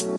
Boom, 0.00 0.16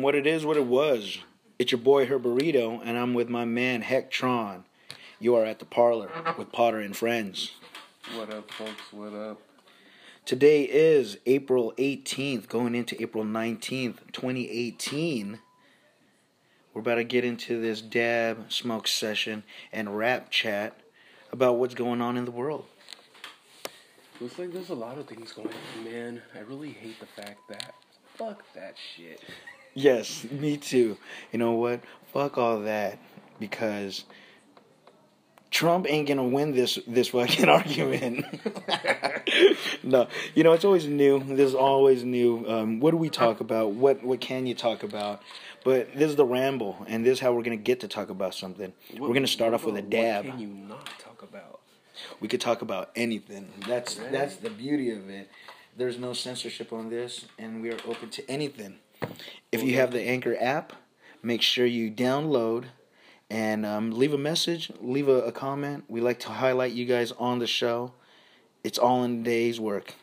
what 0.00 0.14
it 0.14 0.26
is, 0.26 0.46
what 0.46 0.56
it 0.56 0.64
was. 0.64 1.18
It's 1.58 1.72
your 1.72 1.78
boy 1.78 2.06
Herberito, 2.06 2.80
and 2.82 2.96
I'm 2.96 3.12
with 3.12 3.28
my 3.28 3.44
man 3.44 3.82
Hectron. 3.82 4.64
You 5.20 5.34
are 5.34 5.44
at 5.44 5.58
the 5.58 5.66
parlor 5.66 6.10
with 6.38 6.52
Potter 6.52 6.80
and 6.80 6.96
friends. 6.96 7.52
What 8.16 8.32
up, 8.32 8.50
folks? 8.50 8.92
What 8.92 9.12
up? 9.12 9.42
Today 10.24 10.62
is 10.62 11.18
April 11.26 11.74
18th, 11.76 12.48
going 12.48 12.74
into 12.74 13.00
April 13.02 13.24
19th, 13.24 13.98
2018. 14.12 15.40
We're 16.74 16.80
about 16.80 16.94
to 16.96 17.04
get 17.04 17.24
into 17.24 17.60
this 17.60 17.82
dab 17.82 18.50
smoke 18.50 18.88
session 18.88 19.42
and 19.72 19.96
rap 19.96 20.30
chat 20.30 20.78
about 21.30 21.56
what's 21.56 21.74
going 21.74 22.00
on 22.00 22.16
in 22.16 22.24
the 22.24 22.30
world. 22.30 22.64
Looks 24.20 24.38
like 24.38 24.52
there's 24.52 24.70
a 24.70 24.74
lot 24.74 24.98
of 24.98 25.06
things 25.06 25.32
going 25.32 25.48
on, 25.48 25.84
man. 25.84 26.22
I 26.34 26.40
really 26.40 26.70
hate 26.70 26.98
the 27.00 27.06
fact 27.06 27.40
that 27.48 27.74
fuck 28.14 28.42
that 28.54 28.76
shit. 28.96 29.20
Yes, 29.74 30.24
me 30.30 30.56
too. 30.56 30.96
You 31.32 31.38
know 31.38 31.52
what? 31.52 31.80
Fuck 32.12 32.38
all 32.38 32.60
that 32.60 32.98
because 33.40 34.04
Trump 35.50 35.86
ain't 35.88 36.08
gonna 36.08 36.24
win 36.24 36.52
this 36.52 36.78
this 36.86 37.08
fucking 37.08 37.48
argument. 37.48 38.24
no, 39.82 40.08
you 40.34 40.44
know 40.44 40.52
it's 40.52 40.64
always 40.64 40.86
new. 40.86 41.22
There's 41.22 41.54
always 41.54 42.04
new. 42.04 42.44
Um, 42.48 42.80
what 42.80 42.92
do 42.92 42.96
we 42.96 43.10
talk 43.10 43.40
about? 43.40 43.72
What 43.72 44.02
what 44.02 44.20
can 44.20 44.46
you 44.46 44.54
talk 44.54 44.82
about? 44.82 45.22
But 45.64 45.94
this 45.94 46.10
is 46.10 46.16
the 46.16 46.24
ramble, 46.24 46.84
and 46.88 47.04
this 47.04 47.14
is 47.14 47.20
how 47.20 47.32
we're 47.32 47.42
gonna 47.42 47.56
get 47.56 47.80
to 47.80 47.88
talk 47.88 48.10
about 48.10 48.34
something. 48.34 48.72
What- 48.96 49.08
we're 49.08 49.14
gonna 49.14 49.26
start 49.26 49.54
off 49.54 49.64
with 49.64 49.76
a 49.76 49.82
dab. 49.82 50.24
What 50.24 50.32
can 50.32 50.40
you 50.40 50.48
not 50.48 50.86
talk 50.98 51.22
about? 51.22 51.60
We 52.20 52.28
could 52.28 52.40
talk 52.40 52.62
about 52.62 52.90
anything. 52.96 53.48
That's 53.66 53.94
that's 54.10 54.36
the 54.36 54.50
beauty 54.50 54.90
of 54.90 55.08
it. 55.08 55.28
There's 55.76 55.98
no 55.98 56.12
censorship 56.12 56.72
on 56.72 56.90
this, 56.90 57.26
and 57.38 57.62
we 57.62 57.70
are 57.70 57.78
open 57.86 58.10
to 58.10 58.30
anything. 58.30 58.78
If 59.50 59.62
you 59.62 59.76
have 59.76 59.90
the 59.90 60.00
Anchor 60.02 60.36
app, 60.38 60.72
make 61.22 61.42
sure 61.42 61.66
you 61.66 61.90
download 61.90 62.66
and 63.30 63.64
um, 63.64 63.90
leave 63.92 64.12
a 64.12 64.18
message, 64.18 64.70
leave 64.80 65.08
a, 65.08 65.22
a 65.22 65.32
comment. 65.32 65.84
We 65.88 66.00
like 66.00 66.18
to 66.20 66.28
highlight 66.28 66.72
you 66.72 66.84
guys 66.84 67.12
on 67.12 67.38
the 67.38 67.46
show. 67.46 67.92
It's 68.64 68.78
all 68.78 69.02
in 69.04 69.20
a 69.20 69.24
day's 69.24 69.58
work. 69.58 69.94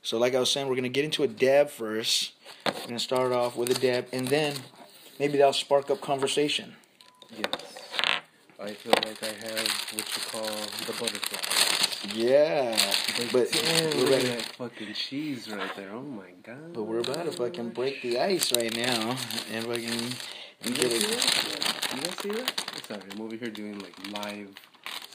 So, 0.00 0.18
like 0.18 0.34
I 0.34 0.40
was 0.40 0.50
saying, 0.50 0.68
we're 0.68 0.74
gonna 0.76 0.88
get 0.88 1.04
into 1.04 1.22
a 1.22 1.28
dab 1.28 1.70
first. 1.70 2.32
We're 2.66 2.72
gonna 2.86 2.98
start 2.98 3.32
off 3.32 3.56
with 3.56 3.70
a 3.70 3.74
dab, 3.80 4.08
and 4.12 4.26
then 4.28 4.54
maybe 5.22 5.38
that'll 5.38 5.52
spark 5.52 5.88
up 5.88 6.00
conversation. 6.00 6.74
Yes. 7.30 7.46
I 8.58 8.72
feel 8.72 8.92
like 9.06 9.22
I 9.22 9.46
have 9.46 9.68
what 9.94 10.06
you 10.16 10.22
call 10.32 10.46
the 10.86 10.92
butterfly. 10.98 12.12
Yeah, 12.12 12.76
but 13.32 13.52
Damn, 13.52 13.96
we're 13.98 14.04
look 14.06 14.24
at 14.24 14.38
that 14.38 14.42
fucking 14.56 14.92
cheese 14.94 15.48
right 15.48 15.70
there. 15.76 15.90
Oh 15.92 16.02
my 16.02 16.32
god. 16.42 16.72
But 16.72 16.82
we're 16.84 16.98
about 16.98 17.26
to 17.26 17.30
fucking 17.30 17.70
break 17.70 18.02
the 18.02 18.18
ice 18.18 18.52
right 18.52 18.76
now 18.76 19.16
and 19.52 19.64
fucking 19.64 19.84
You 20.64 20.72
guys 20.74 20.78
get 20.78 20.90
see 20.90 21.06
it. 21.06 21.60
that? 21.60 21.94
You 21.94 22.02
guys 22.02 22.18
see 22.18 22.30
that? 22.30 22.82
Sorry. 22.88 23.00
I'm 23.12 23.20
over 23.20 23.36
here 23.36 23.50
doing 23.50 23.78
like 23.78 23.94
live 24.10 24.48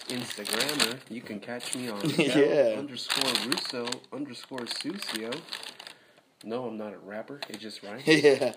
Instagrammer. 0.08 1.00
You 1.10 1.20
can 1.20 1.42
catch 1.42 1.76
me 1.76 1.90
on 1.90 2.00
Yeah. 2.18 2.76
Underscore 2.78 3.34
Russo 3.50 3.86
underscore 4.14 4.60
Sucio. 4.60 5.38
No, 6.46 6.68
I'm 6.68 6.78
not 6.78 6.94
a 6.94 6.98
rapper. 7.00 7.42
It 7.50 7.60
just 7.60 7.84
rhymes. 7.84 8.04
yeah. 8.08 8.54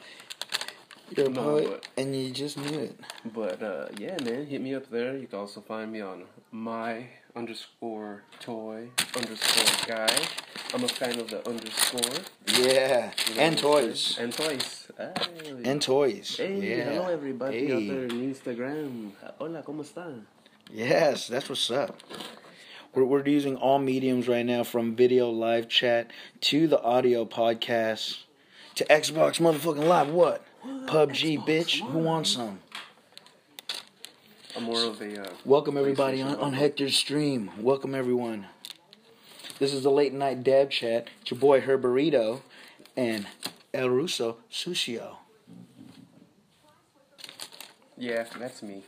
You're 1.16 1.26
a 1.26 1.30
No, 1.30 1.42
poet, 1.42 1.68
but- 1.70 1.88
and 1.96 2.14
you 2.14 2.30
just 2.30 2.56
knew 2.56 2.78
it. 2.78 3.00
But 3.34 3.62
uh, 3.62 3.88
yeah, 3.98 4.16
man, 4.22 4.46
hit 4.46 4.60
me 4.60 4.74
up 4.74 4.88
there. 4.90 5.16
You 5.16 5.26
can 5.26 5.38
also 5.40 5.60
find 5.60 5.90
me 5.92 6.00
on 6.00 6.24
my 6.52 7.06
underscore 7.34 8.22
toy 8.40 8.88
underscore 9.16 9.86
guy. 9.96 10.16
I'm 10.72 10.84
a 10.84 10.88
fan 10.88 11.18
of 11.18 11.28
the 11.30 11.46
underscore. 11.48 12.22
Yeah, 12.46 13.10
You 13.28 13.34
know 13.34 13.40
and 13.40 13.58
toys. 13.58 14.18
And 14.20 14.32
toys. 14.32 14.86
Hey. 14.96 15.12
and 15.64 15.82
toys. 15.82 16.36
Hey, 16.36 16.60
yeah. 16.76 16.84
hello 16.84 17.08
everybody 17.08 17.72
out 17.72 17.86
there 17.88 18.04
in 18.04 18.32
Instagram. 18.34 19.12
Hola, 19.38 19.62
¿cómo 19.62 19.82
están? 19.84 20.22
Yes, 20.72 21.26
that's 21.26 21.48
what's 21.48 21.70
up. 21.70 22.00
We're 22.94 23.04
we're 23.04 23.26
using 23.26 23.56
all 23.56 23.78
mediums 23.80 24.28
right 24.28 24.46
now, 24.46 24.62
from 24.64 24.94
video 24.94 25.28
live 25.30 25.68
chat 25.68 26.10
to 26.42 26.66
the 26.68 26.80
audio 26.82 27.24
podcast 27.24 28.18
to 28.76 28.84
Xbox 28.84 29.40
motherfucking 29.40 29.86
live. 29.86 30.10
What? 30.10 30.44
PUBG, 30.64 31.38
Xbox 31.38 31.46
bitch. 31.46 31.80
Who 31.80 31.98
wants 31.98 32.30
some? 32.30 32.60
I'm 34.56 34.64
more 34.64 34.84
of 34.84 35.00
a 35.00 35.22
uh, 35.22 35.30
Welcome 35.44 35.78
everybody 35.78 36.20
on, 36.20 36.36
on. 36.36 36.52
Hector's 36.52 36.96
stream. 36.96 37.50
Welcome 37.58 37.94
everyone. 37.94 38.46
This 39.58 39.72
is 39.72 39.84
the 39.84 39.90
late 39.90 40.12
night 40.12 40.42
dab 40.42 40.70
chat. 40.70 41.08
It's 41.22 41.30
your 41.30 41.40
boy 41.40 41.60
Herberito 41.62 42.40
and 42.96 43.26
El 43.72 43.88
Russo 43.88 44.38
Sucio. 44.50 45.16
Yeah, 47.96 48.24
that's 48.38 48.62
me. 48.62 48.82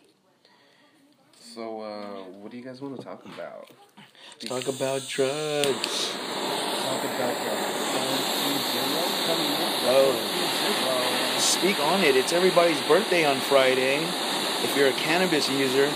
So, 1.55 1.81
uh, 1.83 2.25
what 2.41 2.51
do 2.51 2.57
you 2.57 2.65
guys 2.65 2.81
want 2.81 2.97
to 2.97 3.03
talk 3.03 3.25
about? 3.25 3.71
Talk 4.41 4.69
about 4.69 5.07
drugs. 5.09 6.11
Talk 6.11 7.05
about 7.05 7.37
the 7.39 7.63
Zero 8.73 9.03
coming 9.27 9.53
up. 9.53 9.73
Oh. 9.85 10.32
Speak 11.63 11.79
on 11.79 12.03
it. 12.03 12.17
It's 12.17 12.33
everybody's 12.33 12.81
birthday 12.89 13.25
on 13.25 13.39
Friday. 13.39 14.03
If 14.65 14.77
you're 14.77 14.89
a 14.89 14.93
cannabis 14.95 15.49
user, 15.49 15.93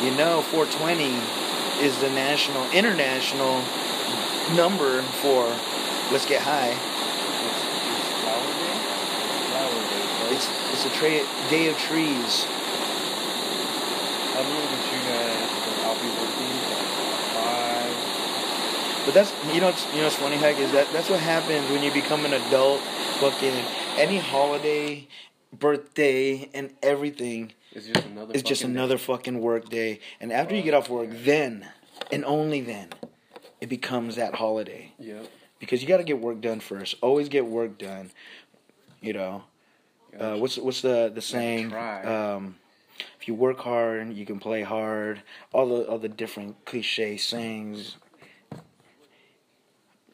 you 0.00 0.12
know 0.12 0.40
420 0.40 1.12
is 1.84 2.00
the 2.00 2.08
national, 2.08 2.64
international 2.70 3.60
number 4.56 5.02
for 5.20 5.44
let's 6.10 6.24
get 6.24 6.40
high. 6.40 6.72
It's 6.72 6.80
Flower 8.24 8.48
Day? 8.48 8.80
Flower 9.52 9.76
Day. 9.92 10.08
It's 10.32 10.48
it's 10.72 10.88
a 10.88 10.92
tra- 10.96 11.28
day 11.50 11.68
of 11.68 11.76
trees. 11.76 12.46
I 14.32 14.40
don't 14.40 14.48
know 14.48 14.64
about 14.64 14.88
you 14.88 15.04
guys, 15.04 15.52
but 15.68 15.76
I'll 15.84 16.00
be 16.00 16.08
working 16.16 16.48
at 16.64 16.88
five. 17.36 19.04
But 19.04 19.12
that's 19.12 19.34
you 19.52 19.60
know 19.60 19.68
it's 19.68 19.84
you 19.92 19.98
know 19.98 20.04
what's 20.04 20.16
funny 20.16 20.38
heck 20.38 20.58
is 20.58 20.72
that 20.72 20.90
that's 20.94 21.10
what 21.10 21.20
happens 21.20 21.68
when 21.68 21.82
you 21.82 21.92
become 21.92 22.24
an 22.24 22.32
adult. 22.32 22.80
Fucking 23.20 23.66
any 23.98 24.18
holiday, 24.18 25.08
birthday, 25.52 26.48
and 26.54 26.70
everything 26.82 27.52
It's 27.72 27.86
just 27.86 28.06
another. 28.06 28.34
just 28.34 28.62
fucking 28.62 28.76
another 28.76 28.98
fucking 28.98 29.40
work 29.40 29.68
day. 29.68 30.00
And 30.20 30.32
after 30.32 30.54
you 30.54 30.62
get 30.62 30.74
off 30.74 30.88
work, 30.88 31.10
then 31.12 31.66
and 32.12 32.24
only 32.24 32.60
then, 32.60 32.88
it 33.60 33.68
becomes 33.68 34.16
that 34.16 34.34
holiday 34.36 34.92
Day. 34.98 35.06
Yep. 35.06 35.26
because 35.58 35.82
you 35.82 35.88
got 35.88 35.98
to 35.98 36.04
get 36.04 36.20
work 36.20 36.40
done 36.40 36.60
first. 36.60 36.96
Always 37.02 37.28
get 37.28 37.46
work 37.46 37.78
done. 37.78 38.10
You 39.00 39.12
know, 39.14 39.44
uh, 40.18 40.36
what's 40.36 40.56
what's 40.58 40.82
the 40.82 41.10
the 41.14 41.22
saying? 41.22 41.72
Um, 41.74 42.56
if 43.18 43.28
you 43.28 43.34
work 43.34 43.60
hard, 43.60 44.12
you 44.12 44.26
can 44.26 44.38
play 44.38 44.62
hard. 44.62 45.22
All 45.52 45.68
the 45.68 45.84
all 45.86 45.98
the 45.98 46.08
different 46.08 46.64
cliche 46.64 47.16
sayings. 47.16 47.96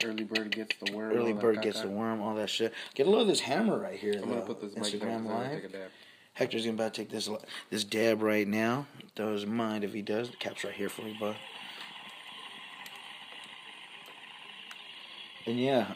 Early 0.04 0.24
bird 0.24 0.50
gets 0.50 0.76
the 0.76 0.92
worm. 0.92 1.12
Early 1.12 1.32
bird 1.32 1.62
gets 1.62 1.80
the 1.80 1.88
worm. 1.88 2.20
All 2.20 2.34
that 2.34 2.50
shit. 2.50 2.72
Get 2.94 3.06
a 3.06 3.10
load 3.10 3.22
of 3.22 3.26
this 3.28 3.40
hammer 3.40 3.78
right 3.78 3.98
here. 3.98 4.14
I'm 4.22 4.28
gonna 4.28 4.42
put 4.42 4.60
this 4.60 4.74
mic 4.76 5.00
down. 5.00 5.22
Instagram 5.22 5.22
'cause 5.22 5.30
I 5.30 5.34
wanna 5.34 5.48
live. 5.48 5.62
Take 5.62 5.70
a 5.70 5.72
dab. 5.72 5.90
Hector's 6.34 6.64
gonna 6.66 6.74
about 6.74 6.94
to 6.94 7.00
take 7.00 7.10
this 7.10 7.28
this 7.70 7.84
dab 7.84 8.22
right 8.22 8.46
now. 8.46 8.86
Doesn't 9.14 9.50
mind 9.50 9.84
if 9.84 9.94
he 9.94 10.02
does. 10.02 10.30
The 10.30 10.36
cap's 10.36 10.64
right 10.64 10.74
here 10.74 10.90
for 10.90 11.02
me, 11.02 11.16
bud. 11.18 11.36
And 15.46 15.58
yeah, 15.60 15.94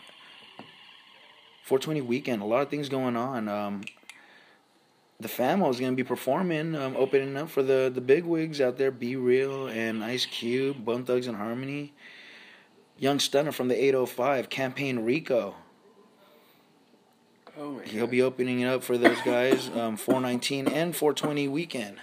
420 1.64 2.00
weekend. 2.00 2.40
A 2.40 2.44
lot 2.44 2.62
of 2.62 2.68
things 2.70 2.88
going 2.88 3.16
on. 3.16 3.48
Um, 3.48 3.82
the 5.18 5.28
Famo 5.28 5.68
is 5.70 5.78
gonna 5.80 5.92
be 5.92 6.04
performing, 6.04 6.74
um, 6.74 6.96
opening 6.96 7.36
up 7.36 7.50
for 7.50 7.62
the 7.62 7.90
the 7.92 8.00
big 8.00 8.24
wigs 8.24 8.60
out 8.60 8.78
there. 8.78 8.90
B-Real 8.90 9.66
and 9.66 10.02
Ice 10.02 10.24
Cube, 10.24 10.84
Bone 10.84 11.04
Thugs 11.04 11.26
and 11.26 11.36
Harmony. 11.36 11.92
Young 13.00 13.18
Stunner 13.18 13.50
from 13.50 13.68
the 13.68 13.74
805, 13.82 14.50
Campaign 14.50 14.98
Rico. 15.00 15.54
Oh 17.58 17.72
my 17.72 17.82
He'll 17.84 18.02
God. 18.02 18.10
be 18.10 18.20
opening 18.22 18.60
it 18.60 18.66
up 18.66 18.84
for 18.84 18.98
those 18.98 19.20
guys, 19.22 19.68
um, 19.74 19.96
419 19.96 20.68
and 20.68 20.94
420 20.94 21.48
weekend. 21.48 21.98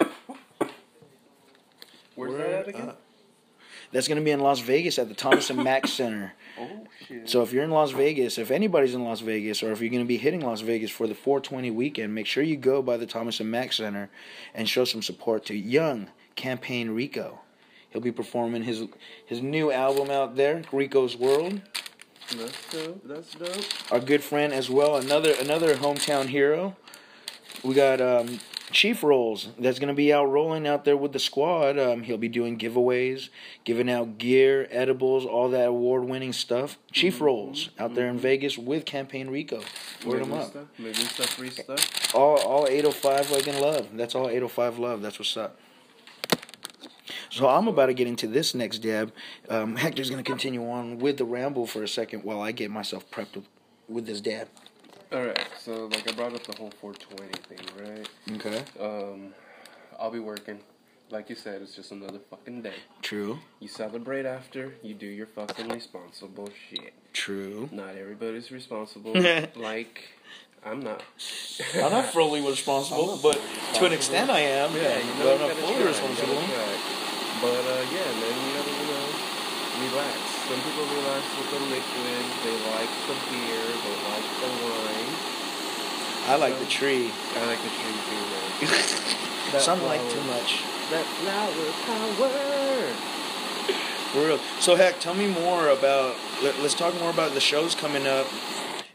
Where's 2.16 2.32
Word 2.32 2.40
that 2.40 2.50
at 2.62 2.68
again? 2.68 2.88
up. 2.90 3.00
That's 3.92 4.08
going 4.08 4.18
to 4.18 4.24
be 4.24 4.32
in 4.32 4.40
Las 4.40 4.58
Vegas 4.58 4.98
at 4.98 5.08
the 5.08 5.14
Thomas 5.14 5.48
and 5.50 5.62
Mack 5.64 5.86
Center. 5.86 6.34
Oh 6.60 6.86
shit. 7.06 7.30
So 7.30 7.42
if 7.42 7.52
you're 7.52 7.62
in 7.62 7.70
Las 7.70 7.92
Vegas, 7.92 8.36
if 8.36 8.50
anybody's 8.50 8.92
in 8.92 9.04
Las 9.04 9.20
Vegas, 9.20 9.62
or 9.62 9.70
if 9.70 9.80
you're 9.80 9.90
going 9.90 10.02
to 10.02 10.08
be 10.08 10.16
hitting 10.16 10.40
Las 10.40 10.60
Vegas 10.60 10.90
for 10.90 11.06
the 11.06 11.14
420 11.14 11.70
weekend, 11.70 12.12
make 12.12 12.26
sure 12.26 12.42
you 12.42 12.56
go 12.56 12.82
by 12.82 12.96
the 12.96 13.06
Thomas 13.06 13.38
and 13.38 13.48
Mack 13.48 13.72
Center 13.72 14.10
and 14.52 14.68
show 14.68 14.84
some 14.84 15.00
support 15.00 15.44
to 15.46 15.54
young 15.54 16.08
Campaign 16.34 16.90
Rico. 16.90 17.42
He'll 17.90 18.02
be 18.02 18.12
performing 18.12 18.62
his 18.62 18.84
his 19.24 19.42
new 19.42 19.72
album 19.72 20.10
out 20.10 20.36
there, 20.36 20.62
Rico's 20.72 21.16
World. 21.16 21.60
That's 22.36 22.72
dope. 22.72 23.02
That's 23.04 23.34
dope. 23.34 23.92
Our 23.92 24.00
good 24.00 24.22
friend 24.22 24.52
as 24.52 24.68
well, 24.68 24.96
another 24.96 25.32
another 25.40 25.74
hometown 25.76 26.26
hero. 26.26 26.76
We 27.64 27.74
got 27.74 28.00
um, 28.00 28.38
Chief 28.70 29.02
Rolls, 29.02 29.48
that's 29.58 29.78
going 29.78 29.88
to 29.88 29.94
be 29.94 30.12
out 30.12 30.26
rolling 30.26 30.66
out 30.66 30.84
there 30.84 30.96
with 30.96 31.12
the 31.12 31.18
squad. 31.18 31.78
Um, 31.78 32.02
he'll 32.02 32.18
be 32.18 32.28
doing 32.28 32.58
giveaways, 32.58 33.30
giving 33.64 33.90
out 33.90 34.18
gear, 34.18 34.68
edibles, 34.70 35.24
all 35.24 35.48
that 35.50 35.68
award 35.68 36.04
winning 36.04 36.32
stuff. 36.32 36.78
Chief 36.92 37.14
Mm-hmm. 37.14 37.24
Rolls 37.24 37.70
out 37.78 37.94
there 37.94 38.08
in 38.08 38.18
Vegas 38.18 38.58
with 38.58 38.84
Campaign 38.84 39.30
Rico. 39.30 39.62
Word 40.04 40.22
them 40.22 40.34
up. 40.34 40.52
gusta, 40.52 40.66
me 40.78 40.92
gusta 40.92 41.26
free 41.26 41.50
stuff. 41.50 42.14
All, 42.14 42.38
all 42.38 42.66
805 42.68 43.30
like 43.30 43.48
in 43.48 43.60
love. 43.60 43.88
That's 43.96 44.14
all 44.14 44.28
805 44.28 44.78
love. 44.78 45.02
That's 45.02 45.18
what's 45.18 45.36
up. 45.36 45.58
So 47.30 47.48
I'm 47.48 47.68
about 47.68 47.86
to 47.86 47.94
get 47.94 48.06
into 48.06 48.26
this 48.26 48.54
next 48.54 48.78
dab. 48.78 49.12
Um, 49.48 49.76
Hector's 49.76 50.10
going 50.10 50.22
to 50.22 50.28
continue 50.28 50.68
on 50.68 50.98
with 50.98 51.18
the 51.18 51.24
ramble 51.24 51.66
for 51.66 51.82
a 51.82 51.88
second 51.88 52.24
while 52.24 52.40
I 52.40 52.52
get 52.52 52.70
myself 52.70 53.10
prepped 53.10 53.34
with, 53.36 53.48
with 53.88 54.06
this 54.06 54.20
dab. 54.20 54.48
All 55.10 55.24
right, 55.24 55.48
so 55.58 55.86
like 55.86 56.06
I 56.06 56.14
brought 56.14 56.34
up 56.34 56.44
the 56.44 56.56
whole 56.56 56.70
420 56.80 57.32
thing, 57.48 57.58
right? 57.82 58.08
Okay. 58.36 58.62
Um, 58.78 59.32
I'll 59.98 60.10
be 60.10 60.18
working. 60.18 60.60
Like 61.10 61.30
you 61.30 61.36
said, 61.36 61.62
it's 61.62 61.74
just 61.74 61.92
another 61.92 62.18
fucking 62.28 62.60
day. 62.60 62.74
True. 63.00 63.38
You 63.60 63.68
celebrate 63.68 64.26
after, 64.26 64.74
you 64.82 64.92
do 64.92 65.06
your 65.06 65.26
fucking 65.26 65.68
responsible 65.68 66.50
shit. 66.68 66.92
True. 67.14 67.70
Not 67.72 67.96
everybody's 67.96 68.50
responsible. 68.50 69.14
like, 69.56 70.08
I'm 70.62 70.80
not. 70.80 71.02
I'm 71.74 71.92
not 71.92 72.06
fully 72.12 72.46
responsible, 72.46 73.18
but 73.22 73.40
to 73.74 73.86
an 73.86 73.94
extent 73.94 74.28
I 74.28 74.40
am. 74.40 74.74
Yeah, 74.76 74.98
you 74.98 75.12
but 75.22 75.34
I'm 75.34 75.48
not 75.48 75.56
fully 75.56 75.72
try, 75.72 75.80
you 75.80 75.88
responsible. 75.88 77.07
But 77.40 77.54
uh, 77.54 77.84
yeah, 77.94 78.08
man, 78.18 78.34
you 78.34 78.50
gotta 78.58 78.74
you 78.74 78.86
know 78.90 79.06
relax. 79.78 80.18
Some 80.50 80.58
people 80.58 80.84
relax 80.90 81.22
with 81.38 81.50
the 81.54 81.60
liquid. 81.70 82.24
They 82.42 82.56
like 82.74 82.92
the 83.06 83.14
beer. 83.30 83.62
They 83.62 83.96
like 84.10 84.28
the 84.42 84.50
wine. 84.66 85.12
I 86.26 86.36
like 86.36 86.58
the 86.58 86.66
tree. 86.66 87.12
I 87.36 87.46
like 87.46 87.62
the 87.62 87.70
tree 87.70 87.98
too, 88.10 88.22
man. 88.26 89.60
Some 89.60 89.82
like 89.84 90.02
too 90.10 90.22
much. 90.24 90.62
That 90.90 91.06
flower 91.22 91.70
power. 91.86 92.28
For 94.12 94.26
real. 94.26 94.40
So 94.60 94.74
heck, 94.74 94.98
tell 95.00 95.14
me 95.14 95.28
more 95.28 95.68
about. 95.68 96.16
Let, 96.42 96.58
let's 96.58 96.74
talk 96.74 96.98
more 96.98 97.10
about 97.10 97.34
the 97.34 97.40
shows 97.40 97.74
coming 97.74 98.06
up. 98.06 98.26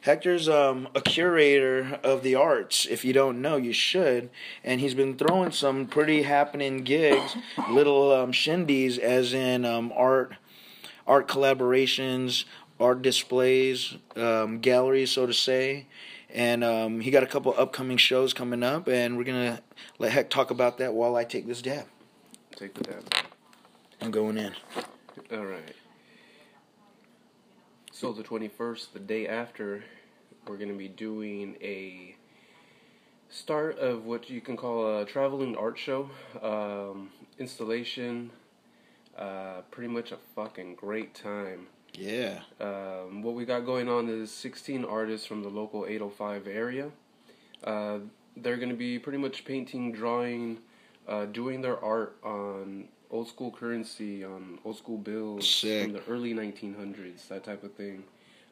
Hector's 0.04 0.50
um, 0.50 0.90
a 0.94 1.00
curator 1.00 1.98
of 2.04 2.24
the 2.24 2.36
arts. 2.36 2.86
If 2.86 3.06
you 3.06 3.14
don't 3.14 3.42
know, 3.42 3.56
you 3.56 3.72
should. 3.72 4.30
And 4.62 4.82
he's 4.82 4.94
been 4.94 5.18
throwing 5.18 5.52
some 5.52 5.86
pretty 5.86 6.24
happening 6.24 6.84
gigs, 6.84 7.38
little 7.70 8.12
um, 8.12 8.34
shindies, 8.34 9.00
as 9.00 9.34
in 9.34 9.64
um, 9.64 9.94
art, 9.96 10.34
art 11.08 11.30
collaborations, 11.30 12.44
art 12.82 13.02
displays, 13.02 13.96
um, 14.18 14.60
galleries, 14.60 15.12
so 15.12 15.26
to 15.26 15.34
say. 15.34 15.88
And 16.30 16.66
um, 16.66 17.00
he 17.00 17.10
got 17.10 17.24
a 17.24 17.28
couple 17.28 17.56
upcoming 17.58 17.96
shows 17.96 18.34
coming 18.34 18.62
up, 18.62 18.90
and 18.90 19.18
we're 19.18 19.24
gonna 19.24 19.62
let 20.00 20.12
Heck 20.12 20.30
talk 20.30 20.52
about 20.52 20.80
that 20.80 20.94
while 20.94 21.16
I 21.16 21.24
take 21.24 21.48
this 21.48 21.62
dab. 21.62 21.86
Take 22.58 22.74
the 22.74 22.84
dab. 22.84 23.04
I'm 24.02 24.12
going 24.12 24.38
in. 24.38 24.52
All 25.32 25.46
right. 25.46 25.76
So 28.04 28.12
the 28.12 28.22
21st, 28.22 28.92
the 28.92 29.00
day 29.00 29.30
after, 29.30 29.82
we're 30.46 30.58
going 30.58 30.68
to 30.68 30.78
be 30.78 30.90
doing 30.90 31.56
a 31.62 32.18
start 33.30 33.80
of 33.80 34.04
what 34.04 34.30
you 34.30 34.42
can 34.42 34.58
call 34.58 35.00
a 35.00 35.06
traveling 35.06 35.56
art 35.56 35.78
show, 35.78 36.10
um, 36.42 37.12
installation, 37.40 38.32
uh, 39.18 39.62
pretty 39.72 39.88
much 39.88 40.12
a 40.12 40.18
fucking 40.36 40.76
great 40.76 41.16
time. 41.16 41.68
Yeah. 41.94 42.42
Um, 42.60 43.22
what 43.22 43.36
we 43.36 43.46
got 43.46 43.62
going 43.62 43.88
on 43.88 44.10
is 44.10 44.32
16 44.32 44.84
artists 44.84 45.26
from 45.26 45.42
the 45.42 45.50
local 45.50 45.86
805 45.86 46.46
area. 46.46 46.90
Uh, 47.64 48.00
they're 48.36 48.58
going 48.58 48.68
to 48.68 48.76
be 48.76 49.00
pretty 49.00 49.18
much 49.18 49.46
painting, 49.46 49.94
drawing, 49.94 50.58
uh, 51.08 51.24
doing 51.24 51.62
their 51.62 51.82
art 51.82 52.18
on 52.22 52.90
old 53.14 53.28
school 53.28 53.52
currency, 53.52 54.26
on 54.26 54.60
old 54.66 54.78
school 54.78 54.98
bills 54.98 55.48
Sick. 55.48 55.84
from 55.84 55.94
the 55.94 56.04
early 56.10 56.34
1900s, 56.34 57.28
that 57.30 57.44
type 57.44 57.64
of 57.64 57.74
thing. 57.74 58.04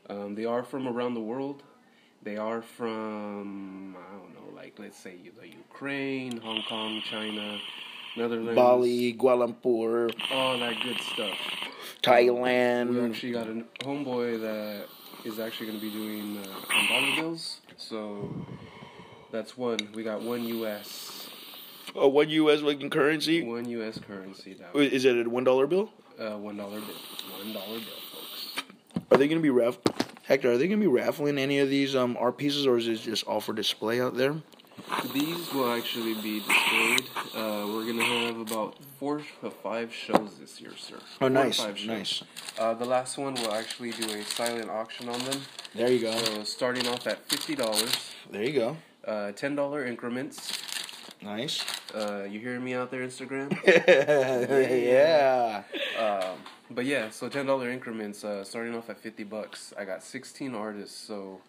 Um, 0.09 0.35
they 0.35 0.45
are 0.45 0.63
from 0.63 0.87
around 0.87 1.15
the 1.15 1.21
world. 1.21 1.63
They 2.23 2.37
are 2.37 2.61
from, 2.61 3.97
I 3.97 4.15
don't 4.15 4.33
know, 4.35 4.55
like 4.55 4.77
let's 4.77 4.97
say 4.97 5.15
the 5.39 5.47
Ukraine, 5.47 6.37
Hong 6.37 6.61
Kong, 6.69 7.01
China, 7.09 7.57
Netherlands, 8.15 8.55
Bali, 8.55 9.15
Kuala 9.15 9.51
Lumpur, 9.51 10.13
all 10.31 10.59
that 10.59 10.75
good 10.83 10.99
stuff. 11.01 11.35
Thailand. 12.03 12.89
We 12.89 13.01
actually 13.01 13.31
got 13.31 13.47
a 13.47 13.63
homeboy 13.83 14.39
that 14.41 14.85
is 15.25 15.39
actually 15.39 15.67
going 15.67 15.79
to 15.79 15.85
be 15.85 15.91
doing 15.91 16.37
uh, 16.37 16.87
dollar 16.89 17.15
bills. 17.15 17.61
So 17.77 18.31
that's 19.31 19.57
one. 19.57 19.79
We 19.95 20.03
got 20.03 20.21
one 20.21 20.43
U.S. 20.43 21.30
Oh, 21.95 22.07
one 22.07 22.29
U.S. 22.29 22.61
like 22.61 22.81
in 22.81 22.89
currency? 22.89 23.43
One 23.43 23.65
U.S. 23.69 23.99
currency. 24.07 24.53
That 24.53 24.73
Wait, 24.73 24.93
Is 24.93 25.05
it 25.05 25.25
a 25.25 25.29
one 25.29 25.43
dollar 25.43 25.67
bill? 25.67 25.91
uh, 26.19 26.37
one 26.37 26.57
dollar 26.57 26.79
bill. 26.79 26.95
One 27.43 27.53
dollar 27.53 27.79
bill, 27.79 27.99
folks. 28.11 28.63
Are 29.11 29.17
they 29.17 29.27
gonna 29.27 29.41
be 29.41 29.49
raff? 29.49 29.77
Hector, 30.23 30.51
are 30.53 30.57
they 30.57 30.67
gonna 30.67 30.79
be 30.79 30.87
raffling 30.87 31.37
any 31.37 31.59
of 31.59 31.69
these 31.69 31.95
um 31.95 32.15
art 32.19 32.37
pieces, 32.37 32.65
or 32.65 32.77
is 32.77 32.87
it 32.87 33.01
just 33.01 33.25
all 33.25 33.41
for 33.41 33.53
display 33.53 33.99
out 33.99 34.15
there? 34.15 34.35
These 35.13 35.53
will 35.53 35.71
actually 35.73 36.13
be 36.15 36.39
displayed. 36.39 37.01
Uh, 37.35 37.67
we're 37.67 37.85
gonna 37.85 38.03
have 38.05 38.39
about 38.39 38.77
four 38.99 39.21
to 39.41 39.51
five 39.51 39.93
shows 39.93 40.37
this 40.39 40.59
year, 40.61 40.71
sir. 40.77 40.95
Oh, 40.97 41.05
Four 41.19 41.27
to 41.29 41.33
nice, 41.33 41.59
five 41.59 41.77
shows. 41.77 41.87
nice. 41.87 42.23
Uh, 42.57 42.73
the 42.73 42.85
last 42.85 43.17
one 43.17 43.33
will 43.35 43.53
actually 43.53 43.91
do 43.91 44.05
a 44.13 44.23
silent 44.23 44.69
auction 44.69 45.09
on 45.09 45.19
them. 45.25 45.41
There 45.75 45.91
you 45.91 45.99
go. 45.99 46.11
So 46.17 46.43
starting 46.45 46.87
off 46.87 47.05
at 47.05 47.19
fifty 47.29 47.53
dollars, 47.55 48.11
There 48.31 48.43
you 48.43 48.53
go. 48.53 48.77
uh, 49.05 49.33
ten 49.33 49.55
dollar 49.55 49.85
increments. 49.85 50.57
Nice. 51.23 51.63
Uh, 51.93 52.23
you 52.29 52.39
hearing 52.39 52.63
me 52.63 52.73
out 52.73 52.89
there, 52.89 53.01
Instagram? 53.05 53.51
yeah. 54.85 55.63
Um, 55.99 56.37
but 56.71 56.85
yeah, 56.85 57.09
so 57.09 57.29
ten 57.29 57.45
dollar 57.45 57.69
increments, 57.69 58.23
uh, 58.23 58.43
starting 58.43 58.75
off 58.75 58.89
at 58.89 58.99
fifty 58.99 59.23
bucks. 59.23 59.73
I 59.77 59.85
got 59.85 60.03
sixteen 60.03 60.55
artists, 60.55 60.97
so 60.97 61.39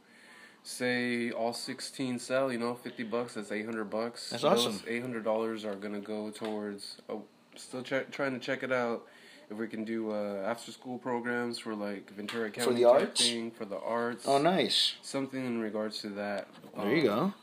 say 0.63 1.31
all 1.31 1.53
sixteen 1.53 2.19
sell, 2.19 2.53
you 2.53 2.59
know, 2.59 2.75
fifty 2.75 3.03
bucks. 3.03 3.35
That's 3.35 3.51
eight 3.53 3.65
hundred 3.65 3.85
bucks. 3.91 4.31
That's 4.31 4.43
Those 4.43 4.67
awesome. 4.67 4.83
Eight 4.87 5.01
hundred 5.01 5.25
dollars 5.25 5.65
are 5.65 5.75
gonna 5.75 6.01
go 6.01 6.31
towards. 6.31 6.99
Oh, 7.09 7.23
still 7.57 7.83
ch- 7.83 8.11
trying 8.11 8.33
to 8.33 8.39
check 8.41 8.63
it 8.63 8.73
out. 8.73 9.07
If 9.51 9.59
we 9.59 9.69
can 9.69 9.85
do 9.85 10.11
uh, 10.13 10.43
after 10.47 10.73
school 10.73 10.99
programs 10.99 11.59
for 11.59 11.75
like 11.75 12.11
Ventura 12.11 12.51
County 12.51 12.67
for 12.69 12.75
the 12.75 12.85
type 12.85 12.93
arts? 13.09 13.21
thing 13.29 13.51
for 13.51 13.65
the 13.67 13.79
arts. 13.79 14.25
Oh, 14.27 14.39
nice. 14.39 14.95
Something 15.03 15.45
in 15.45 15.61
regards 15.61 15.99
to 16.01 16.09
that. 16.11 16.49
There 16.77 16.95
you 16.97 17.11
Um, 17.13 17.19
go. 17.31 17.35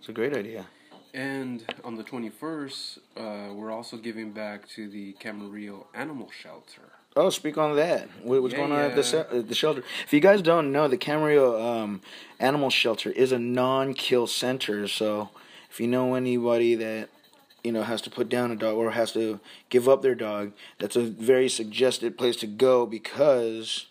It's 0.00 0.08
a 0.08 0.12
great 0.12 0.34
idea. 0.36 0.66
And 1.14 1.62
on 1.84 1.94
the 1.94 2.02
21st, 2.02 2.98
uh, 3.16 3.54
we're 3.54 3.70
also 3.70 3.96
giving 3.96 4.32
back 4.32 4.68
to 4.70 4.88
the 4.88 5.12
Camarillo 5.20 5.84
Animal 5.94 6.28
Shelter. 6.36 6.82
Oh, 7.14 7.30
speak 7.30 7.56
on 7.56 7.76
that. 7.76 8.08
What, 8.24 8.42
what's 8.42 8.52
Yeah, 8.52 8.58
going 8.58 8.72
on 8.72 8.80
at 8.80 8.96
the 8.96 9.02
yeah. 9.02 9.24
se- 9.30 9.38
at 9.38 9.48
the 9.48 9.54
shelter? 9.54 9.84
If 10.04 10.12
you 10.12 10.18
guys 10.18 10.42
don't 10.42 10.72
know, 10.72 10.88
the 10.88 10.98
Camarillo 10.98 11.62
um, 11.64 12.00
Animal 12.40 12.68
Shelter 12.70 13.10
is 13.10 13.30
a 13.30 13.38
non-kill 13.38 14.26
center. 14.26 14.88
So, 14.88 15.30
if 15.70 15.78
you 15.78 15.86
know 15.86 16.14
anybody 16.16 16.74
that 16.74 17.10
you 17.62 17.70
know 17.70 17.84
has 17.84 18.02
to 18.02 18.10
put 18.10 18.28
down 18.28 18.50
a 18.50 18.56
dog 18.56 18.74
or 18.74 18.90
has 18.90 19.12
to 19.12 19.38
give 19.70 19.88
up 19.88 20.02
their 20.02 20.16
dog, 20.16 20.50
that's 20.80 20.96
a 20.96 21.02
very 21.02 21.48
suggested 21.48 22.18
place 22.18 22.34
to 22.38 22.48
go 22.48 22.84
because 22.84 23.86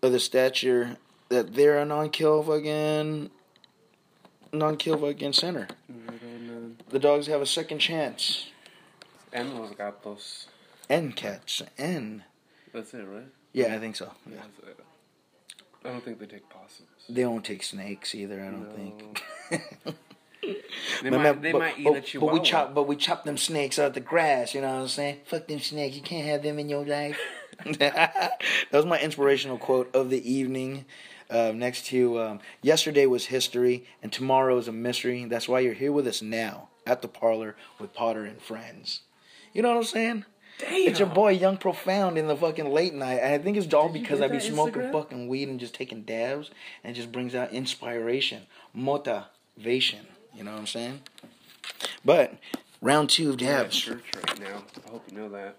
of 0.00 0.12
the 0.12 0.20
stature 0.20 0.98
that 1.30 1.54
they're 1.54 1.78
a 1.78 1.84
non-kill 1.84 2.44
fucking 2.44 3.30
non-kill 4.52 5.04
against 5.06 5.40
center. 5.40 5.68
The 6.90 6.98
dogs 6.98 7.26
have 7.26 7.40
a 7.40 7.46
second 7.46 7.78
chance. 7.78 8.46
and 9.32 9.58
los 9.58 9.74
gatos. 9.74 10.46
And 10.90 11.16
cats 11.16 11.62
and 11.78 12.22
That's 12.74 12.92
it, 12.92 13.04
right? 13.08 13.24
yeah, 13.52 13.74
I 13.74 13.78
think 13.78 13.96
so. 13.96 14.10
Yeah. 14.30 14.42
I 15.84 15.88
don't 15.88 16.04
think 16.04 16.18
they 16.20 16.26
take 16.26 16.48
possums. 16.50 16.88
They 17.08 17.22
don't 17.22 17.44
take 17.44 17.62
snakes 17.62 18.14
either. 18.14 18.40
I 18.42 18.50
don't 18.50 18.68
No. 18.68 18.76
think. 18.76 19.22
They 21.04 21.08
But 21.10 21.20
might, 21.20 21.40
they 21.42 21.52
but- 21.52 21.58
might 21.60 21.78
eat 21.78 21.84
but- 21.84 21.96
a 21.96 22.00
chihuahua. 22.00 22.32
But 22.34 22.42
we 22.42 22.48
chop, 22.48 22.74
but 22.74 22.82
we 22.88 22.96
chop 22.96 23.24
them 23.24 23.36
snakes 23.38 23.78
out 23.78 23.86
of 23.88 23.94
the 23.94 24.00
grass. 24.00 24.54
You 24.54 24.60
know 24.60 24.74
what 24.74 24.82
I'm 24.82 24.88
saying? 24.88 25.20
Fuck 25.24 25.46
them 25.46 25.60
snakes. 25.60 25.94
You 25.94 26.02
can't 26.02 26.26
have 26.26 26.42
them 26.42 26.58
in 26.58 26.68
your 26.68 26.84
life. 26.84 27.16
that 27.78 28.32
was 28.72 28.84
my 28.84 28.98
inspirational 28.98 29.56
quote 29.58 29.94
of 29.94 30.10
the 30.10 30.20
evening. 30.30 30.84
Uh, 31.32 31.50
next 31.52 31.86
to 31.86 32.20
um, 32.20 32.40
yesterday 32.60 33.06
was 33.06 33.26
history, 33.26 33.86
and 34.02 34.12
tomorrow 34.12 34.58
is 34.58 34.68
a 34.68 34.72
mystery. 34.72 35.24
That's 35.24 35.48
why 35.48 35.60
you're 35.60 35.72
here 35.72 35.92
with 35.92 36.06
us 36.06 36.20
now 36.20 36.68
at 36.86 37.00
the 37.00 37.08
parlor 37.08 37.56
with 37.78 37.94
Potter 37.94 38.24
and 38.24 38.40
friends. 38.40 39.00
You 39.54 39.62
know 39.62 39.70
what 39.70 39.78
I'm 39.78 39.84
saying? 39.84 40.24
It's 40.60 40.98
your 40.98 41.08
boy 41.08 41.32
Young 41.32 41.56
Profound 41.56 42.18
in 42.18 42.26
the 42.26 42.36
fucking 42.36 42.70
late 42.70 42.94
night. 42.94 43.20
And 43.20 43.34
I 43.34 43.38
think 43.38 43.56
it's 43.56 43.72
all 43.72 43.88
because 43.88 44.20
I 44.20 44.28
be 44.28 44.40
smoking 44.40 44.82
Instagram? 44.82 44.92
fucking 44.92 45.28
weed 45.28 45.48
and 45.48 45.58
just 45.58 45.74
taking 45.74 46.02
dabs 46.02 46.50
and 46.84 46.94
it 46.94 46.96
just 46.96 47.10
brings 47.10 47.34
out 47.34 47.52
inspiration, 47.52 48.42
motivation. 48.74 50.06
You 50.34 50.44
know 50.44 50.52
what 50.52 50.60
I'm 50.60 50.66
saying? 50.66 51.00
But 52.04 52.34
round 52.80 53.10
two 53.10 53.30
of 53.30 53.34
I'm 53.34 53.46
dabs. 53.46 53.76
church 53.76 54.04
right 54.14 54.40
now. 54.40 54.62
I 54.86 54.90
hope 54.90 55.04
you 55.10 55.16
know 55.16 55.28
that. 55.30 55.56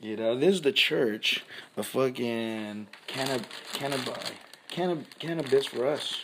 You 0.00 0.16
know, 0.16 0.36
this 0.36 0.54
is 0.54 0.62
the 0.62 0.72
church 0.72 1.44
the 1.76 1.82
fucking 1.82 2.88
cannab 3.06 3.44
cannabis. 3.72 4.32
Cannab 4.70 5.04
cannabis 5.18 5.66
for 5.66 5.86
us. 5.86 6.20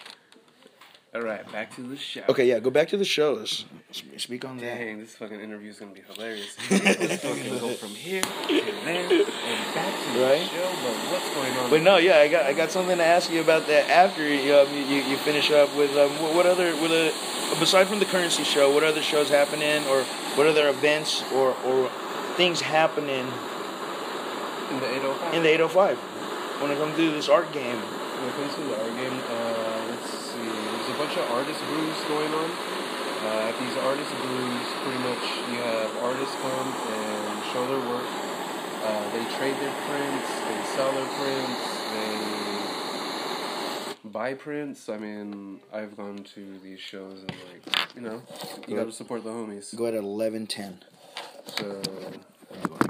All 1.15 1.23
right, 1.23 1.51
back 1.51 1.75
to 1.77 1.81
the 1.83 1.97
show. 1.97 2.21
Okay, 2.29 2.45
yeah, 2.47 2.59
go 2.59 2.69
back 2.69 2.89
to 2.89 2.97
the 2.99 3.05
shows. 3.05 3.65
Sp- 3.89 4.19
Speak 4.19 4.45
on 4.45 4.59
that. 4.59 4.77
Dang, 4.79 4.99
this 4.99 5.15
fucking 5.17 5.41
interview 5.41 5.71
is 5.71 5.79
gonna 5.79 5.93
be 5.93 6.03
hilarious. 6.13 6.55
Let's 6.71 7.23
fucking 7.23 7.59
go 7.59 7.71
from 7.71 7.89
here 7.91 8.21
to 8.21 8.29
there 8.49 9.09
and 9.09 9.75
back 9.75 9.95
to 10.05 10.21
Right? 10.21 10.41
the 10.41 10.47
show. 10.47 10.71
But 10.83 10.95
what's 11.11 11.35
going 11.35 11.53
on? 11.57 11.71
But 11.71 11.83
no, 11.83 11.97
yeah, 11.97 12.19
I 12.19 12.29
got 12.29 12.45
I 12.45 12.53
got 12.53 12.71
something 12.71 12.99
to 12.99 13.05
ask 13.05 13.31
you 13.31 13.41
about 13.41 13.67
that 13.69 13.89
after 13.89 14.23
um, 14.23 14.29
you, 14.29 14.83
you 14.85 15.03
you 15.05 15.17
finish 15.19 15.51
up 15.51 15.75
with 15.75 15.97
um, 15.97 16.11
what, 16.23 16.35
what 16.35 16.47
other 16.47 16.75
with 16.83 16.93
a 16.93 17.15
aside 17.63 17.87
from 17.89 17.99
the 17.99 18.05
currency 18.05 18.45
show, 18.45 18.73
what 18.75 18.85
other 18.85 19.03
shows 19.03 19.31
happening 19.31 19.87
or 19.87 20.03
what 20.37 20.47
other 20.47 20.69
events 20.69 21.25
or 21.33 21.57
or 21.65 21.89
things 22.37 22.61
happening 22.61 23.27
in 24.71 24.81
the 24.81 24.87
805. 24.97 25.35
in 25.35 25.43
the 25.43 25.49
805 25.49 25.99
when 26.61 26.71
it 26.73 26.77
comes 26.79 26.95
to 26.97 27.11
this 27.13 27.29
art 27.31 27.51
game. 27.53 27.81
When 28.27 28.35
it 28.35 28.39
comes 28.43 28.55
to 28.57 28.63
the 28.67 28.75
art 28.83 28.91
game, 28.99 29.15
uh, 29.23 29.87
let's 29.87 30.11
see. 30.11 30.43
There's 30.43 30.91
a 30.91 30.99
bunch 30.99 31.15
of 31.15 31.31
artist 31.31 31.63
brews 31.71 31.95
going 32.11 32.35
on. 32.35 32.51
Uh, 32.51 33.47
at 33.47 33.55
these 33.55 33.77
artist 33.79 34.11
brews, 34.19 34.67
pretty 34.83 34.99
much 34.99 35.23
you 35.55 35.63
have 35.63 35.95
artists 36.03 36.35
come 36.43 36.75
and 36.91 37.45
show 37.55 37.63
their 37.71 37.79
work. 37.87 38.03
Uh, 38.83 39.07
they 39.15 39.23
trade 39.39 39.55
their 39.63 39.71
prints, 39.87 40.27
they 40.43 40.59
sell 40.75 40.91
their 40.91 41.07
prints, 41.23 41.63
they 44.03 44.11
buy 44.11 44.35
prints. 44.35 44.89
I 44.89 44.99
mean, 44.99 45.61
I've 45.73 45.97
gone 45.97 46.25
to 46.35 46.59
these 46.65 46.81
shows 46.81 47.21
and 47.21 47.31
like, 47.31 47.95
you 47.95 48.01
know, 48.01 48.23
you 48.67 48.75
gotta 48.75 48.91
support 48.91 49.23
the 49.23 49.31
homies. 49.31 49.73
Go 49.77 49.87
at 49.87 49.95
11:10. 49.95 50.83
So, 51.47 51.81
Going 52.67 52.81
at 52.81 52.86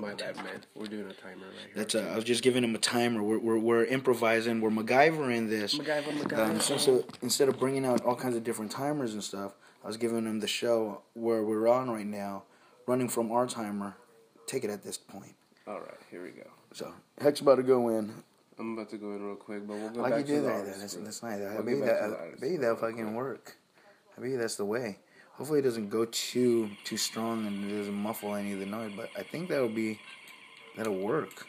my 0.00 0.14
bad, 0.14 0.36
man. 0.36 0.64
We're 0.74 0.86
doing 0.86 1.08
a 1.10 1.12
timer 1.12 1.46
right 1.46 1.54
here. 1.66 1.72
That's 1.74 1.94
uh, 1.94 2.10
I 2.12 2.16
was 2.16 2.24
just 2.24 2.42
giving 2.42 2.64
him 2.64 2.74
a 2.74 2.78
timer. 2.78 3.22
We're 3.22 3.38
we're, 3.38 3.58
we're 3.58 3.84
improvising. 3.84 4.60
We're 4.60 4.70
MacGyvering 4.70 5.48
this. 5.48 5.78
MacGyver, 5.78 6.04
MacGyver. 6.04 6.50
Um, 6.50 6.60
so, 6.60 6.76
so 6.76 7.04
instead 7.22 7.48
of 7.48 7.58
bringing 7.58 7.84
out 7.84 8.04
all 8.04 8.16
kinds 8.16 8.36
of 8.36 8.44
different 8.44 8.70
timers 8.70 9.12
and 9.14 9.22
stuff, 9.22 9.52
I 9.84 9.86
was 9.86 9.96
giving 9.96 10.26
him 10.26 10.40
the 10.40 10.46
show 10.48 11.02
where 11.14 11.42
we're 11.42 11.68
on 11.68 11.90
right 11.90 12.06
now, 12.06 12.44
running 12.86 13.08
from 13.08 13.30
our 13.30 13.46
timer. 13.46 13.96
Take 14.46 14.64
it 14.64 14.70
at 14.70 14.82
this 14.82 14.98
point. 14.98 15.34
All 15.66 15.78
right, 15.80 15.98
here 16.10 16.22
we 16.22 16.30
go. 16.30 16.48
So 16.72 16.92
Heck's 17.20 17.40
about 17.40 17.56
to 17.56 17.62
go 17.62 17.88
in. 17.90 18.12
I'm 18.58 18.74
about 18.74 18.90
to 18.90 18.98
go 18.98 19.12
in 19.12 19.24
real 19.24 19.36
quick, 19.36 19.66
but 19.66 19.76
we'll 19.76 19.88
go 19.90 20.02
Like 20.02 20.10
you 20.10 20.16
back 20.18 20.26
to 20.26 20.32
did 20.32 20.44
the 20.44 20.48
that. 20.48 20.66
That's, 20.80 21.22
nice. 21.22 21.22
I 21.22 21.54
We'll 21.54 21.62
bet 21.62 21.64
get 21.66 21.76
you 21.76 21.80
back 21.80 22.00
to 22.02 22.08
that. 22.08 22.20
I 22.20 22.30
bet 22.40 22.60
that 22.60 22.66
real 22.66 22.76
fucking 22.76 23.14
work. 23.14 23.56
I 24.16 24.20
bet 24.20 24.38
that's 24.38 24.56
the 24.56 24.64
way. 24.66 24.98
Hopefully 25.40 25.60
it 25.60 25.62
doesn't 25.62 25.88
go 25.88 26.04
too 26.04 26.68
too 26.84 26.98
strong 26.98 27.46
and 27.46 27.70
it 27.70 27.74
doesn't 27.74 27.94
muffle 27.94 28.34
any 28.34 28.52
of 28.52 28.60
the 28.60 28.66
noise. 28.66 28.92
But 28.94 29.08
I 29.16 29.22
think 29.22 29.48
that'll 29.48 29.70
be 29.70 29.98
that'll 30.76 30.98
work. 30.98 31.46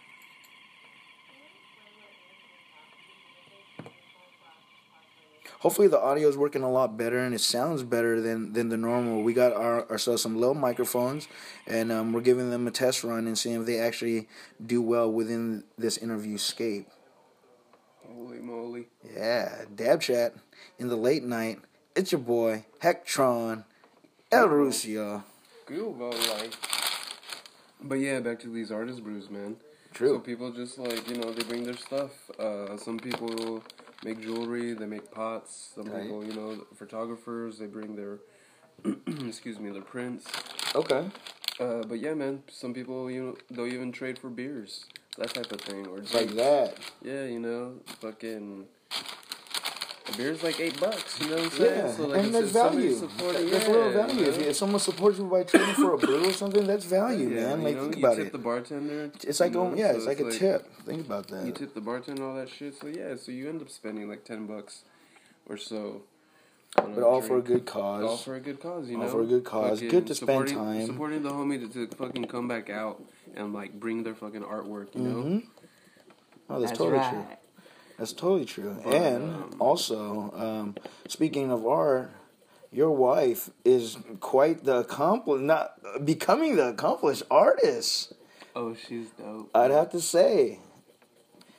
Hopefully 5.60 5.90
the 5.90 6.00
audio 6.00 6.30
is 6.30 6.38
working 6.38 6.64
a 6.64 6.72
lot 6.72 6.96
better 6.98 7.20
and 7.20 7.36
it 7.36 7.42
sounds 7.42 7.84
better 7.84 8.22
than, 8.22 8.54
than 8.54 8.70
the 8.70 8.78
normal. 8.78 9.24
We 9.24 9.34
got 9.34 9.52
our, 9.52 9.88
ourselves 9.92 10.22
some 10.22 10.40
low 10.40 10.54
microphones 10.54 11.28
and 11.68 11.92
um, 11.92 12.14
we're 12.14 12.22
giving 12.22 12.50
them 12.50 12.66
a 12.68 12.72
test 12.72 13.04
run 13.04 13.28
and 13.28 13.38
seeing 13.38 13.60
if 13.60 13.66
they 13.66 13.78
actually 13.78 14.30
do 14.66 14.82
well 14.82 15.12
within 15.12 15.66
this 15.78 15.98
interview 15.98 16.38
scape. 16.38 16.88
Holy 18.08 18.40
moly. 18.40 18.88
Yeah, 19.14 19.66
Dab 19.76 20.00
Chat 20.00 20.34
in 20.80 20.88
the 20.88 20.96
late 20.96 21.26
night. 21.26 21.60
It's 21.94 22.14
your 22.14 22.22
boy, 22.22 22.66
Hectron, 22.82 23.66
El 24.32 24.48
Rusio. 24.48 25.24
Good 25.66 25.80
about 25.88 26.14
life. 26.30 26.58
But 27.84 27.96
yeah, 27.96 28.20
back 28.20 28.40
to 28.42 28.48
these 28.48 28.72
artist 28.72 29.04
brews, 29.04 29.30
man. 29.30 29.58
True. 29.94 30.16
So 30.16 30.20
people 30.20 30.52
just 30.52 30.78
like, 30.78 31.10
you 31.10 31.18
know, 31.18 31.32
they 31.32 31.44
bring 31.44 31.64
their 31.66 31.76
stuff. 31.76 32.12
Uh, 32.40 32.78
some 32.78 32.98
people 33.00 33.62
make 34.04 34.22
jewelry, 34.22 34.74
they 34.74 34.86
make 34.86 35.12
pots. 35.12 35.74
Some 35.76 35.86
Right. 35.92 36.04
people, 36.04 36.24
you 36.24 36.34
know, 36.34 36.66
photographers, 36.76 37.58
they 37.60 37.66
bring 37.66 37.96
their, 37.96 38.20
excuse 39.28 39.60
me, 39.60 39.70
their 39.72 39.82
prints. 39.82 40.26
Okay. 40.76 41.10
Uh, 41.60 41.84
but 41.84 42.00
yeah, 42.00 42.14
man, 42.14 42.44
some 42.50 42.74
people, 42.74 43.12
you 43.12 43.22
know, 43.24 43.36
they'll 43.50 43.68
even 43.74 43.92
trade 43.92 44.18
for 44.18 44.30
beers. 44.30 44.86
That 45.18 45.34
type 45.34 45.52
of 45.52 45.60
thing. 45.62 45.86
Or 45.88 45.98
It's 46.00 46.14
like 46.14 46.34
that. 46.36 46.76
Yeah, 47.04 47.26
you 47.26 47.40
know, 47.40 47.74
fucking. 48.00 48.66
A 50.14 50.18
beer's 50.18 50.44
like 50.44 50.60
eight 50.60 50.80
bucks, 50.80 51.20
you 51.22 51.28
know 51.30 51.36
what 51.36 51.46
I'm 51.46 51.52
saying? 51.52 51.78
Yeah, 51.88 51.96
So, 51.96 52.08
like, 52.08 52.24
and 52.24 52.36
that's 52.36 52.52
value. 52.52 52.96
supporting- 52.96 53.50
That's 53.50 53.66
yeah, 53.68 53.72
a 53.72 53.74
little 53.74 53.92
value. 53.92 54.20
you 54.22 54.26
If, 54.30 54.38
know? 54.40 54.46
if 54.46 54.56
someone 54.56 54.80
supports 54.80 55.18
you 55.20 55.26
by 55.26 55.44
trading 55.44 55.74
for 55.76 55.94
a 55.94 55.98
brew 55.98 56.28
or 56.30 56.34
something, 56.34 56.66
that's 56.68 56.86
value, 56.86 57.30
Yeah, 57.30 57.36
man. 57.56 57.60
you 57.60 57.66
Like 57.66 57.76
know, 57.76 57.82
think 57.84 57.98
you 57.98 58.06
about 58.06 58.18
tip 58.18 58.28
it. 58.28 58.32
the 58.32 58.38
bartender. 58.40 59.12
It's 59.24 59.40
like 59.40 59.54
you 59.54 59.64
know, 59.64 59.74
yeah, 59.76 59.92
so 59.92 59.98
it's 59.98 60.06
like 60.08 60.20
a 60.20 60.32
tip. 60.32 60.74
Think 60.86 61.06
about 61.06 61.28
that. 61.30 61.46
You 61.46 61.52
tip 61.52 61.74
the 61.74 61.82
bartender 61.82 62.24
all 62.28 62.36
that 62.36 62.50
shit, 62.50 62.76
so 62.80 62.88
yeah, 62.88 63.16
so 63.16 63.32
you 63.32 63.48
end 63.50 63.62
up 63.62 63.70
spending 63.70 64.10
like 64.10 64.24
ten 64.26 64.48
bucks 64.48 64.84
or 65.48 65.58
so. 65.58 66.02
but 66.76 67.04
all 67.04 67.22
for 67.22 67.38
a 67.38 67.42
drink. 67.42 67.66
good 67.66 67.76
All 67.76 68.08
cause. 68.08 68.24
for 68.24 68.36
a 68.36 68.40
good 68.40 68.60
cause, 68.60 68.90
you 68.90 68.96
All 68.96 69.02
know. 69.04 69.08
All 69.08 69.14
for 69.14 69.22
a 69.22 69.26
good 69.26 69.44
cause. 69.44 69.72
Fucking 69.80 69.90
Good 69.90 70.08
to 70.08 70.16
spend 70.16 70.50
supporting, 70.50 70.56
time. 70.58 70.86
Supporting 70.88 71.24
the 71.24 71.30
homie 71.30 71.72
to, 71.74 71.88
to 71.88 71.96
fucking 71.96 72.26
come 72.26 72.48
back 72.48 72.70
out 72.70 73.04
and 73.36 73.54
like 73.54 73.80
bring 73.80 74.04
their 74.04 74.16
fucking 74.16 74.42
artwork, 74.42 74.96
you 74.96 75.02
know. 75.02 75.22
hmm 75.22 75.40
Oh, 76.50 76.60
that's, 76.60 76.72
That's 76.72 76.78
totally 76.80 76.98
right. 76.98 77.10
true. 77.12 77.26
That's 78.02 78.14
totally 78.14 78.46
true. 78.46 78.76
But, 78.84 78.96
and 78.96 79.24
um, 79.36 79.56
also, 79.60 80.34
um, 80.36 80.76
speaking 81.08 81.52
of 81.52 81.68
art, 81.68 82.12
your 82.72 82.90
wife 82.90 83.52
is 83.64 83.96
quite 84.20 84.64
the 84.64 84.78
accomplished, 84.78 85.44
not 85.44 85.76
becoming 86.04 86.56
the 86.56 86.70
accomplished 86.70 87.22
artist. 87.30 88.14
Oh, 88.56 88.74
she's 88.74 89.12
dope. 89.12 89.52
I'd 89.54 89.70
have 89.70 89.92
to 89.92 90.02
say, 90.02 90.58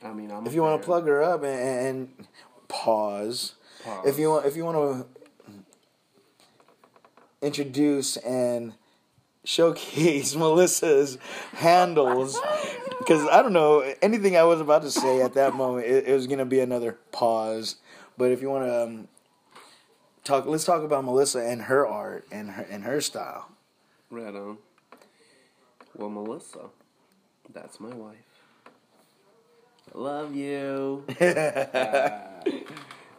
I 0.03 0.13
mean, 0.13 0.33
I'm 0.33 0.45
if 0.45 0.53
you 0.53 0.63
want 0.63 0.83
to 0.83 0.85
plug 0.85 1.07
her 1.07 1.23
up 1.23 1.45
and, 1.45 2.09
and 2.19 2.27
pause, 2.67 3.55
Pause. 3.85 4.09
if 4.09 4.19
you 4.19 4.31
want, 4.31 4.45
if 4.45 4.57
you 4.57 4.65
want 4.65 5.07
to 5.47 5.57
introduce 7.41 8.17
and 8.17 8.75
showcase 9.45 10.35
Melissa's 10.37 11.19
handles, 11.55 12.41
because 12.99 13.27
I 13.29 13.43
don't 13.43 13.53
know 13.53 13.81
anything 14.01 14.37
I 14.37 14.45
was 14.45 14.61
about 14.61 14.83
to 14.83 14.91
say 14.91 15.21
at 15.23 15.35
that 15.35 15.55
moment. 15.55 15.87
It, 15.87 16.09
it 16.09 16.15
was 16.15 16.27
gonna 16.27 16.45
be 16.45 16.61
another 16.61 16.99
pause, 17.11 17.77
but 18.17 18.31
if 18.31 18.43
you 18.43 18.51
want 18.51 18.67
to 18.67 18.83
um, 18.85 19.09
talk, 20.25 20.47
let's 20.47 20.65
talk 20.65 20.83
about 20.83 21.05
Melissa 21.05 21.41
and 21.41 21.63
her 21.63 21.87
art 21.87 22.27
and 22.31 22.51
her 22.51 22.67
and 22.71 22.85
her 22.85 23.01
style. 23.01 23.49
Right 24.11 24.35
on. 24.35 24.59
Well, 25.97 26.11
Melissa, 26.11 26.71
that's 27.53 27.81
my 27.81 27.95
wife. 27.95 28.17
I 29.95 29.99
love 29.99 30.35
you. 30.35 31.05
Uh, 31.21 32.19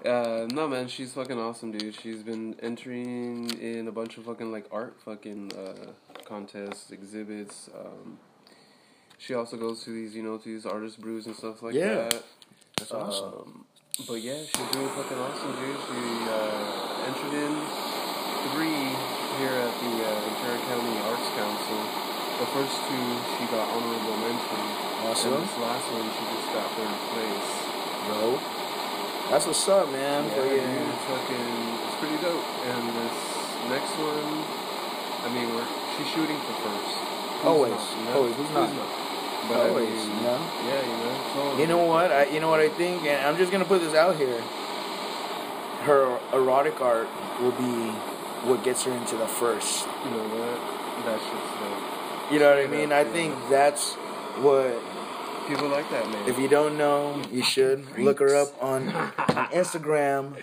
no 0.06 0.68
man, 0.68 0.88
she's 0.88 1.14
fucking 1.14 1.40
awesome, 1.40 1.72
dude. 1.72 1.96
She's 1.96 2.24
been 2.24 2.56
entering 2.62 3.50
in 3.60 3.88
a 3.88 3.92
bunch 3.92 4.18
of 4.18 4.26
fucking 4.26 4.52
like 4.52 4.66
art 4.72 4.96
fucking 5.06 5.52
uh, 5.54 5.92
contests, 6.26 6.92
exhibits. 6.92 7.70
Um, 7.78 8.20
she 9.18 9.34
also 9.34 9.56
goes 9.58 9.84
to 9.86 9.92
these, 9.92 10.16
you 10.16 10.24
know, 10.24 10.38
to 10.38 10.44
these 10.46 10.66
artist 10.66 11.00
brews 11.00 11.26
and 11.28 11.36
stuff 11.36 11.62
like 11.64 11.74
Yeah. 11.74 12.10
that. 12.10 12.24
That's 12.78 12.92
awesome. 12.92 13.34
Um, 13.34 13.66
but 14.08 14.20
yeah, 14.22 14.42
she's 14.44 14.68
doing 14.74 14.90
fucking 14.90 15.18
awesome, 15.18 15.54
dude. 15.56 15.78
She 15.88 16.02
uh, 16.28 17.08
entered 17.08 17.34
in 17.40 17.54
three 18.52 18.92
here 19.40 19.56
at 19.56 19.74
the 19.80 19.94
uh, 20.04 20.20
Ventura 20.28 20.58
County 20.68 20.98
Arts 21.08 21.30
Council. 21.38 21.80
The 22.42 22.50
first 22.52 22.76
two, 22.90 23.06
she 23.38 23.46
got 23.54 23.70
honorable 23.70 24.18
mention. 24.18 24.62
Awesome. 25.06 25.34
And 25.34 25.44
this 25.46 25.58
last 25.62 25.88
one, 25.94 26.08
she 26.12 26.24
just 26.34 26.50
got 26.52 26.68
third 26.74 26.98
place. 27.14 27.52
Yo, 28.10 28.63
that's 29.34 29.48
what's 29.50 29.68
up, 29.68 29.90
man. 29.90 30.26
Yeah, 30.26 30.30
Fucking- 30.30 30.62
dude, 30.62 30.94
it's 30.94 31.06
fucking, 31.10 31.50
it's 31.90 31.98
pretty 31.98 32.18
dope. 32.22 32.46
And 32.70 32.84
this 32.94 33.18
next 33.74 33.94
one, 33.98 34.30
I 35.26 35.28
mean, 35.34 35.50
we're 35.56 35.66
she's 35.98 36.08
shooting 36.14 36.38
for 36.46 36.54
first. 36.62 36.94
Who's 37.42 37.46
Always. 37.50 37.72
not, 37.74 37.98
you 37.98 38.06
know? 38.06 38.14
Always. 38.14 38.36
Who's 38.36 38.52
not? 38.54 38.70
But 39.50 39.58
I 39.58 39.70
Always, 39.70 39.90
mean, 39.90 40.18
you 40.18 40.22
know? 40.24 40.40
Yeah, 40.70 40.82
you 40.86 40.98
know. 41.04 41.16
totally. 41.34 41.62
You 41.62 41.68
know 41.68 41.84
what? 41.86 42.12
I 42.12 42.26
you 42.26 42.40
know 42.40 42.50
what 42.50 42.60
I 42.62 42.70
think, 42.70 43.04
and 43.06 43.26
I'm 43.28 43.36
just 43.38 43.52
gonna 43.52 43.66
put 43.66 43.82
this 43.82 43.94
out 43.96 44.16
here. 44.16 44.40
Her 45.84 46.18
erotic 46.32 46.80
art 46.80 47.10
will 47.42 47.52
be 47.52 47.92
what 48.48 48.64
gets 48.64 48.84
her 48.84 48.92
into 48.92 49.18
the 49.18 49.28
first. 49.28 49.86
You 50.06 50.12
know 50.12 50.24
what? 50.30 51.06
That 51.06 51.20
shit's 51.20 51.52
dope. 51.60 52.32
You 52.32 52.40
know 52.40 52.50
what 52.52 52.60
I 52.60 52.62
Yeah, 52.62 52.68
mean? 52.68 52.92
I 52.94 53.02
yeah. 53.02 53.12
think 53.12 53.36
that's 53.50 53.94
what. 54.46 54.80
People 55.48 55.68
like 55.68 55.90
that, 55.92 56.10
man. 56.10 56.28
If 56.30 56.40
you 56.40 56.48
don't 56.48 56.78
know, 56.78 57.22
you 57.32 57.44
should 57.44 57.86
look 58.00 58.20
her 58.20 58.36
up 58.36 58.50
on, 58.64 58.88
on 58.90 59.12
Instagram. 59.52 60.36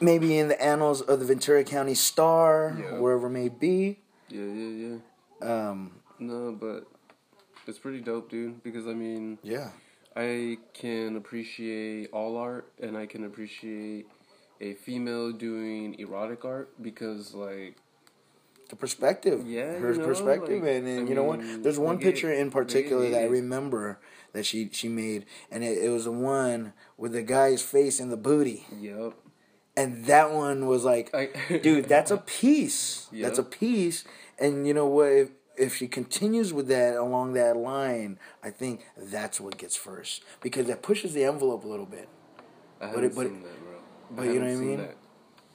Maybe 0.00 0.38
in 0.38 0.48
the 0.48 0.60
annals 0.62 1.00
of 1.00 1.20
the 1.20 1.26
Ventura 1.26 1.62
County 1.64 1.94
Star, 1.94 2.76
Yeah. 2.78 2.98
wherever 2.98 3.26
it 3.28 3.30
may 3.30 3.48
be. 3.48 3.98
yeah, 4.28 4.42
yeah, 4.44 4.98
yeah. 5.42 5.68
Um, 5.70 5.92
No, 6.18 6.52
but 6.52 6.86
it's 7.66 7.78
pretty 7.78 8.00
dope, 8.00 8.30
dude. 8.30 8.62
Because 8.62 8.86
I 8.86 8.94
mean, 8.94 9.38
yeah, 9.42 9.70
I 10.16 10.58
can 10.74 11.16
appreciate 11.16 12.10
all 12.12 12.36
art, 12.36 12.72
and 12.82 12.96
I 12.96 13.06
can 13.06 13.24
appreciate 13.24 14.06
a 14.60 14.74
female 14.74 15.32
doing 15.32 15.94
erotic 15.98 16.44
art 16.44 16.70
because, 16.82 17.32
like, 17.34 17.76
the 18.70 18.76
perspective. 18.76 19.46
Yeah, 19.46 19.72
her 19.78 19.92
you 19.92 19.98
know, 19.98 20.06
perspective, 20.06 20.62
like, 20.62 20.72
and, 20.72 20.88
and 20.88 21.06
I 21.06 21.08
you 21.08 21.14
know 21.14 21.24
what? 21.24 21.40
There's 21.62 21.78
one 21.78 21.98
picture 21.98 22.32
in 22.32 22.50
particular 22.50 23.08
that 23.10 23.20
I 23.22 23.26
remember 23.26 23.98
that 24.32 24.46
she 24.46 24.68
she 24.72 24.88
made, 24.88 25.26
and 25.50 25.62
it, 25.64 25.78
it 25.84 25.88
was 25.90 26.04
the 26.04 26.12
one 26.12 26.72
with 26.96 27.12
the 27.12 27.22
guy's 27.22 27.62
face 27.62 28.00
in 28.00 28.08
the 28.10 28.16
booty, 28.16 28.66
yep, 28.78 29.14
and 29.76 30.04
that 30.06 30.32
one 30.32 30.66
was 30.66 30.84
like, 30.84 31.14
I- 31.14 31.30
dude, 31.62 31.86
that's 31.86 32.10
a 32.10 32.16
piece. 32.16 33.08
Yeah. 33.12 33.26
That's 33.26 33.38
a 33.38 33.42
piece. 33.44 34.04
And 34.38 34.66
you 34.66 34.72
know 34.74 34.86
what? 34.86 35.08
If, 35.12 35.30
if 35.58 35.76
she 35.76 35.86
continues 35.88 36.52
with 36.54 36.68
that 36.68 36.96
along 36.96 37.34
that 37.34 37.56
line, 37.56 38.18
I 38.42 38.50
think 38.50 38.86
that's 38.96 39.38
what 39.40 39.58
gets 39.58 39.76
first 39.76 40.22
because 40.40 40.66
that 40.68 40.82
pushes 40.82 41.12
the 41.12 41.24
envelope 41.24 41.64
a 41.64 41.68
little 41.68 41.84
bit. 41.86 42.08
I 42.80 42.86
But 42.86 42.88
haven't 42.88 43.04
it- 43.04 43.14
but 43.16 43.26
seen 43.26 43.42
that, 43.42 43.60
bro. 43.60 43.72
but 44.12 44.22
I 44.22 44.32
you 44.32 44.40
know 44.40 44.46
what 44.46 44.52
I 44.52 44.56
mean? 44.56 44.76
That. 44.78 44.96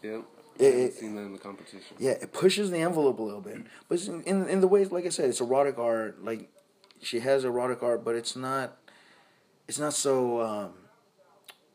Yep. 0.03 0.25
It- 0.59 0.63
I 0.63 0.77
haven't 0.77 0.93
seen 0.93 1.15
that 1.15 1.21
in 1.21 1.33
the 1.33 1.39
competition. 1.39 1.95
Yeah, 1.99 2.11
it 2.11 2.31
pushes 2.33 2.71
the 2.71 2.77
envelope 2.77 3.19
a 3.19 3.23
little 3.23 3.41
bit, 3.41 3.57
but 3.89 3.95
it's 3.95 4.07
in, 4.07 4.21
in 4.23 4.47
in 4.47 4.61
the 4.61 4.67
ways, 4.67 4.91
like 4.91 5.05
I 5.05 5.09
said, 5.09 5.29
it's 5.29 5.41
erotic 5.41 5.77
art. 5.77 6.23
Like 6.23 6.49
she 7.01 7.19
has 7.19 7.43
erotic 7.43 7.83
art, 7.83 8.05
but 8.05 8.15
it's 8.15 8.35
not, 8.35 8.77
it's 9.67 9.79
not 9.79 9.93
so 9.93 10.41
um, 10.41 10.73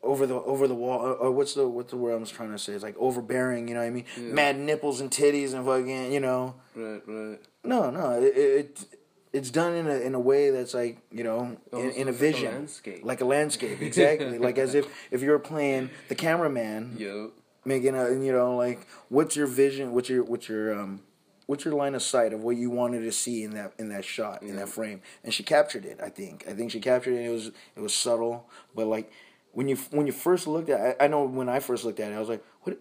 over 0.03 0.27
the 0.27 0.35
over 0.35 0.67
the 0.67 0.75
wall. 0.75 1.01
Or, 1.01 1.15
or 1.15 1.31
what's 1.31 1.55
the 1.55 1.69
what's 1.69 1.91
the 1.91 1.97
word 1.99 2.13
I 2.15 2.17
was 2.17 2.31
trying 2.31 2.53
to 2.53 2.59
say? 2.59 2.73
It's 2.73 2.83
like 2.83 2.97
overbearing. 2.99 3.69
You 3.69 3.75
know 3.75 3.81
what 3.81 3.87
I 3.87 3.91
mean? 3.91 4.05
Yeah. 4.17 4.33
Mad 4.33 4.59
nipples 4.59 5.01
and 5.01 5.11
titties 5.11 5.53
and 5.55 5.65
fucking. 5.67 6.13
You 6.13 6.21
know, 6.21 6.55
Right, 6.75 7.03
right. 7.07 7.39
no, 7.65 7.91
no. 7.91 8.13
It, 8.23 8.37
it 8.37 8.85
it's 9.33 9.51
done 9.51 9.75
in 9.75 9.87
a 9.87 9.95
in 9.95 10.15
a 10.15 10.21
way 10.21 10.51
that's 10.51 10.75
like 10.75 10.99
you 11.13 11.23
know 11.23 11.57
in, 11.73 11.79
in 11.79 11.81
a 11.81 11.85
looks 11.85 11.97
like 11.99 12.07
a 12.09 12.13
vision, 12.13 12.55
landscape. 12.55 13.01
like 13.05 13.21
a 13.21 13.25
landscape, 13.27 13.81
exactly. 13.83 14.39
like 14.39 14.59
as 14.59 14.75
if 14.75 14.87
if 15.13 15.21
you're 15.23 15.39
playing 15.39 15.91
the 16.09 16.15
cameraman 16.17 16.97
Yep. 16.99 17.31
Making 17.65 17.95
a 17.95 18.11
you 18.11 18.33
know 18.33 18.57
like 18.57 18.87
what's 19.09 19.37
your 19.37 19.47
vision 19.47 19.93
what's 19.93 20.09
your 20.09 20.23
what's 20.25 20.49
your 20.49 20.79
um 20.79 21.01
what's 21.47 21.65
your 21.65 21.75
line 21.75 21.95
of 21.95 22.03
sight 22.03 22.33
of 22.33 22.43
what 22.43 22.57
you 22.57 22.71
wanted 22.71 23.01
to 23.01 23.13
see 23.13 23.43
in 23.43 23.53
that 23.53 23.73
in 23.79 23.89
that 23.91 24.05
shot 24.05 24.43
in 24.43 24.49
Yeah. 24.49 24.55
that 24.57 24.69
frame? 24.69 25.01
And 25.25 25.33
she 25.35 25.43
captured 25.43 25.85
it 25.85 26.01
i 26.03 26.09
think. 26.09 26.45
I 26.49 26.53
think 26.53 26.71
she 26.71 26.81
captured 26.81 27.15
it. 27.15 27.27
It 27.27 27.31
was 27.31 27.49
it 27.77 27.81
was 27.81 27.95
subtle 27.95 28.49
but 28.75 28.87
like 28.87 29.11
when 29.53 29.69
you 29.69 29.77
when 29.91 30.07
you 30.07 30.13
first 30.13 30.47
looked 30.47 30.69
at 30.71 30.81
it, 30.81 30.97
i, 31.01 31.05
I 31.05 31.09
know 31.09 31.25
when 31.25 31.49
i 31.49 31.61
first 31.61 31.85
looked 31.85 32.01
at 32.01 32.13
it 32.13 32.15
i 32.15 32.21
was 32.21 32.29
like 32.29 32.45
what 32.63 32.79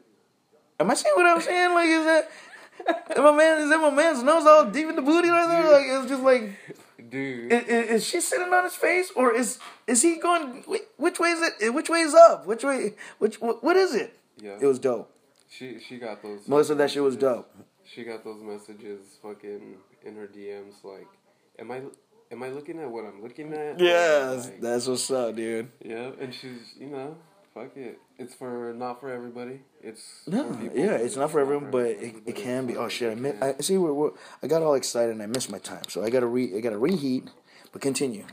am 0.79 0.89
i 0.91 0.93
seeing 0.93 1.15
what 1.15 1.25
i'm 1.25 1.41
saying 1.41 1.73
like 1.73 1.87
is 1.89 2.05
that 2.05 2.29
my 3.17 3.31
man 3.31 3.59
is 3.61 3.69
that 3.69 3.79
my 3.81 3.89
man's 3.89 4.23
nose 4.23 4.45
all 4.45 4.65
deep 4.65 4.87
in 4.87 4.95
the 4.95 5.01
booty 5.01 5.27
right 5.29 5.47
there? 5.49 5.69
Like 5.69 5.83
it's 5.85 6.09
just 6.09 6.23
like 6.23 6.51
Dude. 7.09 7.51
is, 7.51 7.63
is 7.67 8.05
she 8.05 8.21
sitting 8.21 8.53
on 8.53 8.63
his 8.63 8.73
face 8.75 9.11
or 9.15 9.33
is 9.35 9.59
is 9.87 10.01
he 10.01 10.15
going 10.17 10.63
which 10.95 11.19
way 11.19 11.29
is 11.31 11.41
it 11.59 11.73
which 11.73 11.89
way 11.89 11.99
is 11.99 12.13
up? 12.15 12.45
Which 12.45 12.63
way 12.63 12.93
which 13.17 13.41
what, 13.41 13.61
what 13.63 13.75
is 13.75 13.93
it 13.95 14.17
yeah. 14.41 14.57
it 14.59 14.65
was 14.65 14.79
dope 14.79 15.15
she 15.49 15.79
she 15.79 15.97
got 15.97 16.21
those. 16.21 16.47
Melissa, 16.47 16.75
that 16.75 16.91
shit 16.91 17.03
was 17.03 17.15
dope. 17.15 17.51
She 17.83 18.03
got 18.03 18.23
those 18.23 18.41
messages 18.41 19.17
fucking 19.21 19.75
in 20.05 20.15
her 20.15 20.27
DMs 20.27 20.83
like, 20.83 21.07
am 21.57 21.71
I 21.71 21.81
am 22.31 22.43
I 22.43 22.49
looking 22.49 22.79
at 22.79 22.89
what 22.89 23.05
I'm 23.05 23.21
looking 23.21 23.53
at? 23.53 23.79
Yeah, 23.79 24.37
like, 24.37 24.61
that's 24.61 24.87
what's 24.87 25.09
up, 25.09 25.35
dude. 25.35 25.71
yeah, 25.83 26.11
and 26.19 26.33
she's 26.33 26.75
you 26.79 26.87
know, 26.87 27.17
fuck 27.53 27.75
it. 27.75 27.99
It's 28.19 28.35
for 28.35 28.73
not 28.73 28.99
for 28.99 29.09
everybody. 29.09 29.61
It's 29.81 30.21
No, 30.27 30.55
yeah, 30.73 30.91
it's 30.91 31.15
not 31.15 31.31
for 31.31 31.39
everyone, 31.39 31.71
but 31.71 31.87
it, 31.87 32.15
it 32.27 32.35
can 32.35 32.67
be. 32.67 32.77
Oh 32.77 32.87
shit! 32.87 33.09
I, 33.09 33.11
it 33.13 33.17
mi- 33.17 33.33
I 33.41 33.55
see. 33.61 33.77
We're, 33.77 33.93
we're, 33.93 34.11
I 34.43 34.47
got 34.47 34.61
all 34.61 34.75
excited 34.75 35.11
and 35.11 35.23
I 35.23 35.25
missed 35.25 35.51
my 35.51 35.59
time, 35.59 35.83
so 35.89 36.03
I 36.03 36.11
gotta 36.11 36.27
re. 36.27 36.55
I 36.55 36.59
gotta 36.59 36.77
reheat. 36.77 37.29
But 37.71 37.81
continue. 37.83 38.25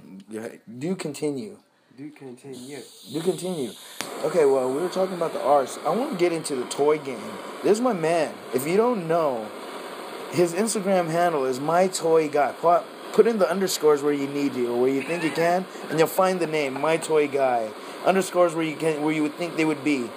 Do 0.78 0.96
continue. 0.96 1.58
Do 1.97 2.11
continue. 2.11 2.81
Do 3.11 3.23
continue. 3.23 3.71
Okay, 4.23 4.45
well, 4.45 4.71
we 4.71 4.83
were 4.83 4.88
talking 4.91 5.17
about 5.17 5.33
the 5.33 5.43
arts. 5.43 5.79
I 5.83 5.97
want 5.97 6.12
to 6.12 6.19
get 6.19 6.31
into 6.31 6.55
the 6.55 6.67
toy 6.67 6.99
game. 6.99 7.33
This 7.62 7.79
is 7.79 7.81
my 7.81 7.95
man. 7.95 8.35
If 8.53 8.69
you 8.69 8.76
don't 8.76 9.09
know, 9.09 9.49
his 10.31 10.53
Instagram 10.53 11.11
handle 11.11 11.47
is 11.47 11.59
my 11.59 11.88
toy 11.88 12.29
guy. 12.29 12.53
Put, 12.53 12.83
put 13.15 13.26
in 13.26 13.38
the 13.38 13.50
underscores 13.50 14.03
where 14.03 14.12
you 14.12 14.26
need 14.26 14.53
to 14.55 14.75
or 14.75 14.79
where 14.83 14.91
you 14.91 15.00
think 15.00 15.25
you 15.25 15.31
can, 15.31 15.65
and 15.88 15.99
you'll 15.99 16.07
find 16.07 16.38
the 16.38 16.47
name 16.47 16.79
my 16.79 16.99
toy 16.99 17.29
guy. 17.29 17.71
Underscores 18.05 18.55
where 18.55 18.65
you 18.65 18.76
can, 18.76 19.03
where 19.03 19.15
you 19.15 19.23
would 19.23 19.35
think 19.37 19.57
they 19.57 19.65
would 19.65 19.83
be. 19.83 20.11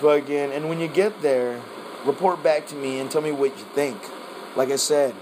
Fucking, 0.00 0.52
and 0.52 0.70
when 0.70 0.80
you 0.80 0.88
get 0.88 1.20
there, 1.20 1.60
report 2.06 2.42
back 2.42 2.66
to 2.68 2.74
me 2.74 3.00
and 3.00 3.10
tell 3.10 3.20
me 3.20 3.32
what 3.32 3.50
you 3.50 3.64
think. 3.74 3.98
Like 4.56 4.70
I 4.70 4.76
said, 4.76 5.14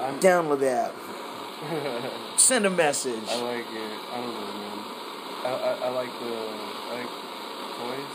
I'm, 0.00 0.20
download 0.20 0.60
the 0.60 0.70
app. 0.70 0.94
Send 2.36 2.66
a 2.66 2.70
message. 2.70 3.24
I 3.28 3.42
like 3.42 3.66
it. 3.70 3.98
I 4.12 4.16
don't 4.16 4.34
know, 4.34 4.52
man. 4.52 4.78
I, 5.44 5.48
I, 5.48 5.86
I 5.86 5.88
like 5.90 6.12
the 6.20 6.34
I 6.88 6.94
like 6.98 7.10
toys. 7.78 8.14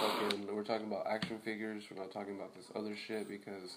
Fucking, 0.00 0.54
we're 0.54 0.62
talking 0.64 0.86
about 0.86 1.06
action 1.06 1.38
figures. 1.44 1.84
We're 1.90 2.00
not 2.00 2.10
talking 2.12 2.34
about 2.34 2.54
this 2.54 2.66
other 2.74 2.94
shit 2.96 3.28
because 3.28 3.76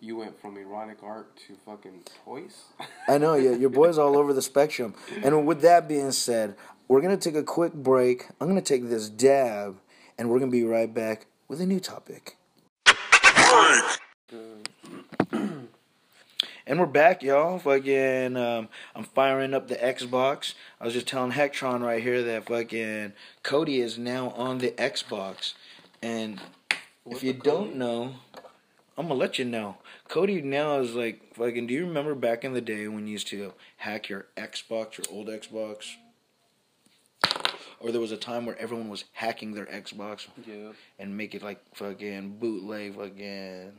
you 0.00 0.16
went 0.16 0.40
from 0.40 0.56
erotic 0.56 0.98
art 1.02 1.36
to 1.46 1.54
fucking 1.66 2.04
toys. 2.24 2.62
I 3.08 3.18
know, 3.18 3.34
yeah, 3.34 3.52
your 3.52 3.70
boy's 3.70 3.98
all 3.98 4.16
over 4.16 4.32
the 4.32 4.42
spectrum. 4.42 4.94
And 5.22 5.46
with 5.46 5.60
that 5.62 5.88
being 5.88 6.12
said, 6.12 6.56
we're 6.88 7.00
gonna 7.00 7.16
take 7.16 7.36
a 7.36 7.42
quick 7.42 7.72
break. 7.72 8.26
I'm 8.40 8.48
gonna 8.48 8.62
take 8.62 8.88
this 8.88 9.08
dab, 9.08 9.78
and 10.18 10.30
we're 10.30 10.38
gonna 10.38 10.50
be 10.50 10.64
right 10.64 10.92
back 10.92 11.26
with 11.48 11.60
a 11.60 11.66
new 11.66 11.80
topic. 11.80 12.36
And 16.66 16.80
we're 16.80 16.86
back, 16.86 17.22
y'all. 17.22 17.58
Fucking, 17.58 18.38
um, 18.38 18.70
I'm 18.94 19.04
firing 19.04 19.52
up 19.52 19.68
the 19.68 19.76
Xbox. 19.76 20.54
I 20.80 20.86
was 20.86 20.94
just 20.94 21.06
telling 21.06 21.32
Hectron 21.32 21.82
right 21.82 22.02
here 22.02 22.22
that 22.22 22.46
fucking 22.46 23.12
Kodi 23.42 23.82
is 23.82 23.98
now 23.98 24.30
on 24.30 24.58
the 24.58 24.70
Xbox, 24.70 25.52
and 26.00 26.40
if 27.04 27.22
you 27.22 27.34
don't 27.34 27.74
Kodi? 27.74 27.76
know, 27.76 28.14
I'm 28.96 29.08
gonna 29.08 29.20
let 29.20 29.38
you 29.38 29.44
know. 29.44 29.76
Kodi 30.08 30.42
now 30.42 30.78
is 30.78 30.94
like 30.94 31.34
fucking. 31.34 31.66
Do 31.66 31.74
you 31.74 31.84
remember 31.84 32.14
back 32.14 32.44
in 32.44 32.54
the 32.54 32.62
day 32.62 32.88
when 32.88 33.06
you 33.06 33.12
used 33.12 33.28
to 33.28 33.52
hack 33.76 34.08
your 34.08 34.24
Xbox, 34.34 34.96
your 34.96 35.04
old 35.14 35.28
Xbox? 35.28 35.96
Or 37.78 37.92
there 37.92 38.00
was 38.00 38.12
a 38.12 38.16
time 38.16 38.46
where 38.46 38.58
everyone 38.58 38.88
was 38.88 39.04
hacking 39.12 39.52
their 39.52 39.66
Xbox 39.66 40.28
yeah. 40.46 40.72
and 40.98 41.14
make 41.14 41.34
it 41.34 41.42
like 41.42 41.60
fucking 41.74 42.38
bootleg 42.38 42.96
fucking 42.96 43.72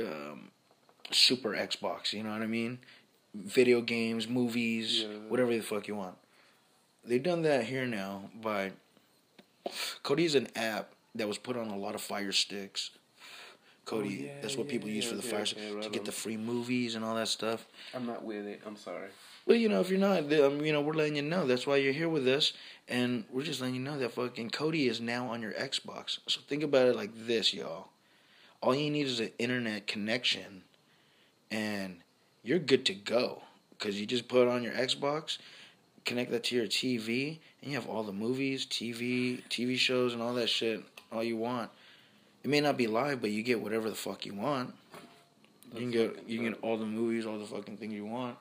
um, 0.00 0.50
super 1.10 1.50
Xbox. 1.54 2.12
You 2.12 2.22
know 2.22 2.30
what 2.32 2.42
I 2.42 2.46
mean? 2.46 2.78
Video 3.34 3.80
games, 3.80 4.26
movies, 4.28 5.02
Yeah. 5.02 5.08
whatever 5.28 5.52
the 5.54 5.60
fuck 5.62 5.86
you 5.88 5.94
want. 5.96 6.16
They've 7.04 7.22
done 7.22 7.42
that 7.42 7.64
here 7.64 7.86
now 7.86 8.30
by 8.34 8.72
Kodi's 10.04 10.34
an 10.34 10.48
app 10.56 10.92
that 11.14 11.28
was 11.28 11.38
put 11.38 11.56
on 11.56 11.68
a 11.68 11.76
lot 11.76 11.94
of 11.94 12.00
Fire 12.00 12.32
Sticks. 12.32 12.90
Kodi, 13.86 14.20
Oh, 14.22 14.24
yeah, 14.26 14.32
that's 14.42 14.56
what 14.56 14.66
yeah, 14.66 14.72
people 14.72 14.88
use 14.90 15.06
for 15.06 15.14
the 15.14 15.22
Fire 15.22 15.40
right 15.40 15.82
to 15.82 15.88
get 15.90 16.00
on. 16.00 16.04
the 16.04 16.12
free 16.12 16.36
movies 16.36 16.94
and 16.94 17.02
all 17.04 17.14
that 17.14 17.28
stuff. 17.28 17.66
I'm 17.94 18.06
not 18.06 18.22
with 18.22 18.46
it. 18.46 18.60
I'm 18.66 18.76
sorry. 18.76 19.08
Well, 19.46 19.56
you 19.56 19.70
know, 19.70 19.80
if 19.80 19.88
you're 19.88 19.98
not, 19.98 20.30
um, 20.30 20.62
you 20.62 20.72
know, 20.74 20.82
we're 20.82 20.92
letting 20.92 21.16
you 21.16 21.22
know. 21.22 21.46
That's 21.46 21.66
why 21.66 21.76
you're 21.76 21.94
here 21.94 22.08
with 22.08 22.28
us, 22.28 22.52
and 22.86 23.24
we're 23.30 23.44
just 23.44 23.62
letting 23.62 23.76
you 23.76 23.80
know 23.80 23.98
that 23.98 24.12
fucking 24.12 24.50
Kodi 24.50 24.90
is 24.90 25.00
now 25.00 25.28
on 25.28 25.40
your 25.40 25.52
Xbox. 25.52 26.18
So 26.28 26.42
think 26.46 26.62
about 26.62 26.86
it 26.88 26.96
like 26.96 27.12
this, 27.14 27.54
y'all. 27.54 27.88
All 28.60 28.74
you 28.74 28.90
need 28.90 29.06
is 29.06 29.20
an 29.20 29.30
internet 29.38 29.86
connection, 29.86 30.64
and 31.50 31.96
you're 32.42 32.58
good 32.58 32.84
to 32.86 32.94
go. 32.94 33.42
Because 33.70 34.00
you 34.00 34.06
just 34.06 34.26
put 34.28 34.48
on 34.48 34.62
your 34.62 34.72
Xbox, 34.72 35.38
connect 36.04 36.30
that 36.32 36.44
to 36.44 36.56
your 36.56 36.66
TV, 36.66 37.38
and 37.62 37.70
you 37.70 37.78
have 37.78 37.88
all 37.88 38.02
the 38.02 38.12
movies, 38.12 38.66
TV, 38.66 39.42
TV 39.48 39.76
shows, 39.76 40.12
and 40.14 40.22
all 40.22 40.34
that 40.34 40.48
shit, 40.48 40.82
all 41.12 41.22
you 41.22 41.36
want. 41.36 41.70
It 42.42 42.50
may 42.50 42.60
not 42.60 42.76
be 42.76 42.86
live, 42.86 43.20
but 43.20 43.30
you 43.30 43.42
get 43.42 43.60
whatever 43.60 43.88
the 43.88 43.94
fuck 43.96 44.26
you 44.26 44.34
want. 44.34 44.74
You 45.74 45.80
can 45.80 45.90
get 45.90 46.28
you 46.28 46.38
can 46.38 46.50
get 46.50 46.58
all 46.62 46.76
the 46.78 46.86
movies, 46.86 47.26
all 47.26 47.38
the 47.38 47.44
fucking 47.44 47.76
things 47.76 47.92
you 47.92 48.06
want. 48.06 48.36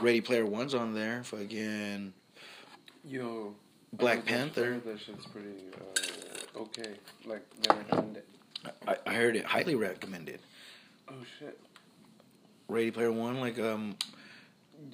Ready 0.00 0.20
Player 0.20 0.44
One's 0.44 0.74
on 0.74 0.92
there. 0.92 1.22
Fucking 1.24 2.12
Yo. 3.04 3.54
Black 3.92 4.18
I 4.18 4.20
heard 4.20 4.24
that- 4.26 4.32
I 4.32 4.36
Panther. 4.36 4.80
That 4.84 5.00
shit's 5.00 5.26
pretty 5.26 5.48
uh, 6.56 6.60
okay. 6.62 6.94
Like 7.24 7.42
they 7.62 7.74
recommend 7.74 8.16
it. 8.16 8.28
I, 8.88 8.96
I 9.06 9.14
heard 9.14 9.36
it 9.36 9.44
highly 9.44 9.76
recommended. 9.76 10.40
Oh 11.14 11.24
shit. 11.38 11.58
Ready 12.68 12.90
Player 12.90 13.12
One, 13.12 13.40
like 13.40 13.58
um, 13.58 13.96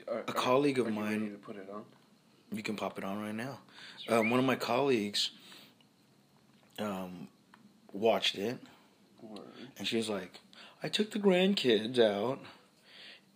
Are, 0.08 0.20
A 0.28 0.32
colleague 0.32 0.78
of 0.78 0.86
are 0.86 0.90
you 0.90 0.96
mine- 0.96 1.12
ready 1.20 1.30
to 1.30 1.38
put 1.38 1.56
it 1.56 1.68
on? 1.72 1.84
you 2.52 2.62
can 2.64 2.74
pop 2.76 2.98
it 2.98 3.04
on 3.04 3.20
right 3.22 3.34
now. 3.34 3.60
Um, 4.08 4.28
one 4.28 4.40
of 4.40 4.44
my 4.46 4.56
colleagues 4.56 5.30
um, 6.80 7.28
watched 7.92 8.36
it, 8.36 8.58
Word. 9.22 9.40
and 9.78 9.86
she's 9.86 10.08
like, 10.08 10.40
"I 10.82 10.88
took 10.88 11.12
the 11.12 11.20
grandkids 11.20 11.98
out, 12.00 12.40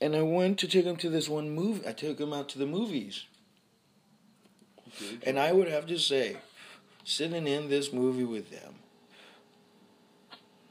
and 0.01 0.17
I 0.17 0.23
went 0.23 0.59
to 0.61 0.67
take 0.69 0.85
them 0.85 0.97
to 0.97 1.09
this 1.09 1.29
one 1.29 1.51
movie. 1.51 1.87
I 1.87 1.93
took 1.93 2.19
them 2.19 2.33
out 2.33 2.49
to 2.51 2.59
the 2.59 2.67
movies." 2.67 3.25
And 5.25 5.39
I 5.39 5.53
would 5.53 5.69
have 5.69 5.87
to 5.87 5.99
say, 5.99 6.37
sitting 7.05 7.47
in 7.49 7.69
this 7.69 7.93
movie 7.93 8.25
with 8.25 8.51
them, 8.51 8.75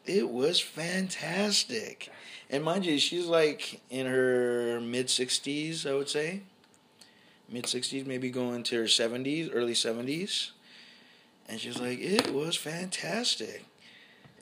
it 0.06 0.30
was 0.30 0.60
fantastic. 0.60 2.10
And 2.50 2.64
mind 2.64 2.86
you, 2.86 3.00
she's 3.00 3.26
like 3.26 3.82
in 3.90 4.06
her 4.06 4.80
mid 4.82 5.08
60s, 5.08 5.90
I 5.90 5.96
would 5.96 6.10
say. 6.10 6.42
Mid 7.50 7.66
60s, 7.66 8.06
maybe 8.06 8.30
going 8.30 8.64
to 8.64 8.78
her 8.78 8.84
70s, 8.86 9.50
early 9.54 9.74
70s. 9.74 10.52
And 11.48 11.60
she's 11.60 11.80
like, 11.80 12.00
it 12.00 12.34
was 12.34 12.56
fantastic. 12.56 13.66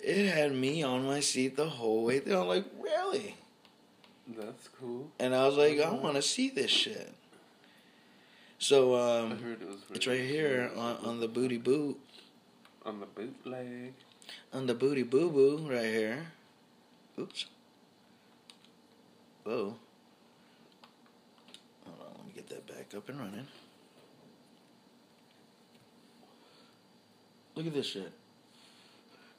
It 0.03 0.27
had 0.33 0.53
me 0.53 0.81
on 0.83 1.05
my 1.05 1.19
seat 1.19 1.55
the 1.55 1.69
whole 1.69 2.05
way 2.05 2.19
through. 2.19 2.39
I'm 2.39 2.47
like, 2.47 2.65
really? 2.79 3.35
That's 4.27 4.69
cool. 4.79 5.09
And 5.19 5.35
I 5.35 5.45
was 5.45 5.57
like, 5.57 5.79
I 5.79 5.91
want 5.91 6.15
to 6.15 6.21
see 6.21 6.49
this 6.49 6.71
shit. 6.71 7.13
So 8.57 8.93
I 8.93 9.19
um, 9.19 9.39
heard 9.39 9.61
it 9.61 9.67
was. 9.67 9.77
it's 9.91 10.07
right 10.07 10.21
here 10.21 10.71
on, 10.75 10.97
on 10.97 11.19
the 11.19 11.27
booty 11.27 11.57
boot, 11.57 11.99
on 12.85 12.99
the 12.99 13.07
bootleg. 13.07 13.93
On 14.53 14.67
the 14.67 14.73
booty 14.73 15.03
boo 15.03 15.29
boo 15.29 15.67
right 15.69 15.85
here. 15.85 16.27
Oops. 17.19 17.45
Whoa. 19.43 19.75
Hold 21.85 21.99
on, 21.99 22.13
let 22.17 22.25
me 22.25 22.31
get 22.35 22.49
that 22.49 22.67
back 22.67 22.93
up 22.95 23.09
and 23.09 23.19
running. 23.19 23.47
Look 27.55 27.67
at 27.67 27.73
this 27.73 27.87
shit. 27.87 28.11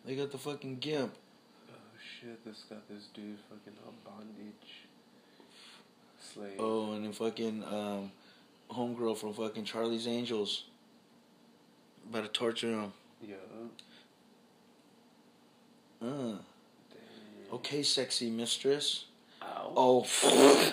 They 0.04 0.16
got 0.16 0.32
the 0.32 0.38
fucking 0.38 0.78
gimp. 0.78 1.14
Oh 1.70 1.74
shit! 2.20 2.44
This 2.44 2.64
got 2.68 2.88
this 2.88 3.06
dude 3.14 3.38
fucking 3.48 3.78
on 3.86 3.94
bondage. 4.04 4.86
Slave. 6.20 6.56
Oh, 6.58 6.92
and 6.92 7.04
then 7.04 7.12
fucking 7.12 7.64
um, 7.64 8.10
homegirl 8.70 9.16
from 9.16 9.32
fucking 9.34 9.64
Charlie's 9.64 10.06
Angels. 10.06 10.64
About 12.08 12.24
to 12.24 12.28
torture 12.28 12.68
him. 12.68 12.92
Yeah. 13.26 13.36
Uh. 16.02 16.06
Damn. 16.06 16.38
Okay, 17.54 17.82
sexy 17.82 18.30
mistress. 18.30 19.06
Ow. 19.42 19.72
Oh, 19.76 20.06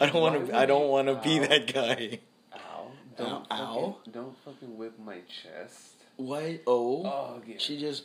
I 0.00 0.06
don't 0.06 0.20
want 0.20 0.46
to. 0.48 0.56
I 0.56 0.66
don't 0.66 0.88
want 0.88 1.08
to 1.08 1.14
be 1.22 1.38
that 1.38 1.72
guy. 1.72 2.18
Ow. 2.54 2.90
Don't 3.16 3.46
Ow. 3.50 3.96
fucking, 3.98 4.12
Don't 4.12 4.36
fucking 4.44 4.76
whip 4.76 4.98
my 5.04 5.18
chest. 5.42 5.92
Why? 6.16 6.60
Oh, 6.66 7.04
Oh, 7.06 7.42
yeah. 7.46 7.56
she 7.58 7.78
just. 7.78 8.04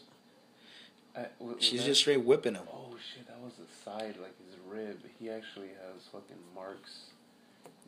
I, 1.16 1.26
wa- 1.40 1.54
was 1.56 1.64
She's 1.64 1.82
that- 1.82 1.88
just 1.88 2.02
straight 2.02 2.24
whipping 2.24 2.56
him. 2.56 2.64
Oh 2.72 2.96
shit! 3.14 3.28
That 3.28 3.40
was 3.42 3.54
the 3.56 3.66
side, 3.84 4.16
like 4.22 4.36
his 4.46 4.56
rib. 4.68 5.00
He 5.20 5.30
actually 5.30 5.68
has 5.70 6.04
fucking 6.12 6.38
marks 6.56 7.06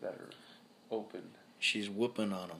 that 0.01 0.13
are 0.13 0.29
open. 0.91 1.21
She's 1.59 1.89
whooping 1.89 2.33
on 2.33 2.49
him. 2.49 2.57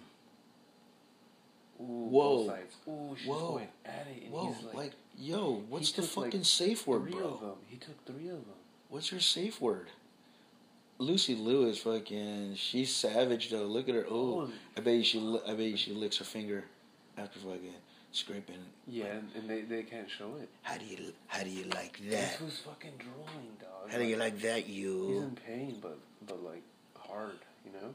Ooh, 1.82 2.08
Whoa. 2.10 2.48
Sides. 2.48 2.76
Ooh, 2.88 3.16
she's 3.18 3.28
Whoa. 3.28 3.40
going 3.50 3.68
at 3.86 4.08
it, 4.16 4.24
and 4.26 4.32
Whoa, 4.34 4.54
he's 4.54 4.64
like, 4.66 4.76
like, 4.76 4.92
yo, 5.18 5.64
what's 5.70 5.92
the 5.92 6.02
took, 6.04 6.18
like, 6.18 6.26
fucking 6.28 6.44
safe 6.44 6.86
word, 6.88 7.04
three 7.04 7.12
bro? 7.14 7.28
of 7.34 7.42
them. 7.42 7.56
He 7.68 7.78
took 7.78 8.06
three 8.06 8.28
of 8.30 8.36
them. 8.46 8.56
What's 8.90 9.12
your 9.12 9.20
safe 9.22 9.60
word? 9.60 9.88
Lucy 11.00 11.36
Liu 11.36 11.66
is 11.68 11.80
fucking. 11.80 12.54
She's 12.56 12.94
savage 12.96 13.50
though. 13.50 13.64
Look 13.66 13.90
at 13.90 13.96
her. 13.96 14.06
Oh, 14.10 14.42
Oh. 14.42 14.50
I 14.78 14.82
bet 14.82 14.94
you 14.94 15.04
she. 15.04 15.20
li- 15.20 15.42
I 15.46 15.52
bet 15.52 15.66
you 15.66 15.78
she 15.78 15.92
licks 15.92 16.18
her 16.18 16.24
finger 16.26 16.64
after 17.18 17.40
fucking 17.40 17.74
scraping. 18.12 18.60
Yeah, 18.88 19.06
and, 19.06 19.30
and 19.36 19.50
they, 19.50 19.62
they 19.62 19.82
can't 19.84 20.10
show 20.10 20.36
it. 20.40 20.48
How 20.62 20.78
do 20.78 20.86
you? 20.86 21.12
How 21.28 21.44
do 21.44 21.50
you 21.50 21.66
like 21.66 21.98
that? 21.98 22.10
This 22.12 22.40
was 22.40 22.60
fucking 22.60 22.92
drawing, 23.00 23.58
dog. 23.60 23.90
How 23.92 23.98
do 23.98 24.04
you 24.06 24.16
like 24.18 24.40
that, 24.42 24.68
you? 24.70 25.08
He's 25.08 25.24
in 25.24 25.38
pain, 25.48 25.80
but 25.82 25.98
but 26.28 26.44
like 26.44 26.62
hard, 26.96 27.40
you 27.66 27.72
know. 27.72 27.94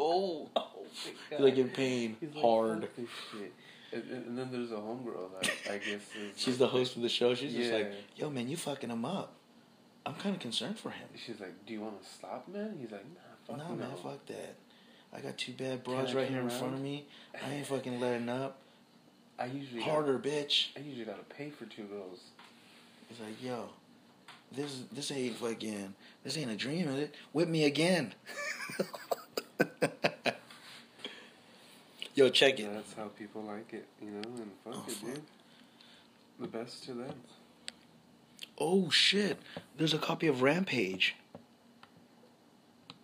Oh, 0.00 0.48
oh, 0.56 0.68
oh 0.76 0.86
my 1.30 1.38
like 1.38 1.58
in 1.58 1.68
pain, 1.68 2.16
He's 2.20 2.34
like, 2.34 2.42
hard. 2.42 2.88
"Fuck 2.96 3.06
shit. 3.32 3.52
And, 3.92 4.04
and, 4.10 4.38
then 4.38 4.50
there's 4.50 4.70
a 4.70 4.76
homegirl 4.76 5.30
that 5.40 5.50
I 5.70 5.78
guess. 5.78 6.00
She's 6.36 6.58
the 6.58 6.68
host 6.68 6.96
of 6.96 7.02
the 7.02 7.08
show. 7.08 7.34
She's 7.34 7.52
just 7.52 7.72
like, 7.72 7.92
yo, 8.16 8.30
man, 8.30 8.48
you 8.48 8.56
fucking 8.56 8.88
him 8.88 9.04
up. 9.04 9.34
I'm 10.06 10.14
kind 10.14 10.34
of 10.34 10.40
concerned 10.40 10.78
for 10.78 10.90
him. 10.90 11.08
She's 11.14 11.38
like, 11.40 11.66
"Do 11.66 11.74
you 11.74 11.82
want 11.82 12.02
to 12.02 12.08
stop, 12.08 12.48
man?" 12.48 12.78
He's 12.80 12.90
like, 12.90 13.04
"Nah, 13.48 13.56
Nah, 13.56 13.68
no." 13.68 13.74
man, 13.76 13.90
fuck 14.02 14.24
that. 14.26 14.54
I 15.12 15.20
got 15.20 15.36
two 15.36 15.52
bad 15.52 15.84
bras 15.84 16.14
right 16.14 16.28
here 16.28 16.40
in 16.40 16.48
front 16.48 16.74
of 16.74 16.80
me. 16.80 17.04
I 17.44 17.54
ain't 17.54 17.66
fucking 17.66 18.00
letting 18.00 18.28
up. 18.28 18.58
I 19.38 19.46
usually 19.46 19.82
Harder, 19.82 20.18
bitch. 20.18 20.74
Gotta, 20.74 20.84
I 20.84 20.88
usually 20.88 21.04
gotta 21.04 21.24
pay 21.24 21.50
for 21.50 21.66
two 21.66 21.84
girls. 21.84 22.20
He's 23.08 23.20
like, 23.20 23.42
yo, 23.42 23.70
this 24.52 24.82
this 24.92 25.10
ain't 25.10 25.36
fucking 25.36 25.94
this 26.24 26.38
ain't 26.38 26.50
a 26.50 26.56
dream, 26.56 26.88
is 26.88 26.98
it? 27.00 27.14
Whip 27.32 27.48
me 27.48 27.64
again. 27.64 28.14
yo, 32.14 32.28
check 32.28 32.58
it. 32.60 32.72
That's 32.72 32.94
how 32.94 33.04
people 33.18 33.42
like 33.42 33.72
it, 33.72 33.86
you 34.02 34.10
know. 34.10 34.20
And 34.36 34.50
fuck 34.64 34.74
Oh, 34.76 34.84
it, 34.86 34.92
fuck. 34.92 35.14
dude. 35.14 35.22
The 36.40 36.46
best 36.46 36.84
to 36.84 36.92
them. 36.94 37.14
Oh 38.58 38.90
shit! 38.90 39.38
There's 39.76 39.94
a 39.94 39.98
copy 39.98 40.26
of 40.26 40.42
Rampage, 40.42 41.14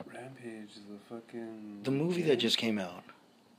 Rampage, 0.06 0.70
the 0.74 0.98
fucking 1.14 1.80
the 1.82 1.90
movie 1.90 2.22
that 2.22 2.36
just 2.36 2.58
came 2.58 2.78
out. 2.78 3.02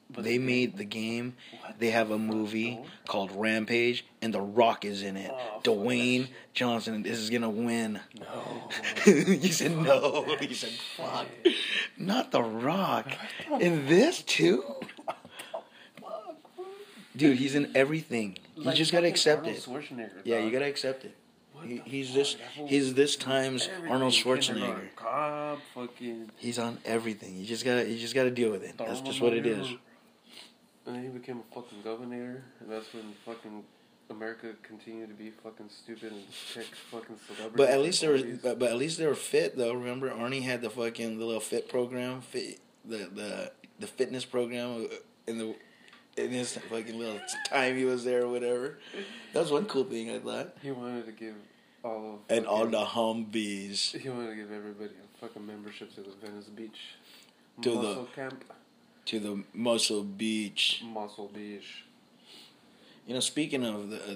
But 0.09 0.23
they 0.23 0.37
the- 0.37 0.45
made 0.45 0.77
the 0.77 0.85
game. 0.85 1.35
What 1.61 1.79
They 1.79 1.89
have 1.89 2.11
a 2.11 2.17
movie 2.17 2.75
dog? 2.75 2.85
called 3.07 3.31
Rampage, 3.35 4.05
and 4.21 4.33
The 4.33 4.39
Rock 4.41 4.85
is 4.85 5.01
in 5.03 5.17
it. 5.17 5.29
Oh, 5.33 5.59
Dwayne. 5.63 6.29
Johnson 6.53 7.05
is 7.05 7.29
gonna 7.29 7.49
win. 7.49 7.99
No. 8.19 8.69
you 9.05 9.51
said 9.51 9.75
no. 9.77 10.25
You 10.39 10.53
said 10.55 10.71
fuck. 10.95 11.25
Not 11.97 12.31
The 12.31 12.41
Rock. 12.43 13.11
In 13.59 13.87
this 13.87 14.21
too? 14.21 14.63
Dude, 17.15 17.37
he's 17.37 17.55
in 17.55 17.75
everything. 17.75 18.37
You 18.55 18.63
Like 18.63 18.75
just 18.75 18.91
gotta 18.91 19.07
accept 19.07 19.47
it. 19.47 19.67
Yeah, 20.23 20.39
you 20.39 20.51
gotta 20.51 20.65
accept 20.65 21.05
it. 21.05 21.15
He, 21.63 21.81
he's 21.85 22.13
this. 22.13 22.35
He's 22.67 22.93
this 22.93 23.15
time's. 23.15 23.67
Arnold 23.89 24.13
Schwarzenegger. 24.13 24.95
Cop, 24.95 25.59
fucking. 25.73 26.29
He's 26.37 26.59
on 26.59 26.77
everything. 26.85 27.35
You 27.35 27.45
just 27.45 27.65
gotta. 27.65 27.89
You 27.89 27.97
just 27.97 28.13
gotta 28.13 28.29
deal 28.29 28.51
with 28.51 28.63
it. 28.63 28.77
That's 28.77 29.01
just 29.01 29.21
what 29.21 29.33
it 29.33 29.45
is. 29.45 29.67
And 30.85 30.95
then 30.95 31.03
he 31.03 31.09
became 31.09 31.39
a 31.39 31.55
fucking 31.55 31.81
governor, 31.83 32.43
and 32.59 32.71
that's 32.71 32.93
when 32.93 33.13
fucking 33.25 33.63
America 34.09 34.53
continued 34.63 35.09
to 35.09 35.15
be 35.15 35.29
fucking 35.29 35.69
stupid 35.69 36.11
and 36.13 36.23
check 36.53 36.65
fucking 36.91 37.17
celebrities. 37.27 37.57
But 37.57 37.69
at 37.69 37.79
least 37.81 38.01
they 38.01 38.07
were. 38.07 38.37
But, 38.41 38.59
but 38.59 38.69
at 38.71 38.77
least 38.77 38.97
they 38.97 39.05
were 39.07 39.15
fit 39.15 39.57
though. 39.57 39.73
Remember, 39.73 40.09
Arnie 40.09 40.43
had 40.43 40.61
the 40.61 40.69
fucking 40.69 41.19
the 41.19 41.25
little 41.25 41.41
fit 41.41 41.69
program, 41.69 42.21
fit 42.21 42.59
the 42.85 43.09
the 43.13 43.51
the 43.79 43.87
fitness 43.87 44.25
program 44.25 44.85
uh, 44.91 44.95
in 45.27 45.37
the 45.37 45.55
in 46.15 46.31
his 46.31 46.53
fucking 46.57 46.97
little 46.97 47.19
time 47.49 47.75
he 47.77 47.85
was 47.85 48.03
there 48.03 48.23
or 48.23 48.29
whatever. 48.29 48.79
That 49.33 49.41
was 49.41 49.51
one 49.51 49.65
cool 49.65 49.83
thing 49.83 50.09
I 50.09 50.19
thought. 50.19 50.55
He 50.61 50.71
wanted 50.71 51.05
to 51.05 51.11
give 51.11 51.35
all 51.83 52.15
of 52.15 52.19
And 52.35 52.45
all 52.47 52.65
the 52.65 52.83
Humvees. 52.83 53.95
He 53.99 54.09
wanted 54.09 54.31
to 54.31 54.35
give 54.35 54.51
everybody 54.51 54.91
a 54.91 55.19
fucking 55.19 55.45
membership 55.45 55.93
to 55.95 56.01
the 56.01 56.11
Venice 56.21 56.45
Beach. 56.45 56.79
To 57.61 57.71
the- 57.71 58.05
Camp. 58.15 58.43
to 59.05 59.19
the 59.19 59.43
Muscle 59.53 60.03
Beach. 60.03 60.81
Muscle 60.85 61.29
Beach. 61.33 61.83
You 63.07 63.13
know, 63.13 63.19
speaking 63.21 63.65
of 63.65 63.89
the 63.89 63.97
uh, 63.97 64.15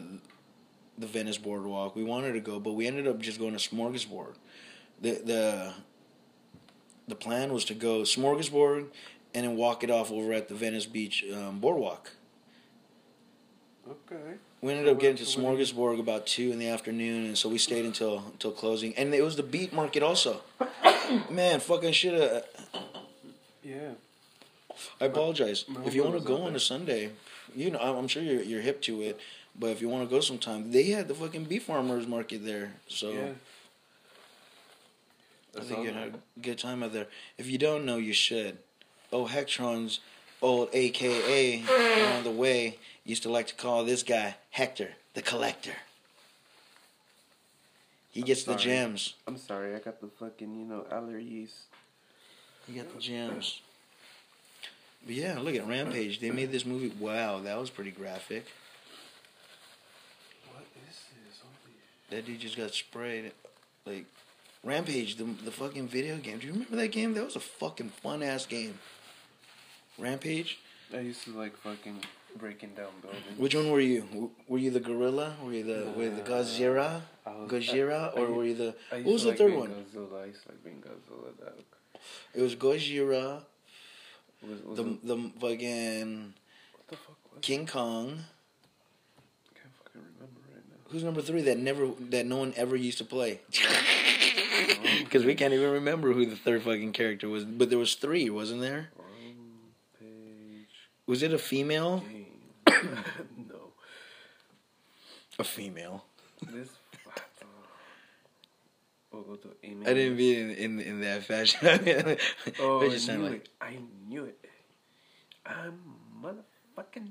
the 0.97 1.07
Venice 1.07 1.37
Boardwalk, 1.37 1.95
we 1.95 2.03
wanted 2.03 2.33
to 2.33 2.39
go, 2.41 2.59
but 2.59 2.73
we 2.73 2.85
ended 2.87 3.07
up 3.07 3.19
just 3.19 3.39
going 3.39 3.53
to 3.57 3.59
Smorgasburg. 3.59 4.33
The 5.01 5.11
the 5.23 5.73
the 7.07 7.15
plan 7.15 7.53
was 7.53 7.65
to 7.65 7.73
go 7.73 8.01
Smorgasburg 8.01 8.87
and 9.33 9.45
then 9.45 9.55
walk 9.55 9.83
it 9.83 9.89
off 9.89 10.11
over 10.11 10.33
at 10.33 10.49
the 10.49 10.55
Venice 10.55 10.85
Beach 10.85 11.23
um, 11.33 11.59
Boardwalk. 11.59 12.11
Okay. 13.89 14.35
We 14.61 14.71
ended 14.73 14.85
So 14.87 14.91
up 14.91 14.99
getting 14.99 15.15
to 15.17 15.23
what- 15.23 15.29
so 15.31 15.41
what 15.41 15.51
do 15.55 15.57
you- 15.57 15.65
Smorgasburg 15.65 15.99
about 15.99 16.27
two 16.27 16.51
in 16.51 16.59
the 16.59 16.67
afternoon, 16.67 17.25
and 17.25 17.37
so 17.37 17.49
we 17.49 17.57
stayed 17.57 17.85
until 17.85 18.19
until 18.33 18.51
closing. 18.51 18.93
And 18.95 19.13
it 19.13 19.23
was 19.23 19.37
the 19.37 19.43
beat 19.43 19.71
market 19.73 20.03
also. 20.03 20.41
Man, 21.29 21.59
fucking 21.61 21.93
shit. 21.93 22.13
Uh, 22.13 22.41
Yeah. 23.63 23.91
I 24.99 25.05
apologize. 25.05 25.65
my 25.67 25.83
If 25.85 25.93
you 25.95 26.03
want 26.03 26.15
to 26.17 26.21
go 26.25 26.37
on 26.43 26.47
there. 26.49 26.55
a 26.57 26.59
Sunday, 26.59 27.11
you 27.55 27.71
know, 27.71 27.79
I'm 27.79 28.07
sure 28.07 28.23
you're 28.23 28.41
you're 28.41 28.61
hip 28.61 28.81
to 28.83 29.01
it. 29.01 29.19
But 29.59 29.71
if 29.71 29.81
you 29.81 29.89
want 29.89 30.07
to 30.07 30.13
go 30.13 30.21
sometime, 30.21 30.71
they 30.71 30.91
had 30.91 31.07
the 31.07 31.15
fucking 31.15 31.45
beef 31.45 31.63
farmers 31.63 32.07
market 32.07 32.45
there. 32.45 32.73
So 32.87 33.11
yeah. 33.11 33.29
I 35.57 35.61
think 35.61 35.83
you 35.83 35.91
had 35.91 36.15
a 36.15 36.39
good 36.39 36.57
time 36.57 36.81
out 36.83 36.93
there. 36.93 37.07
If 37.37 37.49
you 37.49 37.57
don't 37.57 37.85
know, 37.85 37.97
you 37.97 38.13
should. 38.13 38.57
Oh, 39.11 39.25
Hectron's 39.25 39.99
old 40.41 40.69
AKA 40.71 41.63
on 42.15 42.23
the 42.23 42.31
way 42.31 42.79
used 43.03 43.23
to 43.23 43.29
like 43.29 43.47
to 43.47 43.55
call 43.55 43.83
this 43.83 44.03
guy 44.03 44.35
Hector 44.51 44.91
the 45.13 45.21
Collector. 45.21 45.73
He 48.11 48.21
gets 48.21 48.43
the 48.43 48.55
gems. 48.55 49.15
I'm 49.27 49.37
sorry, 49.37 49.75
I 49.75 49.79
got 49.79 50.01
the 50.01 50.07
fucking, 50.07 50.59
you 50.59 50.65
know, 50.65 50.85
allergies. 50.91 51.51
He 52.67 52.73
got 52.73 52.93
the 52.93 52.99
gems. 52.99 53.61
But 55.05 55.15
yeah, 55.15 55.39
look 55.39 55.55
at 55.55 55.67
Rampage. 55.67 56.19
They 56.19 56.31
made 56.31 56.51
this 56.51 56.65
movie. 56.65 56.93
Wow, 56.99 57.39
that 57.39 57.59
was 57.59 57.69
pretty 57.69 57.91
graphic. 57.91 58.45
What 60.51 60.63
is 60.89 60.99
this? 61.27 61.41
Oh, 61.43 61.47
Holy 61.63 61.75
That 62.21 62.25
dude 62.25 62.39
just 62.39 62.57
got 62.57 62.71
sprayed. 62.73 63.31
Like, 63.85 64.05
Rampage, 64.63 65.15
the, 65.15 65.23
the 65.23 65.51
fucking 65.51 65.87
video 65.87 66.17
game. 66.17 66.37
Do 66.37 66.47
you 66.47 66.53
remember 66.53 66.75
that 66.77 66.91
game? 66.91 67.13
That 67.15 67.25
was 67.25 67.35
a 67.35 67.39
fucking 67.39 67.89
fun 67.89 68.21
ass 68.21 68.45
game. 68.45 68.77
Rampage? 69.97 70.59
I 70.93 70.99
used 70.99 71.23
to 71.23 71.31
like 71.31 71.55
fucking 71.57 71.97
breaking 72.37 72.75
down 72.75 72.91
buildings. 73.01 73.23
Which 73.37 73.55
one 73.55 73.71
were 73.71 73.79
you? 73.79 74.31
Were 74.47 74.57
you 74.57 74.69
the 74.71 74.79
gorilla? 74.79 75.35
Were 75.43 75.53
you 75.53 75.63
the 75.63 75.91
were 75.95 76.03
you 76.03 76.15
the 76.15 76.21
Godzilla? 76.21 77.01
Was- 77.25 77.49
Gojira? 77.49 78.13
I- 78.15 78.19
I 78.19 78.21
Or 78.21 78.31
were 78.31 78.45
you 78.45 78.55
the 78.55 78.75
I 78.91 78.97
what 79.01 79.13
was 79.13 79.21
to 79.21 79.25
the 79.25 79.29
like 79.31 79.37
third 79.39 79.53
one? 79.55 79.69
Godzilla. 79.69 80.21
I 80.21 80.25
used 80.25 80.43
to 80.43 80.49
like 80.49 80.63
being 80.63 80.81
Godzilla. 80.81 81.37
That 81.39 81.55
It 82.35 82.41
was 82.41 82.55
Gojira, 82.55 83.41
was, 84.47 84.77
the 84.77 84.83
the 85.03 85.31
fucking 85.39 86.33
what 86.73 86.87
the 86.87 86.95
fuck 86.95 87.17
was 87.33 87.41
King 87.41 87.67
Kong. 87.67 88.19
I 89.47 89.59
can't 89.59 89.73
fucking 89.75 90.01
remember 90.01 90.41
right 90.53 90.63
now. 90.69 90.77
Who's 90.89 91.03
number 91.03 91.21
three 91.21 91.41
that 91.43 91.57
never 91.57 91.87
that 92.09 92.25
no 92.25 92.37
one 92.37 92.53
ever 92.55 92.75
used 92.75 92.97
to 92.99 93.05
play? 93.05 93.41
Because 94.99 95.25
we 95.25 95.35
can't 95.35 95.53
even 95.53 95.71
remember 95.71 96.13
who 96.13 96.25
the 96.25 96.35
third 96.35 96.63
fucking 96.63 96.93
character 96.93 97.27
was. 97.29 97.43
But 97.43 97.69
there 97.69 97.79
was 97.79 97.95
three, 97.95 98.29
wasn't 98.29 98.61
there? 98.61 98.89
Page 99.99 100.67
Was 101.05 101.23
it 101.23 101.33
a 101.33 101.37
female? 101.37 102.03
no. 102.67 103.73
A 105.39 105.43
female. 105.43 106.05
This. 106.41 106.69
Go 109.27 109.35
to 109.35 109.49
email. 109.63 109.89
I 109.89 109.93
didn't 109.93 110.17
mean 110.17 110.49
in 110.51 110.51
in, 110.51 110.79
in 110.79 111.01
that 111.01 111.23
fashion. 111.23 111.59
Oh, 112.59 112.81
I 112.81 112.87
knew 112.87 113.23
like 113.23 113.33
it. 113.33 113.49
I 113.61 113.77
knew 114.07 114.25
it. 114.25 114.45
I 115.45 115.69
motherfucking 116.23 117.09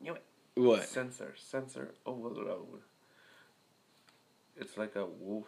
knew 0.00 0.14
it. 0.14 0.24
what? 0.54 0.84
Censor, 0.88 1.34
censor, 1.36 1.94
overload. 2.06 2.80
It's 4.56 4.76
like 4.76 4.96
a 4.96 5.06
wolf. 5.06 5.46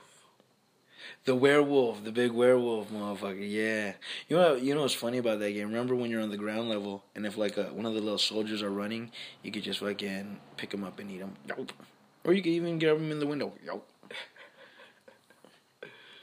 The 1.24 1.34
werewolf, 1.34 2.04
the 2.04 2.12
big 2.12 2.32
werewolf, 2.32 2.90
motherfucker. 2.90 3.38
Yeah. 3.40 3.94
You 4.28 4.36
know, 4.36 4.54
you 4.54 4.74
know 4.74 4.82
what's 4.82 4.94
funny 4.94 5.18
about 5.18 5.38
that 5.40 5.52
game? 5.52 5.68
Remember 5.68 5.94
when 5.94 6.10
you're 6.10 6.22
on 6.22 6.30
the 6.30 6.36
ground 6.36 6.68
level, 6.68 7.04
and 7.14 7.26
if 7.26 7.36
like 7.36 7.56
a, 7.56 7.64
one 7.64 7.86
of 7.86 7.94
the 7.94 8.00
little 8.00 8.18
soldiers 8.18 8.62
are 8.62 8.70
running, 8.70 9.10
you 9.42 9.52
could 9.52 9.62
just 9.62 9.80
fucking 9.80 10.40
pick 10.56 10.70
them 10.70 10.84
up 10.84 10.98
and 10.98 11.10
eat 11.10 11.18
them. 11.18 11.34
Yup. 11.46 11.72
Or 12.24 12.32
you 12.32 12.42
could 12.42 12.52
even 12.52 12.78
get 12.78 12.94
them 12.96 13.10
in 13.10 13.18
the 13.20 13.26
window. 13.26 13.52
Yup. 13.64 13.86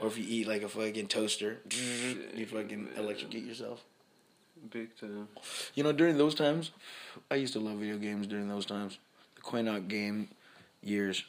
Or 0.02 0.08
if 0.08 0.18
you 0.18 0.26
eat 0.28 0.48
like 0.48 0.64
a 0.64 0.68
fucking 0.68 1.08
toaster, 1.08 1.60
you 2.36 2.46
fucking 2.46 2.90
electrocute 2.98 3.46
yourself. 3.46 3.84
Big 4.72 4.96
time. 5.00 5.28
You 5.76 5.84
know, 5.84 5.92
during 5.92 6.18
those 6.18 6.36
times, 6.36 6.72
I 7.30 7.36
used 7.36 7.54
to 7.54 7.60
love 7.60 7.78
video 7.78 7.98
games 7.98 8.28
during 8.28 8.48
those 8.48 8.66
times. 8.66 8.98
The 9.36 9.42
Quinoc 9.42 9.88
game 9.88 10.30
years. 10.82 11.24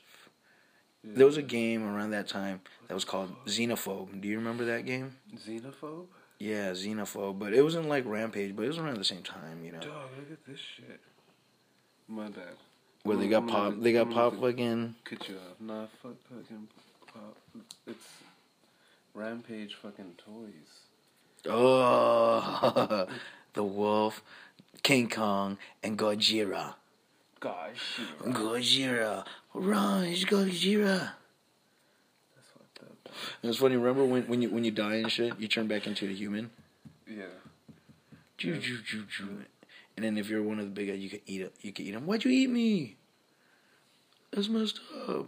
There 1.04 1.26
was 1.26 1.36
a 1.36 1.42
game 1.42 1.86
around 1.86 2.10
that 2.10 2.28
time 2.28 2.60
that 2.88 2.94
was 2.94 3.04
called 3.04 3.34
Xenophobe. 3.46 4.20
Do 4.20 4.28
you 4.28 4.38
remember 4.38 4.64
that 4.66 4.86
game? 4.86 5.16
Xenophobe? 5.36 6.06
Yeah, 6.38 6.70
Xenophobe. 6.70 7.38
But 7.38 7.54
it 7.54 7.62
wasn't 7.62 7.88
like 7.88 8.04
Rampage, 8.06 8.54
but 8.54 8.64
it 8.64 8.68
was 8.68 8.78
around 8.78 8.98
the 8.98 9.04
same 9.04 9.22
time, 9.22 9.64
you 9.64 9.72
know. 9.72 9.80
Dog, 9.80 10.10
look 10.18 10.30
at 10.30 10.44
this 10.46 10.60
shit. 10.60 11.00
My 12.08 12.28
bad. 12.28 12.56
Where 13.02 13.16
they 13.16 13.28
got 13.28 13.48
pop, 13.48 13.74
they 13.80 13.92
got 13.92 14.10
pop 14.10 14.40
fucking. 14.40 14.94
Cut 15.04 15.28
you 15.28 15.34
off. 15.36 15.60
Nah, 15.60 15.86
fuck 16.02 16.16
fucking 16.28 16.68
pop. 17.12 17.36
It's 17.86 18.06
Rampage 19.14 19.74
fucking 19.74 20.14
toys. 20.24 20.88
Oh, 21.48 23.06
the 23.52 23.62
Wolf, 23.62 24.22
King 24.82 25.08
Kong, 25.08 25.58
and 25.82 25.98
Gojira. 25.98 26.74
Gojira, 27.40 29.24
run, 29.52 30.04
it's 30.04 30.24
Gojira. 30.24 31.10
that's 32.34 32.48
fucked 32.56 32.80
up. 32.82 33.08
It 33.42 33.46
was 33.46 33.58
funny. 33.58 33.76
Remember 33.76 34.04
when 34.04 34.22
when 34.28 34.40
you 34.40 34.50
when 34.50 34.64
you 34.64 34.70
die 34.70 34.96
and 34.96 35.10
shit, 35.10 35.38
you 35.40 35.48
turn 35.48 35.66
back 35.66 35.86
into 35.86 36.06
a 36.06 36.12
human. 36.12 36.50
Yeah. 37.06 37.24
Choo, 38.38 38.60
choo, 38.60 38.78
choo, 38.84 39.04
choo. 39.10 39.44
And 39.96 40.04
then 40.04 40.16
if 40.16 40.28
you're 40.28 40.42
one 40.42 40.58
of 40.58 40.64
the 40.64 40.70
big 40.70 40.88
guys, 40.88 40.98
you 40.98 41.10
could 41.10 41.20
eat 41.26 41.42
it. 41.42 41.54
You 41.60 41.72
could 41.72 41.84
eat 41.84 41.92
them. 41.92 42.06
Why'd 42.06 42.24
you 42.24 42.30
eat 42.30 42.48
me? 42.48 42.96
That's 44.32 44.48
messed 44.48 44.80
up. 45.08 45.26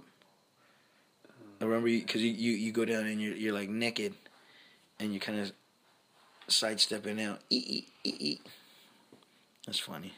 I 1.64 1.66
remember 1.66 1.88
because 1.88 2.20
you, 2.20 2.31
you, 2.31 2.53
you 2.53 2.72
go 2.72 2.85
down 2.85 3.07
and 3.07 3.18
you're 3.18 3.35
you're 3.35 3.55
like 3.55 3.70
naked, 3.70 4.12
and 5.00 5.14
you 5.14 5.20
kind 5.20 5.40
of 5.40 5.50
sidestepping 6.46 7.22
out. 7.22 7.40
Eat 7.48 7.66
eat 7.66 7.88
eat 8.05 8.20
eat. 8.20 8.46
That's 9.64 9.79
funny. 9.79 10.12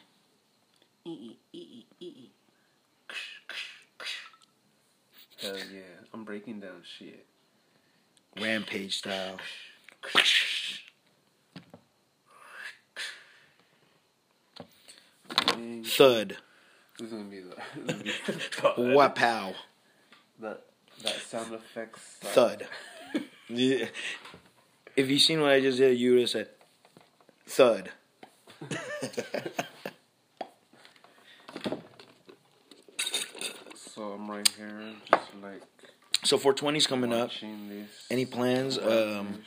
Hell 1.05 1.15
yeah. 5.73 5.83
I'm 6.13 6.25
breaking 6.25 6.59
down 6.59 6.83
shit. 6.99 7.25
Rampage 8.41 8.99
style. 8.99 9.37
Dang. 15.47 15.85
Thud. 15.85 16.39
This 16.99 17.07
is 17.07 17.13
gonna 17.13 17.31
be 17.31 17.41
the. 17.41 17.55
this 18.03 18.29
is 18.29 18.37
Wapow. 18.77 19.55
That 20.39 20.67
that 21.03 21.15
sound 21.21 21.53
effects. 21.55 22.01
Thud. 22.21 22.67
Yeah. 23.49 23.87
If 24.97 25.09
you 25.09 25.21
seen 25.21 25.41
what 25.41 25.53
I 25.53 25.61
just 25.61 25.79
did, 25.79 25.97
you 25.97 26.11
would 26.13 26.21
have 26.23 26.31
said 26.31 26.49
thud. 27.47 27.91
So 33.75 34.03
I'm 34.13 34.29
right 34.31 34.47
here, 34.59 34.83
just 35.11 35.31
like 35.43 35.63
So 36.25 36.39
420's 36.39 36.87
coming 36.87 37.13
up. 37.13 37.31
Any 38.11 38.27
plans? 38.27 38.79
Um, 38.79 39.43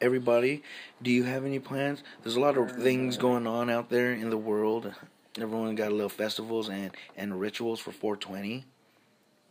everybody, 0.00 0.62
do 1.02 1.10
you 1.10 1.24
have 1.24 1.44
any 1.44 1.58
plans? 1.58 2.02
There's 2.22 2.36
a 2.36 2.40
lot 2.40 2.56
of 2.56 2.70
things 2.72 3.16
going 3.16 3.46
on 3.46 3.68
out 3.68 3.90
there 3.90 4.12
in 4.12 4.30
the 4.30 4.38
world. 4.38 4.92
Everyone 5.38 5.74
got 5.74 5.88
a 5.90 5.94
little 5.94 6.08
festivals 6.08 6.68
and, 6.68 6.92
and 7.16 7.40
rituals 7.40 7.80
for 7.80 7.90
420. 7.92 8.64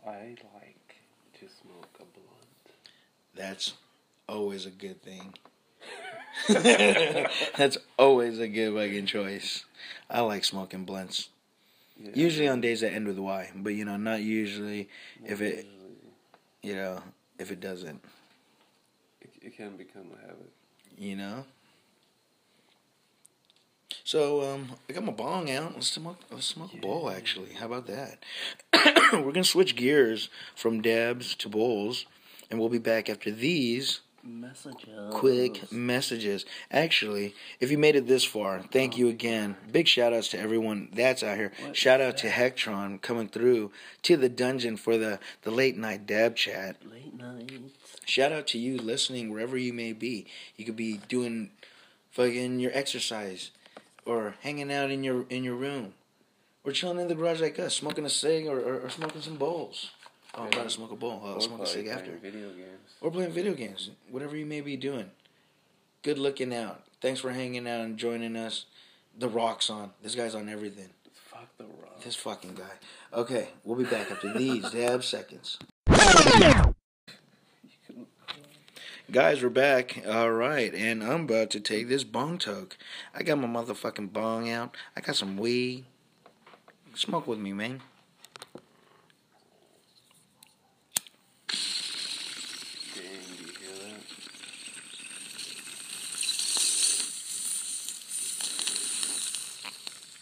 I 0.08 0.10
like 0.56 0.95
to 1.39 1.47
smoke 1.47 1.89
a 1.99 2.04
blunt. 2.04 2.77
That's 3.41 3.73
always 4.30 4.67
a 4.67 4.69
good 4.69 5.01
thing. 5.01 5.34
That's 7.58 7.77
always 7.97 8.38
a 8.38 8.47
good 8.47 8.75
fucking 8.75 9.08
choice. 9.08 9.65
I 10.12 10.21
like 10.21 10.43
smoking 10.43 10.86
blunts. 10.86 11.30
Yeah. 11.99 12.12
Usually 12.13 12.47
on 12.47 12.62
days 12.62 12.82
that 12.82 12.93
end 12.93 13.08
with 13.08 13.17
Y, 13.17 13.49
but 13.56 13.73
you 13.73 13.84
know, 13.84 13.97
not 13.97 14.21
usually 14.21 14.89
if 15.25 15.41
it, 15.41 15.65
you 16.62 16.75
know, 16.75 17.01
if 17.39 17.51
it 17.51 17.60
doesn't, 17.60 18.04
it, 19.21 19.32
it 19.41 19.58
can 19.58 19.75
become 19.75 20.06
a 20.15 20.21
habit. 20.21 20.51
you 20.97 21.15
know. 21.15 21.45
So 24.04 24.54
um, 24.54 24.73
I 24.88 24.93
got 24.93 25.04
my 25.04 25.12
bong 25.12 25.49
out. 25.49 25.73
Let's 25.73 25.89
smoke. 25.89 26.17
Let's 26.32 26.45
smoke 26.45 26.73
a 26.73 26.77
bowl. 26.77 27.10
Actually, 27.10 27.54
how 27.54 27.65
about 27.65 27.88
that? 27.88 28.19
We're 29.13 29.32
gonna 29.32 29.43
switch 29.43 29.75
gears 29.75 30.30
from 30.56 30.82
dabs 30.82 31.34
to 31.36 31.49
bowls, 31.49 32.06
and 32.51 32.59
we'll 32.59 32.69
be 32.69 32.77
back 32.77 33.09
after 33.09 33.31
these 33.31 34.01
Messages. 34.23 35.13
quick 35.15 35.71
messages. 35.71 36.45
Actually, 36.69 37.33
if 37.59 37.71
you 37.71 37.77
made 37.79 37.95
it 37.95 38.07
this 38.07 38.23
far, 38.23 38.61
thank 38.71 38.95
you 38.95 39.07
again. 39.07 39.55
Big 39.71 39.87
shout 39.87 40.13
outs 40.13 40.27
to 40.29 40.39
everyone 40.39 40.89
that's 40.93 41.23
out 41.23 41.37
here. 41.37 41.51
What 41.59 41.75
shout 41.75 42.01
out 42.01 42.17
to 42.17 42.29
Hectron 42.29 43.01
coming 43.01 43.29
through 43.29 43.71
to 44.03 44.17
the 44.17 44.29
dungeon 44.29 44.77
for 44.77 44.95
the, 44.97 45.19
the 45.41 45.49
late 45.49 45.75
night 45.75 46.05
dab 46.05 46.35
chat. 46.35 46.75
Late 46.85 47.17
night. 47.17 47.51
Shout 48.05 48.31
out 48.31 48.45
to 48.47 48.59
you 48.59 48.77
listening 48.77 49.31
wherever 49.31 49.57
you 49.57 49.73
may 49.73 49.93
be. 49.93 50.27
You 50.55 50.65
could 50.65 50.75
be 50.75 50.99
doing 51.07 51.49
fucking 52.11 52.59
your 52.59 52.71
exercise 52.75 53.49
or 54.05 54.35
hanging 54.41 54.71
out 54.71 54.91
in 54.91 55.03
your 55.03 55.25
in 55.29 55.43
your 55.43 55.55
room. 55.55 55.93
Or 56.63 56.71
chilling 56.71 56.99
in 56.99 57.07
the 57.07 57.15
garage 57.15 57.41
like 57.41 57.57
us, 57.57 57.73
smoking 57.73 58.05
a 58.05 58.09
cig 58.09 58.45
or, 58.45 58.59
or, 58.59 58.81
or 58.81 58.89
smoking 58.91 59.21
some 59.21 59.37
bowls. 59.37 59.89
Oh, 60.33 60.43
I'm 60.43 60.47
about 60.47 60.63
to 60.63 60.69
smoke 60.69 60.91
a 60.91 60.95
bowl. 60.95 61.21
I'll 61.25 61.31
uh, 61.31 61.35
Or 61.35 61.41
smoke 61.41 61.61
a 61.61 61.65
cig 61.67 61.87
after 61.87 62.11
Video 62.11 62.49
games. 62.49 62.95
or 63.01 63.11
playing 63.11 63.31
video 63.31 63.53
games, 63.53 63.89
whatever 64.09 64.35
you 64.37 64.45
may 64.45 64.61
be 64.61 64.77
doing. 64.77 65.11
Good 66.03 66.17
looking 66.17 66.53
out. 66.53 66.83
Thanks 67.01 67.19
for 67.19 67.31
hanging 67.31 67.67
out 67.67 67.81
and 67.81 67.97
joining 67.97 68.35
us. 68.35 68.65
The 69.17 69.27
Rock's 69.27 69.69
on. 69.69 69.91
This 70.01 70.15
guy's 70.15 70.33
on 70.35 70.47
everything. 70.47 70.89
Fuck 71.29 71.47
the 71.57 71.65
rock. 71.65 72.01
This 72.01 72.15
fucking 72.15 72.55
guy. 72.55 72.71
Okay, 73.13 73.49
we'll 73.65 73.77
be 73.77 73.83
back 73.83 74.09
after 74.09 74.31
these 74.33 74.69
dab 74.71 75.03
seconds. 75.03 75.57
Guys, 79.11 79.43
we're 79.43 79.49
back. 79.49 80.01
All 80.07 80.31
right, 80.31 80.73
and 80.73 81.03
I'm 81.03 81.23
about 81.25 81.49
to 81.51 81.59
take 81.59 81.89
this 81.89 82.05
bong 82.05 82.37
toke. 82.37 82.77
I 83.13 83.23
got 83.23 83.37
my 83.37 83.47
motherfucking 83.47 84.13
bong 84.13 84.49
out. 84.49 84.77
I 84.95 85.01
got 85.01 85.17
some 85.17 85.35
weed. 85.35 85.83
Smoke 86.95 87.27
with 87.27 87.39
me, 87.39 87.51
man. 87.51 87.81
Dang, 92.95 93.03
do 93.37 93.43
you 93.43 93.51
hear 93.59 93.75
that? 93.89 94.01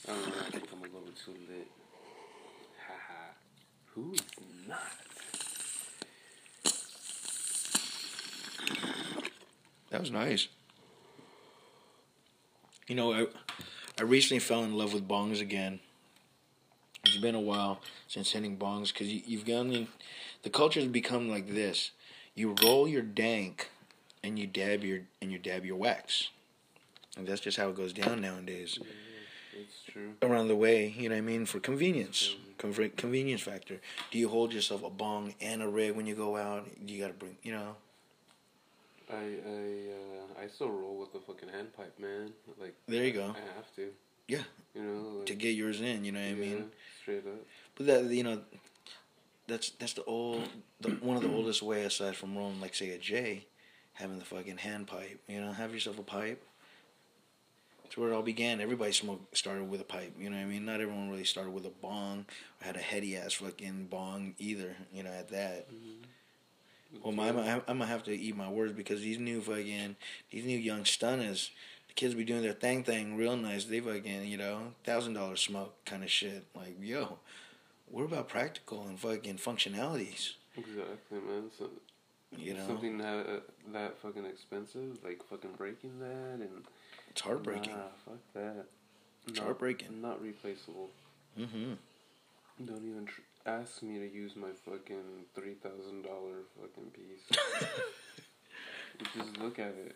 I 0.07 0.11
don't 0.13 0.27
know, 0.27 0.33
I 0.47 0.49
think 0.51 0.67
I'm 0.71 0.79
a 0.79 0.83
little 0.83 1.13
too 1.23 1.31
lit. 1.49 1.67
Haha. 2.87 3.33
Who 3.93 4.13
is 4.13 4.21
not? 4.67 4.79
That 9.89 10.01
was 10.01 10.11
nice. 10.11 10.47
You 12.87 12.95
know, 12.95 13.13
I 13.13 13.27
I 13.99 14.03
recently 14.03 14.39
fell 14.39 14.63
in 14.63 14.75
love 14.75 14.93
with 14.93 15.07
bongs 15.07 15.41
again. 15.41 15.79
It's 17.05 17.17
been 17.17 17.35
a 17.35 17.39
while 17.39 17.81
since 18.07 18.31
hitting 18.31 18.57
bongs 18.57 18.91
because 18.93 19.07
you, 19.07 19.21
you've 19.25 19.45
gotten 19.45 19.87
the 20.43 20.49
culture 20.49 20.79
has 20.79 20.89
become 20.89 21.29
like 21.29 21.47
this: 21.53 21.91
you 22.35 22.55
roll 22.63 22.87
your 22.87 23.01
dank, 23.01 23.69
and 24.23 24.37
you 24.37 24.47
dab 24.47 24.83
your 24.83 25.01
and 25.21 25.31
you 25.31 25.37
dab 25.37 25.65
your 25.65 25.75
wax, 25.75 26.29
and 27.17 27.27
that's 27.27 27.41
just 27.41 27.57
how 27.57 27.69
it 27.69 27.75
goes 27.75 27.93
down 27.93 28.21
nowadays. 28.21 28.79
It's 29.59 29.83
true. 29.91 30.13
Around 30.21 30.47
the 30.47 30.55
way, 30.55 30.93
you 30.97 31.09
know 31.09 31.15
what 31.15 31.19
I 31.19 31.21
mean, 31.21 31.45
for 31.45 31.59
convenience, 31.59 32.29
mm-hmm. 32.29 32.49
Conver- 32.59 32.95
convenience 32.95 33.41
factor. 33.41 33.79
Do 34.11 34.17
you 34.17 34.29
hold 34.29 34.53
yourself 34.53 34.83
a 34.83 34.89
bong 34.89 35.33
and 35.41 35.61
a 35.61 35.67
rig 35.67 35.95
when 35.95 36.05
you 36.05 36.15
go 36.15 36.37
out? 36.37 36.67
You 36.85 37.01
got 37.01 37.07
to 37.07 37.13
bring, 37.13 37.37
you 37.43 37.51
know. 37.51 37.75
I 39.09 39.15
I 39.15 39.21
uh, 39.21 40.43
I 40.43 40.47
still 40.47 40.69
roll 40.69 40.97
with 40.97 41.13
the 41.13 41.19
fucking 41.19 41.49
hand 41.49 41.73
pipe, 41.73 41.97
man. 41.99 42.31
Like 42.59 42.75
There 42.87 43.03
you 43.03 43.11
go. 43.11 43.35
I 43.35 43.55
have 43.55 43.73
to. 43.75 43.89
Yeah. 44.27 44.43
You 44.75 44.83
know, 44.83 45.17
like, 45.17 45.25
To 45.25 45.33
get 45.35 45.55
yours 45.55 45.81
in, 45.81 46.05
you 46.05 46.11
know 46.11 46.19
what 46.19 46.29
I 46.29 46.33
mean? 46.33 46.71
straight 47.01 47.25
up. 47.25 47.45
But 47.75 47.85
that 47.87 48.03
you 48.05 48.23
know, 48.23 48.41
that's 49.47 49.71
that's 49.71 49.93
the 49.93 50.03
old, 50.03 50.47
the, 50.79 50.91
one 51.01 51.17
of 51.17 51.23
the 51.23 51.31
oldest 51.31 51.63
way 51.63 51.83
aside 51.83 52.15
from 52.15 52.37
rolling, 52.37 52.61
like 52.61 52.75
say 52.75 52.91
a 52.91 52.97
J, 52.99 53.45
having 53.93 54.19
the 54.19 54.25
fucking 54.25 54.57
hand 54.57 54.87
pipe. 54.87 55.19
You 55.27 55.41
know, 55.41 55.51
have 55.51 55.73
yourself 55.73 55.97
a 55.97 56.03
pipe. 56.03 56.43
It's 57.85 57.97
where 57.97 58.11
it 58.11 58.13
all 58.13 58.21
began. 58.21 58.61
Everybody 58.61 58.91
smoked 58.91 59.35
started 59.35 59.67
with 59.67 59.81
a 59.81 59.85
pipe. 59.85 60.13
You 60.19 60.29
know 60.29 60.35
what 60.35 60.43
I 60.43 60.45
mean? 60.45 60.63
Not 60.63 60.79
everyone 60.79 61.09
really 61.09 61.23
started 61.23 61.49
with 61.49 61.65
a 61.65 61.71
bong 61.81 62.25
or 62.61 62.65
had 62.65 62.75
a 62.75 62.79
heady 62.79 63.17
ass 63.17 63.33
fucking 63.33 63.87
bong 63.89 64.35
either. 64.37 64.75
You 64.93 65.01
know, 65.01 65.09
at 65.09 65.29
that. 65.29 65.67
Well, 67.03 67.13
my, 67.13 67.29
I'm, 67.29 67.61
I'm 67.67 67.77
gonna 67.79 67.85
have 67.85 68.03
to 68.03 68.15
eat 68.17 68.35
my 68.35 68.49
words 68.49 68.73
because 68.73 69.01
these 69.01 69.19
new 69.19 69.41
fucking, 69.41 69.95
these 70.31 70.45
new 70.45 70.57
young 70.57 70.85
stunners, 70.85 71.51
the 71.87 71.93
kids 71.93 72.15
be 72.15 72.23
doing 72.23 72.41
their 72.41 72.53
thing 72.53 72.83
thing 72.83 73.15
real 73.15 73.37
nice. 73.37 73.65
They 73.65 73.79
fucking, 73.79 74.25
you 74.25 74.37
know, 74.37 74.73
thousand 74.83 75.13
dollar 75.13 75.35
smoke 75.35 75.73
kind 75.85 76.03
of 76.03 76.09
shit. 76.09 76.45
Like, 76.55 76.75
yo, 76.81 77.19
we're 77.91 78.05
about 78.05 78.27
practical 78.27 78.87
and 78.87 78.99
fucking 78.99 79.37
functionalities. 79.37 80.31
Exactly, 80.57 81.19
man. 81.27 81.51
So, 81.57 81.69
You 82.37 82.55
know, 82.55 82.65
something 82.67 82.97
that 82.97 83.25
uh, 83.27 83.39
that 83.73 83.97
fucking 84.01 84.25
expensive, 84.25 84.97
like 85.03 85.21
fucking 85.29 85.51
breaking 85.57 85.99
that 85.99 86.43
and 86.43 86.63
it's 87.11 87.21
heartbreaking. 87.21 87.73
Nah, 87.73 87.83
fuck 88.05 88.19
that. 88.33 88.65
It's 89.27 89.37
Not- 89.37 89.45
heartbreaking. 89.45 90.01
Not 90.01 90.21
replaceable. 90.21 90.89
Mm-hmm. 91.39 91.73
Don't 92.65 92.83
even 92.89 93.05
tr- 93.05 93.21
ask 93.49 93.81
me 93.83 93.99
to 93.99 94.07
use 94.11 94.35
my 94.35 94.49
fucking 94.65 95.25
three 95.35 95.55
thousand 95.55 96.03
dollar 96.03 96.43
fucking 96.59 96.91
piece. 96.91 97.37
just 99.15 99.37
look 99.37 99.59
at 99.59 99.73
it. 99.85 99.95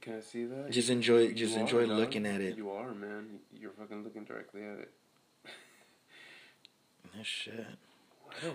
Can 0.00 0.16
I 0.16 0.20
see 0.20 0.44
that? 0.44 0.70
Just 0.70 0.90
enjoy, 0.90 1.32
just 1.32 1.56
enjoy 1.56 1.86
looking 1.86 2.26
at 2.26 2.40
it. 2.40 2.56
You 2.56 2.70
are, 2.70 2.92
man. 2.92 3.38
You're 3.58 3.70
fucking 3.70 4.04
looking 4.04 4.24
directly 4.24 4.62
at 4.62 4.78
it. 4.78 4.90
That 7.16 7.24
shit. 7.24 7.66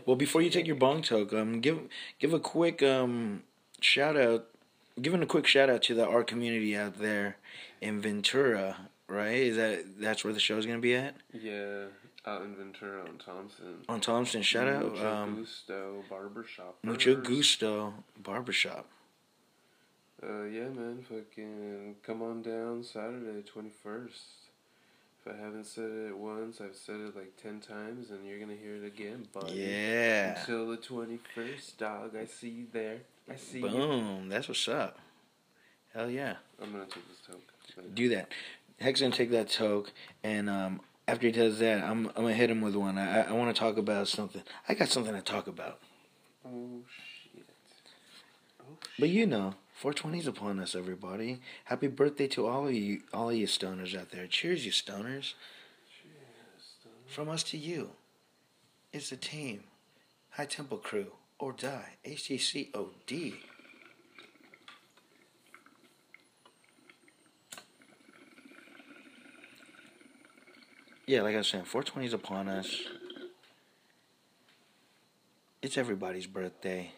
Well, 0.05 0.17
before 0.17 0.41
you 0.41 0.49
take 0.49 0.67
your 0.67 0.75
bong 0.75 1.01
toke, 1.01 1.31
um, 1.33 1.61
give 1.61 1.79
give 2.19 2.33
a 2.33 2.39
quick 2.39 2.83
um 2.83 3.43
shout 3.79 4.17
out, 4.17 4.47
giving 5.01 5.23
a 5.23 5.25
quick 5.25 5.47
shout 5.47 5.69
out 5.69 5.81
to 5.83 5.95
the 5.95 6.05
art 6.05 6.27
community 6.27 6.75
out 6.75 6.99
there 6.99 7.37
in 7.79 8.01
Ventura, 8.01 8.75
right? 9.07 9.37
Is 9.37 9.55
that 9.55 9.99
that's 9.99 10.23
where 10.25 10.33
the 10.33 10.39
show's 10.41 10.65
gonna 10.65 10.79
be 10.79 10.95
at 10.95 11.15
Yeah, 11.33 11.85
out 12.25 12.41
in 12.43 12.55
Ventura 12.55 13.01
on 13.01 13.17
Thompson. 13.17 13.77
on 13.87 14.01
Thompson? 14.01 14.41
Shout 14.41 14.67
out, 14.67 14.93
Mucho 14.93 15.07
um, 15.07 15.35
Gusto 15.35 16.03
Barbershop. 16.09 16.77
Mucho 16.83 17.15
Gusto 17.15 17.93
Barbershop. 18.21 18.85
Uh, 20.21 20.43
yeah, 20.43 20.67
man. 20.67 21.05
Fucking 21.07 21.95
come 22.03 22.21
on 22.21 22.41
down 22.41 22.83
Saturday, 22.83 23.41
21st. 23.41 24.09
If 25.25 25.33
I 25.33 25.37
haven't 25.41 25.65
said 25.65 25.91
it 25.91 26.17
once, 26.17 26.61
I've 26.61 26.75
said 26.75 26.95
it 26.95 27.15
like 27.15 27.35
10 27.41 27.59
times, 27.59 28.09
and 28.09 28.25
you're 28.25 28.39
gonna 28.39 28.55
hear 28.55 28.75
it 28.75 28.85
again, 28.85 29.27
buddy. 29.33 29.53
Yeah. 29.53 30.39
Until 30.39 30.67
the 30.67 30.77
21st, 30.77 31.77
dog. 31.77 32.15
I 32.15 32.25
see 32.25 32.49
you 32.49 32.65
there. 32.71 32.99
I 33.29 33.35
see 33.35 33.59
you. 33.59 33.67
Boom. 33.67 34.29
That's 34.29 34.47
what's 34.47 34.67
up. 34.67 34.97
Hell 35.93 36.09
yeah. 36.09 36.35
I'm 36.61 36.71
gonna 36.71 36.85
take 36.85 37.07
this 37.07 37.19
toke. 37.25 37.93
Do 37.93 38.09
that. 38.09 38.29
Heck's 38.79 39.01
gonna 39.01 39.15
take 39.15 39.31
that 39.31 39.49
toke, 39.49 39.91
and 40.23 40.49
um, 40.49 40.81
after 41.09 41.27
he 41.27 41.33
does 41.33 41.59
that, 41.59 41.83
I'm 41.83 42.07
I'm 42.07 42.23
gonna 42.23 42.33
hit 42.33 42.49
him 42.51 42.61
with 42.61 42.75
one. 42.75 42.97
I 42.97 43.23
I 43.23 43.31
want 43.33 43.53
to 43.53 43.59
talk 43.59 43.77
about 43.77 44.07
something. 44.07 44.43
I 44.67 44.73
got 44.73 44.89
something 44.89 45.13
to 45.13 45.21
talk 45.21 45.47
about. 45.47 45.79
Oh, 46.45 46.81
shit. 46.87 47.45
Oh, 48.61 48.77
But 48.97 49.09
you 49.09 49.25
know, 49.25 49.55
420's 49.81 50.27
upon 50.27 50.59
us, 50.59 50.75
everybody. 50.75 51.41
Happy 51.65 51.87
birthday 51.87 52.27
to 52.27 52.47
all 52.47 52.67
of 52.67 52.73
you, 52.73 53.01
all 53.13 53.29
of 53.29 53.35
you 53.35 53.47
stoners 53.47 53.99
out 53.99 54.11
there. 54.11 54.27
Cheers, 54.27 54.65
you 54.65 54.71
stoners. 54.71 55.33
From 57.07 57.27
us 57.27 57.41
to 57.43 57.57
you. 57.57 57.91
It's 58.93 59.09
the 59.09 59.17
team. 59.17 59.63
High 60.31 60.45
Temple 60.45 60.77
Crew. 60.77 61.11
Or 61.39 61.53
die. 61.53 61.97
HTCOD. 62.05 63.33
Yeah, 71.09 71.23
like 71.23 71.33
I 71.33 71.39
was 71.39 71.47
saying, 71.47 71.63
420's 71.63 72.13
upon 72.13 72.47
us. 72.47 72.81
It's 75.59 75.75
everybody's 75.75 76.27
birthday. 76.27 76.91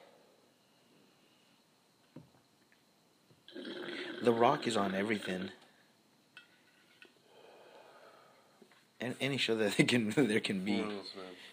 The 4.22 4.34
Rock 4.34 4.68
is 4.68 4.76
on 4.76 4.96
everything. 4.96 5.52
And 9.00 9.16
any 9.22 9.38
show 9.38 9.56
that 9.56 9.78
they 9.78 9.86
can 9.86 10.10
there 10.18 10.42
can 10.42 10.66
be, 10.66 10.84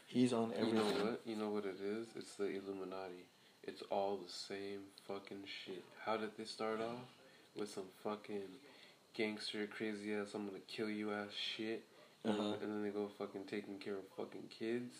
he's 0.08 0.32
on 0.32 0.52
everything. 0.58 0.78
You 0.78 0.82
know 0.82 1.04
what? 1.04 1.20
You 1.26 1.36
know 1.36 1.48
what 1.50 1.64
it 1.64 1.76
is? 1.80 2.08
It's 2.16 2.34
the 2.34 2.46
Illuminati. 2.46 3.24
It's 3.62 3.84
all 3.88 4.16
the 4.16 4.32
same 4.32 4.80
fucking 5.06 5.44
shit. 5.64 5.84
How 6.04 6.16
did 6.16 6.30
they 6.36 6.44
start 6.44 6.80
off? 6.80 7.06
With 7.56 7.70
some 7.70 7.86
fucking 8.02 8.50
gangster, 9.14 9.68
crazy 9.68 10.12
ass, 10.12 10.34
I'm 10.34 10.44
gonna 10.44 10.58
kill 10.66 10.90
you 10.90 11.12
ass 11.12 11.30
shit. 11.56 11.84
And, 12.24 12.34
Uh-huh. 12.38 12.54
and 12.62 12.70
then 12.72 12.82
they 12.82 12.90
go 12.90 13.08
fucking 13.18 13.44
taking 13.44 13.78
care 13.78 13.94
of 13.94 14.04
fucking 14.16 14.48
kids. 14.50 14.94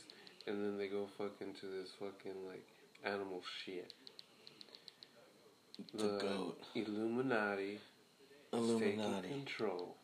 And 0.46 0.64
then 0.64 0.78
they 0.78 0.88
go 0.88 1.07
fucking 1.18 1.54
to 1.61 1.66
this 1.66 1.90
fucking 1.98 2.46
like 2.46 2.66
animal 3.04 3.42
shit. 3.64 3.92
The 5.94 6.18
goat. 6.18 6.61
Illuminati. 6.74 7.78
Illuminati. 8.52 9.28
control. 9.28 9.94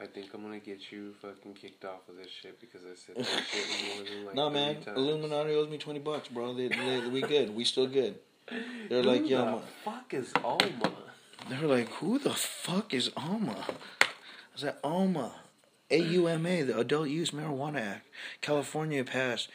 I 0.00 0.06
think 0.06 0.32
I'm 0.34 0.42
gonna 0.42 0.58
get 0.58 0.90
you 0.90 1.12
fucking 1.20 1.54
kicked 1.54 1.84
off 1.84 2.08
of 2.08 2.16
this 2.16 2.30
shit 2.30 2.58
because 2.60 2.80
I 2.84 2.94
said 2.96 3.16
that 3.16 3.44
shit 3.50 3.66
more 3.96 4.04
than 4.04 4.24
like 4.26 4.34
no 4.34 4.48
three 4.48 4.54
man, 4.58 4.82
times. 4.82 4.98
Illuminati 4.98 5.52
owes 5.54 5.68
me 5.68 5.78
twenty 5.78 6.00
bucks, 6.00 6.28
bro. 6.28 6.54
They, 6.54 6.68
they, 6.68 7.06
we 7.08 7.20
good. 7.20 7.54
We 7.54 7.64
still 7.64 7.86
good. 7.86 8.18
They're 8.88 9.04
like, 9.04 9.20
Who 9.22 9.26
yo, 9.28 9.44
the 9.44 9.50
ma- 9.52 9.60
fuck 9.84 10.12
is 10.14 10.32
Alma? 10.42 10.92
they're 11.48 11.68
like, 11.68 11.88
who 11.90 12.18
the 12.18 12.30
fuck 12.34 12.92
is 12.94 13.10
Alma? 13.16 13.64
I 14.00 14.56
said, 14.56 14.74
Alma, 14.82 15.32
AUMA, 15.90 16.64
the 16.64 16.78
Adult 16.78 17.08
Use 17.08 17.32
Marijuana 17.32 17.80
Act, 17.80 18.06
California 18.40 19.04
passed 19.04 19.48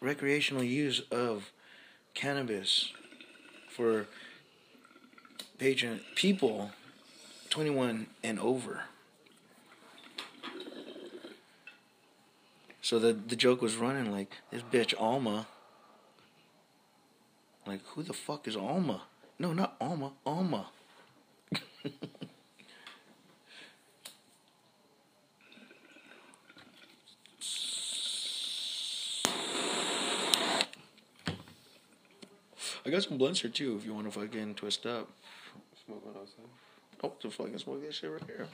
recreational 0.00 0.62
use 0.62 1.02
of 1.10 1.52
cannabis 2.14 2.92
for 3.68 4.06
patron 5.58 6.00
people 6.14 6.70
twenty 7.50 7.70
one 7.70 8.06
and 8.22 8.38
over. 8.40 8.82
So 12.82 12.98
the 12.98 13.12
the 13.12 13.36
joke 13.36 13.62
was 13.62 13.76
running 13.76 14.10
like 14.10 14.32
this 14.50 14.62
bitch 14.62 14.94
Alma. 14.98 15.46
Like 17.66 17.80
who 17.88 18.02
the 18.02 18.14
fuck 18.14 18.48
is 18.48 18.56
Alma? 18.56 19.02
No, 19.38 19.52
not 19.52 19.76
Alma. 19.80 20.12
Alma. 20.26 20.66
I 32.88 32.90
got 32.90 33.02
some 33.02 33.18
blunts 33.18 33.42
here 33.42 33.50
too 33.50 33.76
if 33.78 33.84
you 33.84 33.92
want 33.92 34.10
to 34.10 34.18
fucking 34.18 34.54
twist 34.54 34.86
up. 34.86 35.10
Smoking 35.84 36.12
outside. 36.18 36.46
Oh, 37.04 37.12
to 37.20 37.30
fucking 37.30 37.58
smoke 37.58 37.84
that 37.84 37.92
shit 37.92 38.10
right 38.10 38.22
here. 38.26 38.46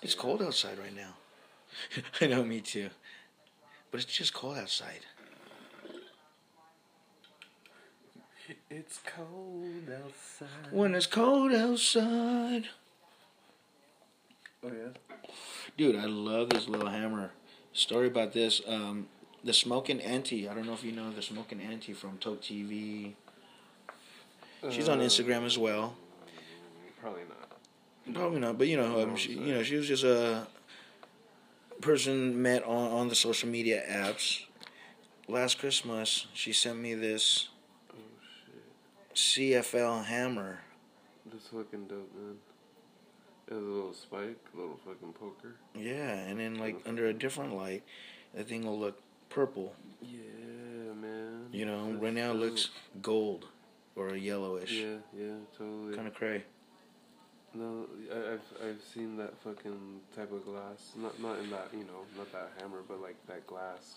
It's 0.00 0.14
cold 0.14 0.40
outside 0.40 0.78
right 0.78 0.96
now. 0.96 1.16
I 2.22 2.28
know, 2.28 2.42
me 2.44 2.62
too. 2.62 2.88
But 3.90 4.00
it's 4.00 4.10
just 4.10 4.32
cold 4.32 4.56
outside. 4.56 5.00
It's 8.70 9.00
cold 9.04 9.90
outside. 10.02 10.72
When 10.72 10.94
it's 10.94 11.06
cold 11.06 11.52
outside. 11.52 12.68
Oh 14.64 14.68
yeah. 14.68 15.28
Dude, 15.76 15.96
I 15.96 16.06
love 16.06 16.48
this 16.48 16.68
little 16.68 16.88
hammer. 16.88 17.32
Story 17.74 18.06
about 18.06 18.32
this. 18.32 18.62
Um, 18.66 19.08
the 19.44 19.52
Smoking 19.52 20.00
Auntie. 20.00 20.48
I 20.48 20.54
don't 20.54 20.66
know 20.66 20.72
if 20.72 20.82
you 20.82 20.92
know 20.92 21.10
the 21.12 21.22
Smoking 21.22 21.60
Auntie 21.60 21.92
from 21.92 22.18
Toke 22.18 22.42
TV. 22.42 23.12
She's 24.70 24.88
on 24.88 25.00
Uh, 25.00 25.04
Instagram 25.04 25.44
as 25.44 25.58
well. 25.58 25.94
Probably 27.00 27.22
not. 27.28 28.14
Probably 28.14 28.40
not, 28.40 28.56
but 28.58 28.66
you 28.66 28.76
know, 28.78 29.02
um, 29.02 29.16
she, 29.16 29.32
you 29.32 29.54
know, 29.54 29.62
she 29.62 29.76
was 29.76 29.86
just 29.86 30.04
a 30.04 30.46
person 31.80 32.40
met 32.40 32.62
on 32.64 32.90
on 32.92 33.08
the 33.08 33.14
social 33.14 33.48
media 33.48 33.82
apps. 33.88 34.44
Last 35.28 35.58
Christmas, 35.58 36.26
she 36.34 36.52
sent 36.52 36.78
me 36.78 36.94
this 36.94 37.48
Oh 37.90 37.96
shit. 39.14 39.64
CFL 39.64 40.04
hammer. 40.06 40.60
That's 41.30 41.48
fucking 41.48 41.86
dope, 41.88 42.10
man. 42.14 42.36
It 43.48 43.54
has 43.54 43.62
a 43.62 43.66
little 43.66 43.92
spike, 43.94 44.38
a 44.54 44.56
little 44.56 44.78
fucking 44.86 45.12
poker. 45.12 45.56
Yeah, 45.74 46.14
and 46.14 46.40
then 46.40 46.56
like 46.58 46.76
under 46.86 47.06
a 47.06 47.12
different 47.14 47.54
light, 47.54 47.82
the 48.34 48.44
thing 48.44 48.64
will 48.64 48.78
look 48.78 48.98
purple. 49.34 49.74
Yeah, 50.00 50.94
man. 51.00 51.46
You 51.50 51.66
know, 51.66 51.96
right 52.00 52.14
now 52.14 52.30
it 52.30 52.36
looks 52.36 52.70
gold 53.02 53.46
or 53.96 54.08
a 54.08 54.18
yellowish. 54.18 54.72
Yeah, 54.72 54.96
yeah, 55.16 55.34
totally. 55.58 55.94
Kind 55.94 56.08
of 56.08 56.14
cray. 56.14 56.44
No, 57.52 57.86
I, 58.12 58.34
I've 58.34 58.68
I've 58.68 58.82
seen 58.92 59.16
that 59.18 59.36
fucking 59.42 60.00
type 60.16 60.32
of 60.32 60.44
glass. 60.44 60.92
Not 60.96 61.20
not 61.20 61.38
in 61.40 61.50
that 61.50 61.68
you 61.72 61.84
know 61.84 62.04
not 62.16 62.32
that 62.32 62.50
hammer, 62.60 62.82
but 62.86 63.00
like 63.02 63.16
that 63.26 63.46
glass, 63.46 63.96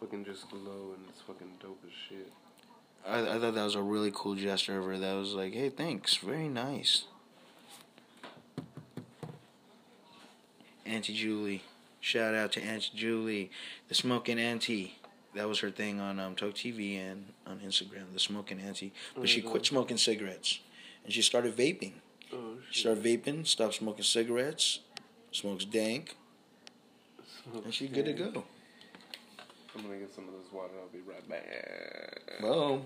fucking 0.00 0.24
just 0.24 0.48
glow 0.50 0.94
and 0.96 1.04
it's 1.08 1.20
fucking 1.22 1.52
dope 1.60 1.82
as 1.84 1.92
shit. 2.08 2.32
I, 3.06 3.20
I 3.20 3.38
thought 3.38 3.54
that 3.54 3.64
was 3.64 3.76
a 3.76 3.82
really 3.82 4.10
cool 4.12 4.34
gesture 4.34 4.78
of 4.78 4.84
her. 4.86 4.98
That 4.98 5.14
was 5.14 5.34
like, 5.34 5.54
hey, 5.54 5.68
thanks, 5.68 6.16
very 6.16 6.48
nice. 6.48 7.04
Auntie 10.84 11.14
Julie, 11.14 11.62
shout 12.08 12.34
out 12.34 12.52
to 12.52 12.62
Auntie 12.62 12.90
Julie, 12.94 13.50
the 13.88 13.94
smoking 13.94 14.38
auntie. 14.38 14.98
That 15.34 15.46
was 15.46 15.60
her 15.60 15.70
thing 15.70 16.00
on 16.00 16.18
um, 16.18 16.34
Talk 16.34 16.54
TV 16.54 16.98
and 16.98 17.26
on 17.46 17.58
Instagram, 17.60 18.12
the 18.14 18.18
smoking 18.18 18.58
auntie. 18.60 18.92
But 19.14 19.28
she 19.28 19.42
quit 19.42 19.66
smoking 19.66 19.98
cigarettes, 19.98 20.60
and 21.04 21.12
she 21.12 21.20
started 21.20 21.54
vaping. 21.54 21.92
Oh 22.32 22.54
She 22.70 22.80
shit. 22.80 22.80
started 22.80 23.04
vaping, 23.04 23.46
stopped 23.46 23.74
smoking 23.74 24.04
cigarettes, 24.04 24.80
smokes 25.32 25.66
dank, 25.66 26.16
and 27.64 27.72
she's 27.72 27.90
good 27.90 28.06
to 28.06 28.14
go. 28.14 28.44
I'm 29.76 29.82
gonna 29.84 29.98
get 29.98 30.12
some 30.14 30.24
of 30.28 30.32
this 30.42 30.50
water. 30.52 30.72
I'll 30.80 30.88
be 30.88 31.00
right 31.06 31.28
back. 31.28 32.42
Well, 32.42 32.82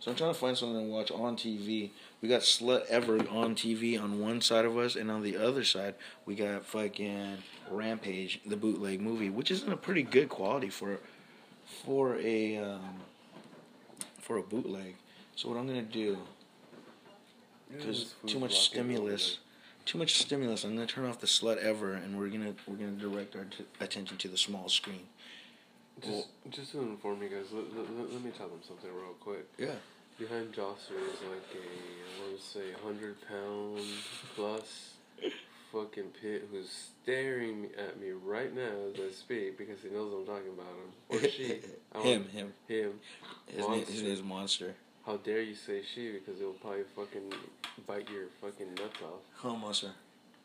so 0.00 0.10
I'm 0.10 0.16
trying 0.16 0.32
to 0.32 0.38
find 0.38 0.56
something 0.56 0.86
to 0.86 0.90
watch 0.90 1.10
on 1.10 1.36
TV. 1.36 1.90
We 2.22 2.28
got 2.28 2.40
Slutever 2.40 3.30
on 3.30 3.54
TV 3.54 4.02
on 4.02 4.18
one 4.18 4.40
side 4.40 4.64
of 4.64 4.78
us, 4.78 4.96
and 4.96 5.10
on 5.10 5.22
the 5.22 5.36
other 5.36 5.62
side, 5.62 5.94
we 6.24 6.34
got 6.34 6.64
fucking 6.64 7.36
Rampage, 7.70 8.40
the 8.46 8.56
bootleg 8.56 9.02
movie, 9.02 9.28
which 9.28 9.50
is 9.50 9.62
in 9.62 9.72
a 9.72 9.76
pretty 9.76 10.02
good 10.02 10.30
quality 10.30 10.70
for 10.70 11.00
for 11.84 12.16
a 12.16 12.56
um, 12.56 13.00
for 14.18 14.38
a 14.38 14.42
bootleg. 14.42 14.96
So 15.36 15.50
what 15.50 15.58
I'm 15.58 15.66
gonna 15.66 15.82
do, 15.82 16.16
because 17.70 18.14
too 18.26 18.38
much 18.38 18.58
stimulus, 18.58 19.38
too 19.84 19.98
much 19.98 20.14
stimulus, 20.18 20.64
I'm 20.64 20.74
gonna 20.74 20.86
turn 20.86 21.04
off 21.04 21.20
the 21.20 21.26
Slutever, 21.26 22.02
and 22.02 22.18
we're 22.18 22.28
gonna 22.28 22.54
we're 22.66 22.76
gonna 22.76 22.92
direct 22.92 23.36
our 23.36 23.44
t- 23.44 23.66
attention 23.80 24.16
to 24.16 24.28
the 24.28 24.38
small 24.38 24.70
screen. 24.70 25.08
Just, 26.02 26.28
just 26.50 26.72
to 26.72 26.80
inform 26.80 27.22
you 27.22 27.28
guys, 27.28 27.46
let, 27.52 27.64
let, 27.76 28.12
let 28.12 28.24
me 28.24 28.30
tell 28.36 28.48
them 28.48 28.60
something 28.66 28.90
real 28.92 29.14
quick. 29.20 29.46
Yeah. 29.58 29.74
Behind 30.18 30.52
Josser 30.52 30.94
is 30.94 31.20
like 31.28 31.48
a, 31.54 31.64
I 31.64 32.28
want 32.28 32.38
to 32.38 32.44
say, 32.44 32.72
100 32.82 33.16
pound 33.28 33.80
plus 34.36 34.94
fucking 35.72 36.10
pit 36.20 36.48
who's 36.50 36.90
staring 37.02 37.68
at 37.78 38.00
me 38.00 38.10
right 38.10 38.54
now 38.54 38.72
as 38.92 39.00
I 39.00 39.10
speak 39.12 39.56
because 39.56 39.82
he 39.82 39.90
knows 39.90 40.12
I'm 40.12 40.26
talking 40.26 40.52
about 40.52 40.66
him. 40.66 40.92
Or 41.08 41.28
she. 41.30 41.60
Him, 42.02 42.28
him. 42.28 42.52
Him. 42.66 42.92
His 43.46 43.68
name, 43.68 43.86
his 43.86 44.02
name 44.02 44.12
is 44.12 44.22
Monster. 44.22 44.74
How 45.06 45.16
dare 45.16 45.42
you 45.42 45.54
say 45.54 45.82
she 45.94 46.12
because 46.12 46.40
it'll 46.40 46.52
probably 46.54 46.82
fucking 46.94 47.32
bite 47.86 48.08
your 48.10 48.26
fucking 48.40 48.74
nuts 48.74 49.00
off. 49.02 49.20
Oh, 49.44 49.56
Monster. 49.56 49.92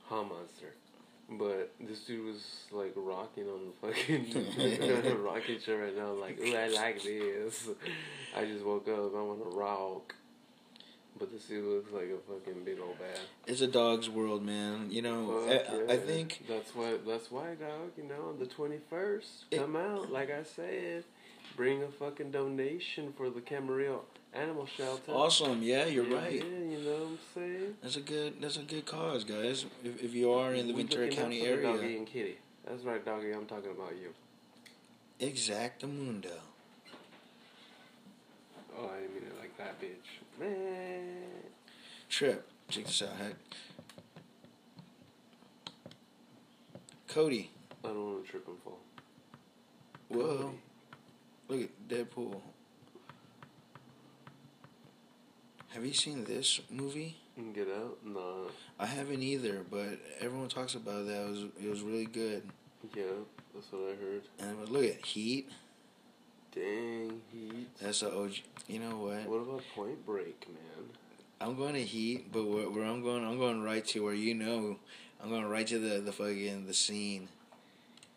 Ha 0.10 0.24
monster. 0.24 0.76
But 1.30 1.74
this 1.80 2.02
dude 2.02 2.26
was 2.26 2.66
like 2.72 2.94
rocking 2.96 3.48
on 3.48 3.72
the 3.82 3.88
fucking 3.88 5.24
rocking 5.24 5.60
chair 5.60 5.80
right 5.80 5.98
now, 5.98 6.14
like, 6.14 6.40
ooh, 6.40 6.56
I 6.56 6.68
like 6.68 7.02
this. 7.02 7.68
I 8.36 8.46
just 8.46 8.64
woke 8.64 8.88
up, 8.88 9.16
I 9.16 9.22
want 9.22 9.42
to 9.44 9.58
rock. 9.58 10.16
But 11.18 11.32
this 11.32 11.46
dude 11.46 11.66
looks 11.66 11.92
like 11.92 12.10
a 12.10 12.18
fucking 12.32 12.64
big 12.66 12.80
old 12.80 13.00
bad. 13.00 13.18
It's 13.48 13.62
a 13.62 13.68
dog's 13.68 14.10
world, 14.10 14.46
man. 14.46 14.92
You 14.92 15.02
know, 15.02 15.46
Fuck 15.48 15.50
I, 15.50 15.78
yeah. 15.78 15.94
I 15.94 15.98
think 15.98 16.44
that's 16.48 16.76
why 16.76 16.98
that's 17.08 17.32
why 17.32 17.56
dog, 17.56 17.92
you 17.98 18.04
know, 18.04 18.30
on 18.30 18.40
the 18.40 18.46
twenty 18.46 18.80
first, 18.90 19.46
come 19.52 19.76
out, 19.76 20.12
like 20.12 20.30
I 20.30 20.44
said. 20.44 21.06
Bring 21.56 21.84
a 21.84 21.88
fucking 21.88 22.32
donation 22.32 23.14
for 23.16 23.30
the 23.30 23.40
Camarillo 23.40 24.02
Animal 24.36 24.66
Shelter. 24.66 25.12
awesome. 25.14 25.64
Yeah, 25.64 25.86
you're 25.86 26.06
Yeah, 26.06 26.18
right. 26.18 26.34
Yeah, 26.34 26.44
you 26.44 26.78
know 26.84 26.92
what 26.92 27.02
I'm 27.08 27.18
saying? 27.34 27.74
That's 27.82 27.96
a 27.96 28.02
good. 28.02 28.42
That's 28.42 28.58
a 28.58 28.64
good 28.64 28.86
cause, 28.86 29.24
guys. 29.24 29.66
If, 29.84 30.04
if 30.04 30.14
you 30.14 30.32
are 30.32 30.54
in 30.54 30.68
the 30.68 30.74
We 30.74 30.84
Ventura 30.84 31.08
County 31.10 31.40
the 31.40 31.56
Doggy 31.62 31.68
area, 31.80 31.98
and 31.98 32.08
kitty. 32.08 32.38
That's 32.68 32.84
right, 32.84 33.04
doggy. 33.06 33.32
I'm 33.32 33.46
talking 33.46 33.72
about 33.72 33.94
you. 33.96 34.14
Exactamundo. 35.26 36.32
Oh, 38.78 38.90
I 38.94 39.00
didn't 39.00 39.14
mean 39.16 39.24
it 39.24 39.40
like 39.40 39.58
that, 39.58 39.80
bitch. 39.80 40.40
Man. 40.40 41.14
Trip. 42.10 42.46
Check 42.70 42.86
this 42.86 43.02
out, 43.04 43.16
heck. 43.18 43.36
Kodi. 47.08 47.48
I 47.86 47.88
don't 47.88 48.06
want 48.14 48.26
to 48.26 48.32
trip 48.32 48.48
and 48.48 48.58
fall. 48.64 48.80
Whoa. 50.10 50.52
Kodi. 50.52 50.54
Look 51.48 51.62
at 51.62 51.88
Deadpool. 51.88 52.42
Have 55.76 55.86
you 55.86 55.94
seen 55.94 56.24
this 56.24 56.62
movie? 56.72 57.18
Get 57.54 57.68
out? 57.68 57.98
No. 58.06 58.48
I 58.80 58.86
haven't 58.86 59.22
either, 59.22 59.66
but 59.70 60.00
everyone 60.22 60.48
talks 60.48 60.74
about 60.76 61.06
that. 61.06 61.22
It 61.26 61.30
was 61.30 61.40
it 61.62 61.70
was 61.70 61.82
really 61.82 62.06
good. 62.06 62.44
Yeah, 62.96 63.04
that's 63.54 63.70
what 63.74 63.82
I 63.92 63.96
heard. 64.02 64.22
And 64.40 64.70
look 64.70 64.86
at 64.86 65.06
Heat. 65.06 65.50
Dang, 66.54 67.20
heat. 67.34 67.68
That's 67.82 68.02
a 68.04 68.18
OG. 68.18 68.36
You 68.70 68.80
know 68.80 68.98
what? 69.00 69.28
What 69.28 69.42
about 69.42 69.62
Point 69.76 70.06
Break, 70.06 70.48
man? 70.48 70.86
I'm 71.42 71.58
going 71.58 71.74
to 71.74 71.84
Heat, 71.84 72.32
but 72.32 72.46
where, 72.46 72.70
where 72.70 72.86
I'm 72.86 73.04
going, 73.04 73.26
I'm 73.26 73.38
going 73.38 73.62
right 73.62 73.86
to 73.88 74.02
where 74.02 74.14
you 74.14 74.34
know. 74.34 74.78
I'm 75.22 75.30
going 75.30 75.46
right 75.46 75.68
to 75.68 75.78
the 75.78 76.00
the 76.00 76.14
fucking 76.14 76.68
the 76.68 76.74
scene, 76.74 77.28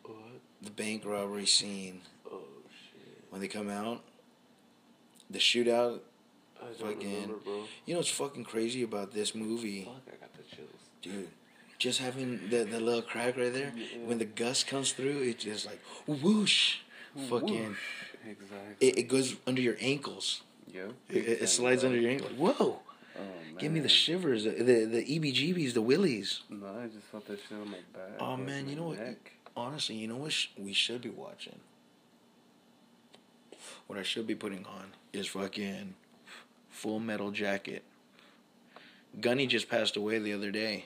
What? 0.05 0.17
the 0.63 0.71
bank 0.71 1.05
robbery 1.05 1.47
scene 1.47 2.03
Oh, 2.31 2.39
shit. 2.71 3.25
when 3.31 3.41
they 3.41 3.49
come 3.49 3.69
out. 3.69 4.03
The 5.29 5.41
shootout. 5.41 6.01
Fucking- 6.81 7.13
remember. 7.23 7.39
You 7.87 7.95
know 7.95 7.99
what's 7.99 8.11
fucking 8.11 8.45
crazy 8.45 8.83
about 8.83 9.13
this 9.13 9.35
movie, 9.35 9.85
Fuck, 9.85 10.03
I 10.15 10.17
got 10.17 10.33
the 10.35 10.43
chills. 10.57 10.71
dude? 11.03 11.29
Just 11.79 12.01
having 12.01 12.49
the 12.51 12.65
the 12.65 12.81
little 12.81 13.03
crack 13.03 13.37
right 13.37 13.53
there. 13.53 13.73
Yeah. 13.77 14.05
When 14.07 14.19
the 14.19 14.25
gust 14.25 14.67
comes 14.67 14.93
through, 14.93 15.21
it's 15.23 15.45
just 15.45 15.65
like 15.67 15.81
whoosh. 16.07 16.79
Fucking. 17.29 17.69
Whoosh. 17.69 17.79
Exactly. 18.29 18.89
It, 18.89 18.99
it 18.99 19.03
goes 19.09 19.37
under 19.47 19.63
your 19.63 19.77
ankles. 19.81 20.43
yeah. 20.67 20.89
It, 21.09 21.17
it, 21.17 21.43
it 21.43 21.47
slides 21.49 21.85
under 21.85 21.97
your 21.99 22.11
ankle. 22.11 22.29
Whoa! 22.37 22.81
Oh, 23.17 23.21
Give 23.59 23.71
me 23.73 23.81
the 23.81 23.89
shivers, 23.89 24.43
the 24.45 24.51
the, 24.51 24.85
the 24.85 25.05
EBGBs, 25.19 25.73
the 25.75 25.83
willies. 25.83 26.41
No, 26.51 26.67
I 26.67 26.87
just 26.89 27.07
felt 27.07 27.27
that 27.29 27.39
shit 27.49 27.59
on 27.59 27.71
my 27.71 27.79
back. 27.95 28.19
Oh, 28.21 28.37
man, 28.37 28.69
you 28.69 28.75
know 28.77 28.89
what? 28.89 28.99
Honestly, 29.57 29.95
you 29.97 30.07
know 30.09 30.17
what 30.17 30.33
sh- 30.33 30.49
we 30.59 30.73
should 30.73 31.01
be 31.03 31.09
watching? 31.11 31.59
What 33.87 33.99
I 33.99 34.03
should 34.03 34.27
be 34.27 34.35
putting 34.35 34.65
on 34.67 34.93
is 35.13 35.27
fucking 35.29 35.95
Full 36.79 37.01
Metal 37.01 37.33
Jacket. 37.33 37.83
Gunny 39.21 39.49
just 39.49 39.69
passed 39.69 39.97
away 39.97 40.21
the 40.21 40.33
other 40.33 40.53
day. 40.53 40.85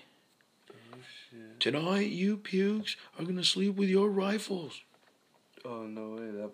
Oh, 0.71 0.97
shit. 1.31 1.61
Tonight, 1.61 2.09
you 2.09 2.39
pukes 2.39 2.97
are 3.19 3.27
gonna 3.27 3.45
sleep 3.45 3.77
with 3.77 3.91
your 3.91 4.09
rifles. 4.09 4.81
Oh, 5.67 5.83
no 5.83 6.15
way. 6.15 6.31
That. 6.31 6.51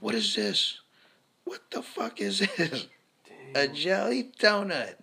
What 0.00 0.16
is 0.16 0.34
this? 0.34 0.80
What 1.44 1.60
the 1.70 1.82
fuck 1.82 2.20
is 2.20 2.40
this? 2.40 2.88
A 3.54 3.68
jelly 3.68 4.32
donut. 4.40 4.96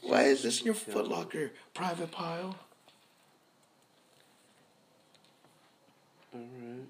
Why 0.00 0.22
is 0.22 0.42
this 0.42 0.60
in 0.60 0.66
your 0.66 0.74
Footlocker, 0.74 1.50
private 1.74 2.10
Pyle? 2.10 2.56
Alright. 6.34 6.88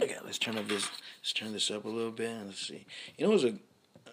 Okay, 0.00 0.16
let's 0.24 0.38
turn 0.38 0.56
up 0.56 0.68
this. 0.68 0.88
Let's 1.20 1.32
turn 1.32 1.52
this 1.52 1.70
up 1.70 1.84
a 1.84 1.88
little 1.88 2.12
bit 2.12 2.30
and 2.30 2.46
let's 2.46 2.66
see. 2.66 2.86
You 3.16 3.26
know, 3.26 3.32
it 3.32 3.34
was 3.34 3.44
a. 3.44 3.54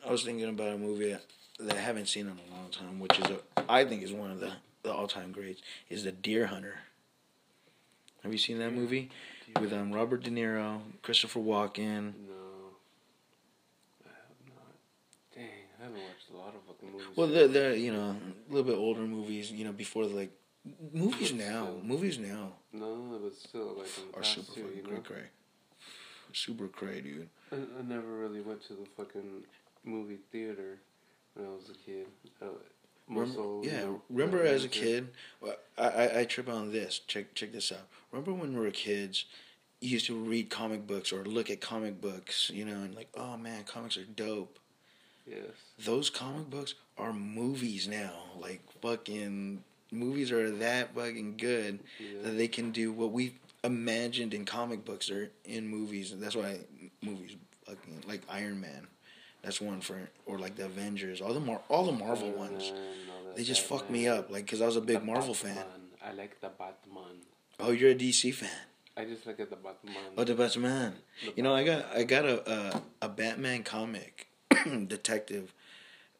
I 0.07 0.11
was 0.11 0.23
thinking 0.23 0.47
about 0.47 0.73
a 0.73 0.77
movie 0.77 1.15
that 1.59 1.75
I 1.75 1.79
haven't 1.79 2.07
seen 2.07 2.27
in 2.27 2.33
a 2.33 2.55
long 2.55 2.69
time, 2.71 2.99
which 2.99 3.17
is 3.19 3.25
a. 3.25 3.39
I 3.69 3.85
think 3.85 4.03
is 4.03 4.11
one 4.11 4.31
of 4.31 4.39
the 4.39 4.53
the 4.83 4.93
all 4.93 5.07
time 5.07 5.31
greats. 5.31 5.61
Is 5.89 6.03
the 6.03 6.11
Deer 6.11 6.47
Hunter. 6.47 6.79
Have 8.23 8.31
you 8.31 8.39
seen 8.39 8.57
that 8.59 8.73
movie 8.73 9.11
with 9.59 9.71
um 9.73 9.91
Robert 9.91 10.23
De 10.23 10.31
Niro, 10.31 10.81
Christopher 11.03 11.39
Walken? 11.39 12.13
No. 12.27 12.45
I 14.03 14.09
have 14.09 14.41
not. 14.47 14.73
Dang, 15.35 15.43
I 15.79 15.83
haven't 15.83 16.01
watched 16.01 16.29
a 16.33 16.37
lot 16.37 16.55
of 16.55 16.61
fucking 16.67 16.91
movies. 16.91 17.07
Well, 17.15 17.27
they're, 17.27 17.47
they're 17.47 17.75
you 17.75 17.93
know 17.93 18.15
a 18.49 18.51
little 18.53 18.67
bit 18.67 18.77
older 18.77 19.01
movies. 19.01 19.51
You 19.51 19.65
know, 19.65 19.71
before 19.71 20.05
like 20.05 20.31
movies 20.91 21.31
now. 21.33 21.69
Movies 21.83 22.17
now 22.17 22.53
No, 22.73 22.95
no, 22.95 23.19
but 23.19 23.35
still, 23.35 23.75
like 23.77 23.87
in 23.97 24.11
the 24.11 24.17
are 24.17 24.21
past 24.21 24.33
super 24.33 24.61
fucking 24.61 24.77
you 24.77 24.91
know? 24.91 24.99
cray. 25.01 25.25
Super 26.35 26.67
cray, 26.67 26.99
dude. 26.99 27.29
I, 27.51 27.55
I 27.55 27.81
never 27.87 28.07
really 28.07 28.41
went 28.41 28.61
to 28.67 28.73
the 28.73 28.85
fucking 28.97 29.43
movie 29.85 30.19
theater 30.33 30.79
when 31.33 31.47
I 31.47 31.49
was 31.49 31.69
a 31.69 31.73
kid. 31.89 32.07
Uh, 32.41 32.47
Remember, 33.07 33.33
so, 33.33 33.61
you 33.63 33.69
yeah, 33.69 33.81
know, 33.81 34.01
remember 34.09 34.43
as 34.43 34.63
a 34.65 34.67
kid, 34.67 35.09
I, 35.77 35.83
I 35.83 36.19
I 36.21 36.25
trip 36.25 36.49
on 36.49 36.71
this. 36.71 36.99
Check 37.07 37.35
check 37.35 37.51
this 37.53 37.71
out. 37.71 37.87
Remember 38.11 38.33
when 38.33 38.53
we 38.53 38.59
were 38.59 38.71
kids, 38.71 39.25
you 39.79 39.89
used 39.91 40.07
to 40.07 40.15
read 40.15 40.49
comic 40.49 40.87
books 40.87 41.13
or 41.13 41.23
look 41.23 41.51
at 41.51 41.61
comic 41.61 42.01
books, 42.01 42.49
you 42.51 42.65
know, 42.65 42.73
and 42.81 42.95
like, 42.95 43.09
oh 43.15 43.37
man, 43.37 43.63
comics 43.63 43.95
are 43.95 44.05
dope. 44.05 44.57
Yes. 45.27 45.43
Those 45.77 46.09
comic 46.09 46.49
books 46.49 46.73
are 46.97 47.13
movies 47.13 47.87
now. 47.87 48.13
Like 48.39 48.61
fucking 48.81 49.63
movies 49.91 50.31
are 50.31 50.49
that 50.49 50.95
fucking 50.95 51.37
good 51.37 51.79
Yeah. 51.99 52.23
that 52.23 52.37
they 52.37 52.47
can 52.47 52.71
do 52.71 52.91
what 52.91 53.11
we 53.11 53.35
imagined 53.65 54.33
in 54.33 54.45
comic 54.45 54.85
books 54.85 55.09
or 55.09 55.31
in 55.43 55.67
movies. 55.67 56.11
And 56.11 56.21
that's 56.21 56.35
why 56.35 56.59
movies 57.01 57.35
fucking 57.65 58.03
like 58.07 58.21
Iron 58.29 58.61
Man. 58.61 58.87
That's 59.43 59.61
one 59.61 59.81
for 59.81 60.09
or 60.25 60.39
like 60.39 60.55
the 60.55 60.65
Avengers, 60.65 61.21
all 61.21 61.33
the 61.33 61.39
Mar- 61.39 61.61
all 61.69 61.85
the 61.85 61.91
Marvel 61.91 62.31
ones. 62.31 62.71
They 63.35 63.43
just 63.43 63.61
fucked 63.61 63.89
me 63.89 64.07
up, 64.07 64.31
like 64.31 64.45
because 64.45 64.61
I 64.61 64.65
was 64.65 64.75
a 64.75 64.81
big 64.81 65.03
Marvel 65.03 65.33
fan. 65.33 65.57
I 66.03 66.13
like 66.13 66.39
the 66.41 66.49
Batman. 66.49 67.21
Oh, 67.59 67.71
you're 67.71 67.91
a 67.91 67.95
DC 67.95 68.33
fan. 68.33 68.49
I 68.97 69.05
just 69.05 69.25
like 69.27 69.37
the 69.37 69.45
Batman. 69.45 69.95
Oh, 70.17 70.23
the 70.23 70.35
Batman. 70.35 70.93
You 71.35 71.43
know, 71.43 71.53
I 71.53 71.63
got 71.63 71.85
I 71.95 72.03
got 72.03 72.25
a 72.25 72.49
a, 72.51 72.81
a 73.03 73.09
Batman 73.09 73.63
comic, 73.63 74.27
detective, 74.87 75.53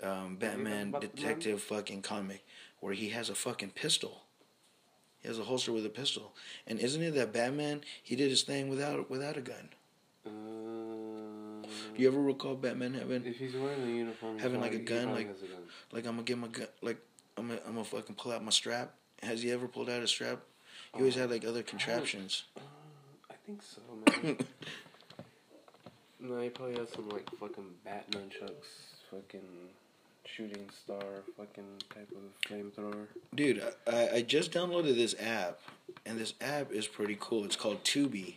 um, 0.04 0.36
Batman 0.36 0.92
Batman? 0.92 1.02
detective 1.02 1.62
fucking 1.62 2.02
comic 2.02 2.46
where 2.80 2.94
he 2.94 3.10
has 3.10 3.30
a 3.30 3.36
fucking 3.36 3.72
pistol. 3.72 4.25
He 5.26 5.30
has 5.30 5.40
a 5.40 5.44
holster 5.44 5.72
with 5.72 5.84
a 5.88 5.90
pistol, 5.90 6.34
and 6.68 6.78
isn't 6.80 7.02
it 7.02 7.16
that 7.16 7.34
Batman? 7.34 7.82
He 8.04 8.16
did 8.16 8.30
his 8.30 8.44
thing 8.44 8.70
without 8.70 9.10
without 9.10 9.36
a 9.38 9.42
gun. 9.42 9.70
Uh, 10.24 11.68
You 11.98 12.08
ever 12.08 12.22
recall 12.22 12.54
Batman 12.54 12.94
having 12.94 13.26
if 13.26 13.38
he's 13.40 13.56
wearing 13.56 13.82
the 13.88 13.92
uniform, 13.92 14.38
Having, 14.38 14.62
like, 14.62 14.74
a 14.76 14.78
gun, 14.78 15.10
like- 15.14 15.26
a 15.26 15.34
gun. 15.34 15.64
like 15.92 16.06
I'm 16.06 16.12
gonna 16.12 16.22
get 16.26 16.38
my 16.38 16.48
gun 16.50 16.68
like 16.84 16.98
I'm 17.38 17.48
gonna, 17.48 17.60
I'm 17.66 17.74
gonna 17.74 17.84
fucking 17.86 18.14
pull 18.18 18.34
out 18.34 18.44
my 18.44 18.52
strap. 18.52 18.94
Has 19.24 19.42
he 19.42 19.50
ever 19.50 19.68
pulled 19.68 19.90
out 19.90 20.04
a 20.04 20.08
strap? 20.08 20.42
He 20.94 21.00
always 21.00 21.16
had 21.16 21.32
like 21.32 21.44
other 21.44 21.64
contraptions. 21.64 22.44
Uh, 22.56 22.60
I 23.32 23.34
think 23.48 23.64
so, 23.64 23.82
man. 24.22 24.38
no, 26.20 26.40
he 26.40 26.50
probably 26.50 26.78
has 26.78 26.90
some 26.92 27.10
like 27.10 27.28
fucking 27.40 27.66
bat 27.84 28.06
nunchucks, 28.12 28.94
fucking 29.10 29.42
shooting 30.26 30.70
star, 30.84 31.00
fucking 31.38 31.64
type 31.94 32.10
of 32.12 32.50
flamethrower. 32.50 33.08
Dude, 33.34 33.64
I, 33.92 34.10
I 34.16 34.22
just 34.22 34.52
downloaded 34.52 34.96
this 34.96 35.16
app, 35.20 35.60
and 36.06 36.20
this 36.20 36.34
app 36.42 36.72
is 36.72 36.88
pretty 36.88 37.18
cool. 37.20 37.44
It's 37.46 37.56
called 37.56 37.84
Tubi, 37.84 38.36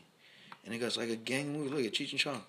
and 0.65 0.75
it 0.75 0.79
goes 0.79 0.97
like 0.97 1.09
a 1.11 1.17
gang 1.17 1.53
movie. 1.53 1.71
Look 1.71 1.85
at 1.87 1.93
Cheech 1.93 2.11
and 2.13 2.21
Chong. 2.21 2.43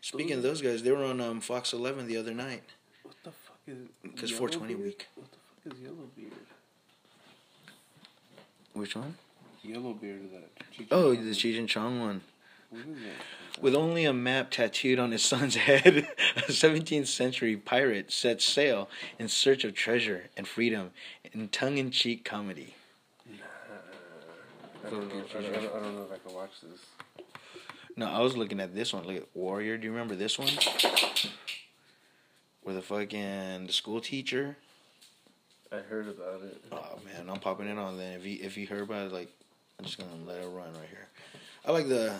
Speaking 0.00 0.32
of 0.34 0.42
those 0.42 0.60
guys, 0.60 0.82
they 0.82 0.90
were 0.92 1.04
on 1.04 1.20
um, 1.20 1.40
Fox 1.40 1.72
11 1.72 2.06
the 2.06 2.16
other 2.18 2.34
night 2.34 2.62
What 3.04 3.14
the 3.24 3.30
fuck 3.30 3.56
is? 3.66 3.88
because 4.02 4.30
Yellowbeard? 4.30 4.52
420 4.54 4.74
week. 4.74 5.06
What 5.14 5.26
the 5.30 5.38
fuck 5.70 5.78
is 5.78 5.82
Yellowbeard? 5.82 6.32
Which 8.74 8.96
one? 8.96 9.14
Yellowbeard, 9.62 10.30
that. 10.32 10.50
Cheech 10.76 10.88
Oh, 10.90 11.14
Chong. 11.14 11.24
the 11.24 11.30
Cheech 11.30 11.58
and 11.58 11.68
Chong 11.68 12.00
one. 12.00 12.20
What 12.74 12.86
is 12.96 13.02
that? 13.02 13.62
With 13.62 13.74
only 13.76 14.04
a 14.04 14.12
map 14.12 14.50
tattooed 14.50 14.98
on 14.98 15.12
his 15.12 15.24
son's 15.24 15.54
head, 15.68 16.08
a 16.36 16.40
17th 16.52 17.06
century 17.06 17.56
pirate 17.56 18.10
sets 18.12 18.44
sail 18.44 18.88
in 19.18 19.28
search 19.28 19.62
of 19.64 19.74
treasure 19.74 20.24
and 20.36 20.48
freedom 20.48 20.90
in 21.32 21.48
tongue 21.48 21.78
in 21.78 21.90
cheek 21.92 22.24
comedy. 22.24 22.74
I 24.86 24.90
don't, 24.90 25.08
know, 25.08 25.22
I, 25.38 25.40
don't, 25.42 25.54
I 25.54 25.58
don't- 25.60 25.94
know 25.94 26.02
if 26.02 26.12
I 26.12 26.18
can 26.26 26.34
watch 26.34 26.50
this. 26.62 26.80
No, 27.96 28.06
I 28.08 28.18
was 28.20 28.36
looking 28.36 28.58
at 28.60 28.74
this 28.74 28.92
one. 28.92 29.04
Look 29.06 29.16
at 29.16 29.28
Warrior. 29.34 29.78
Do 29.78 29.84
you 29.84 29.92
remember 29.92 30.16
this 30.16 30.36
one? 30.36 30.48
With 32.64 32.76
a 32.76 32.82
fucking 32.82 33.66
the 33.68 33.72
school 33.72 34.00
teacher. 34.00 34.56
I 35.70 35.76
heard 35.76 36.08
about 36.08 36.42
it. 36.42 36.62
Oh 36.72 36.98
man, 37.04 37.30
I'm 37.30 37.38
popping 37.38 37.68
it 37.68 37.78
on. 37.78 37.96
Then 37.96 38.14
if 38.18 38.26
you 38.26 38.38
if 38.42 38.56
you 38.56 38.66
heard 38.66 38.82
about 38.82 39.06
it, 39.06 39.12
like 39.12 39.28
I'm 39.78 39.84
just 39.84 39.96
gonna 39.98 40.10
let 40.26 40.42
it 40.42 40.48
run 40.48 40.72
right 40.74 40.88
here. 40.90 41.06
I 41.66 41.72
like 41.72 41.88
the 41.88 42.12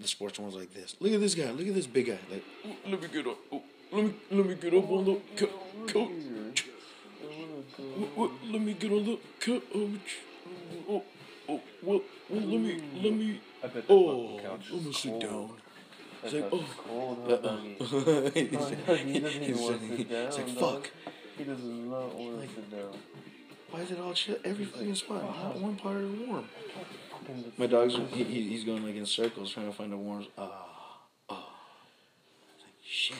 the 0.00 0.08
sports 0.08 0.38
ones 0.38 0.54
like 0.54 0.72
this. 0.72 0.96
Look 1.00 1.12
at 1.12 1.20
this 1.20 1.34
guy. 1.34 1.50
Look 1.50 1.66
at 1.66 1.74
this 1.74 1.86
big 1.86 2.06
guy. 2.06 2.18
Like, 2.30 2.44
"Oh, 2.66 2.90
let 2.90 3.00
me 3.02 3.08
get 3.08 3.26
up. 3.26 3.38
Oh, 3.52 3.62
let 3.92 4.04
me 4.04 4.14
let 4.30 4.46
me 4.46 4.54
get 4.54 4.74
up 4.74 4.90
on 4.90 5.04
the 5.04 5.20
co- 5.36 5.86
coach. 5.86 6.64
Oh, 7.26 8.08
oh, 8.16 8.32
Let 8.50 8.60
me 8.60 8.74
get 8.74 8.92
on 8.92 9.04
the 9.04 9.18
coach. 9.40 9.62
Oh, 10.88 11.02
oh, 11.48 11.60
well, 11.82 12.00
well, 12.30 12.40
let 12.40 12.60
me 12.60 12.82
let 13.02 13.12
me. 13.12 13.40
I 13.62 13.66
bet 13.68 13.84
Oh, 13.88 14.38
couch 14.42 14.66
I'm 14.72 14.78
gonna 14.82 14.92
sit 14.92 15.20
down. 15.20 15.50
It's 16.22 16.32
like, 16.32 16.48
oh. 16.52 16.64
cold, 16.88 17.30
Uh-uh. 17.30 17.56
he's, 18.34 18.54
Oh, 18.88 18.94
he 18.94 19.20
doesn't 19.20 19.60
want 19.60 19.80
to 19.80 19.86
he's- 19.86 19.98
sit 19.98 20.10
down, 20.10 20.26
he's 20.26 20.38
like, 20.38 20.48
fuck. 20.58 20.90
He 21.36 21.44
does 21.44 21.62
not 21.64 22.14
want 22.14 22.40
to 22.40 22.54
sit 22.54 22.70
down. 22.70 22.96
Why 23.70 23.80
is 23.80 23.90
it 23.90 23.98
all 23.98 24.14
chill? 24.14 24.36
Every 24.44 24.64
fucking 24.64 24.94
spot, 24.94 25.22
not 25.22 25.30
uh-huh. 25.30 25.58
one 25.58 25.76
part 25.76 25.96
is 25.96 26.28
warm. 26.28 26.48
My 27.56 27.66
dog's 27.66 27.94
he, 28.12 28.24
he- 28.24 28.48
he's 28.48 28.64
going 28.64 28.84
like 28.84 28.96
in 28.96 29.06
circles 29.06 29.52
trying 29.52 29.66
to 29.66 29.72
find 29.76 29.92
a 29.92 29.96
warm. 29.96 30.26
Ah, 30.36 30.66
ah. 31.30 31.48
It's 32.54 32.64
like 32.64 32.74
shit. 32.82 33.16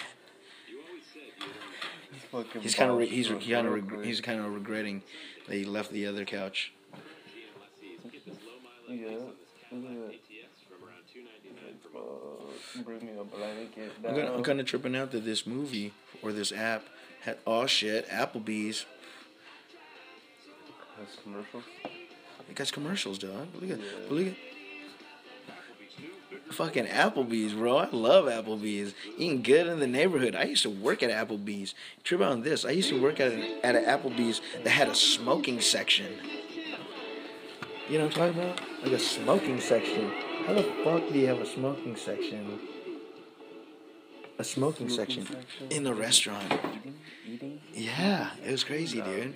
He's 2.63 2.75
kind 2.75 2.91
of 2.91 2.99
re- 2.99 3.07
he's 3.07 3.29
kind 3.29 3.67
of 3.67 3.73
reg- 3.73 4.05
he's 4.05 4.21
kind 4.21 4.41
of 4.41 4.53
regretting 4.53 5.03
that 5.47 5.55
he 5.55 5.65
left 5.65 5.93
the 5.93 6.07
other 6.07 6.25
couch. 6.25 6.73
Yeah. 8.89 9.09
Look 9.73 9.85
at 9.85 10.11
that. 10.11 10.15
Fuck, 11.93 12.85
Bring 12.85 13.07
me 13.07 13.13
a 13.19 13.25
blanket. 13.25 13.93
I'm 14.07 14.15
kind, 14.15 14.29
I'm 14.29 14.43
kind 14.43 14.61
of 14.61 14.67
tripping 14.67 14.97
out 14.97 15.13
that 15.13 15.25
this 15.25 15.47
movie 15.47 15.93
or 16.23 16.33
this 16.33 16.51
app 16.53 16.85
had 17.23 17.39
oh 17.47 17.67
shit 17.67 18.09
Applebee's. 18.09 18.85
Has 20.99 21.17
commercials. 21.23 21.65
It 22.49 22.55
got 22.57 22.72
commercials, 22.72 23.18
dog. 23.18 23.49
Look 23.61 23.70
at 23.70 23.78
Yeah. 23.78 23.84
look 24.11 24.26
at. 24.28 24.34
Fucking 26.51 26.86
Applebee's, 26.86 27.53
bro. 27.55 27.78
I 27.78 27.88
love 27.90 28.26
Applebee's. 28.26 28.95
Eating 29.18 29.42
good 29.42 29.66
in 29.66 29.80
the 29.80 29.86
neighborhood. 29.88 30.36
I 30.36 30.45
used 30.45 30.62
to 30.62 30.70
work 30.70 31.03
at 31.03 31.11
Applebee's. 31.11 31.74
Trip 32.05 32.20
on 32.20 32.42
this. 32.42 32.64
I 32.64 32.70
used 32.70 32.90
to 32.90 33.01
work 33.01 33.18
at 33.18 33.32
an, 33.32 33.42
at 33.64 33.74
an 33.74 33.84
Applebee's 33.84 34.40
that 34.62 34.70
had 34.70 34.88
a 34.88 34.95
smoking 34.95 35.61
section. 35.61 36.07
You 37.88 37.99
know 37.99 38.05
what 38.07 38.16
I'm 38.18 38.32
talking 38.34 38.42
about? 38.42 38.61
Like 38.84 38.92
a 38.92 38.99
smoking 38.99 39.61
section. 39.61 40.12
How 40.47 40.53
the 40.55 40.62
fuck 40.84 41.12
do 41.12 41.18
you 41.18 41.26
have 41.26 41.40
a 41.40 41.47
smoking 41.47 41.97
section? 41.97 42.61
A 44.38 44.45
smoking, 44.45 44.88
section, 44.88 45.24
section? 45.26 45.68
in 45.70 45.84
the 45.84 45.95
restaurant. 45.95 46.53
Eating? 46.53 46.95
Eating? 47.26 47.61
Yeah, 47.72 48.30
it 48.45 48.51
was 48.51 48.64
crazy, 48.64 49.01
dude. 49.01 49.34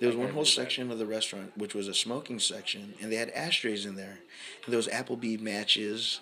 There 0.00 0.08
was 0.08 0.16
one 0.16 0.28
whole 0.30 0.44
section 0.44 0.90
of 0.90 0.98
the 0.98 1.06
restaurant 1.06 1.56
which 1.56 1.74
was 1.74 1.88
a 1.88 1.94
smoking 1.94 2.38
section, 2.38 2.94
and 3.00 3.10
they 3.10 3.16
had 3.16 3.30
ashtrays 3.30 3.84
in 3.84 3.96
there. 3.96 4.18
And 4.64 4.72
there 4.72 4.76
was 4.76 4.88
Applebee 4.88 5.40
matches. 5.40 6.20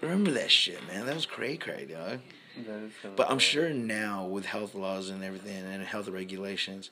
Remember 0.00 0.30
that 0.32 0.50
shit, 0.50 0.84
man? 0.88 1.06
That 1.06 1.14
was 1.14 1.26
cray 1.26 1.56
cray, 1.56 1.86
dog. 1.86 2.20
But 3.16 3.30
I'm 3.30 3.38
sure 3.38 3.70
now 3.70 4.24
with 4.26 4.46
health 4.46 4.74
laws 4.74 5.10
and 5.10 5.22
everything 5.22 5.64
and 5.64 5.82
health 5.84 6.08
regulations, 6.08 6.90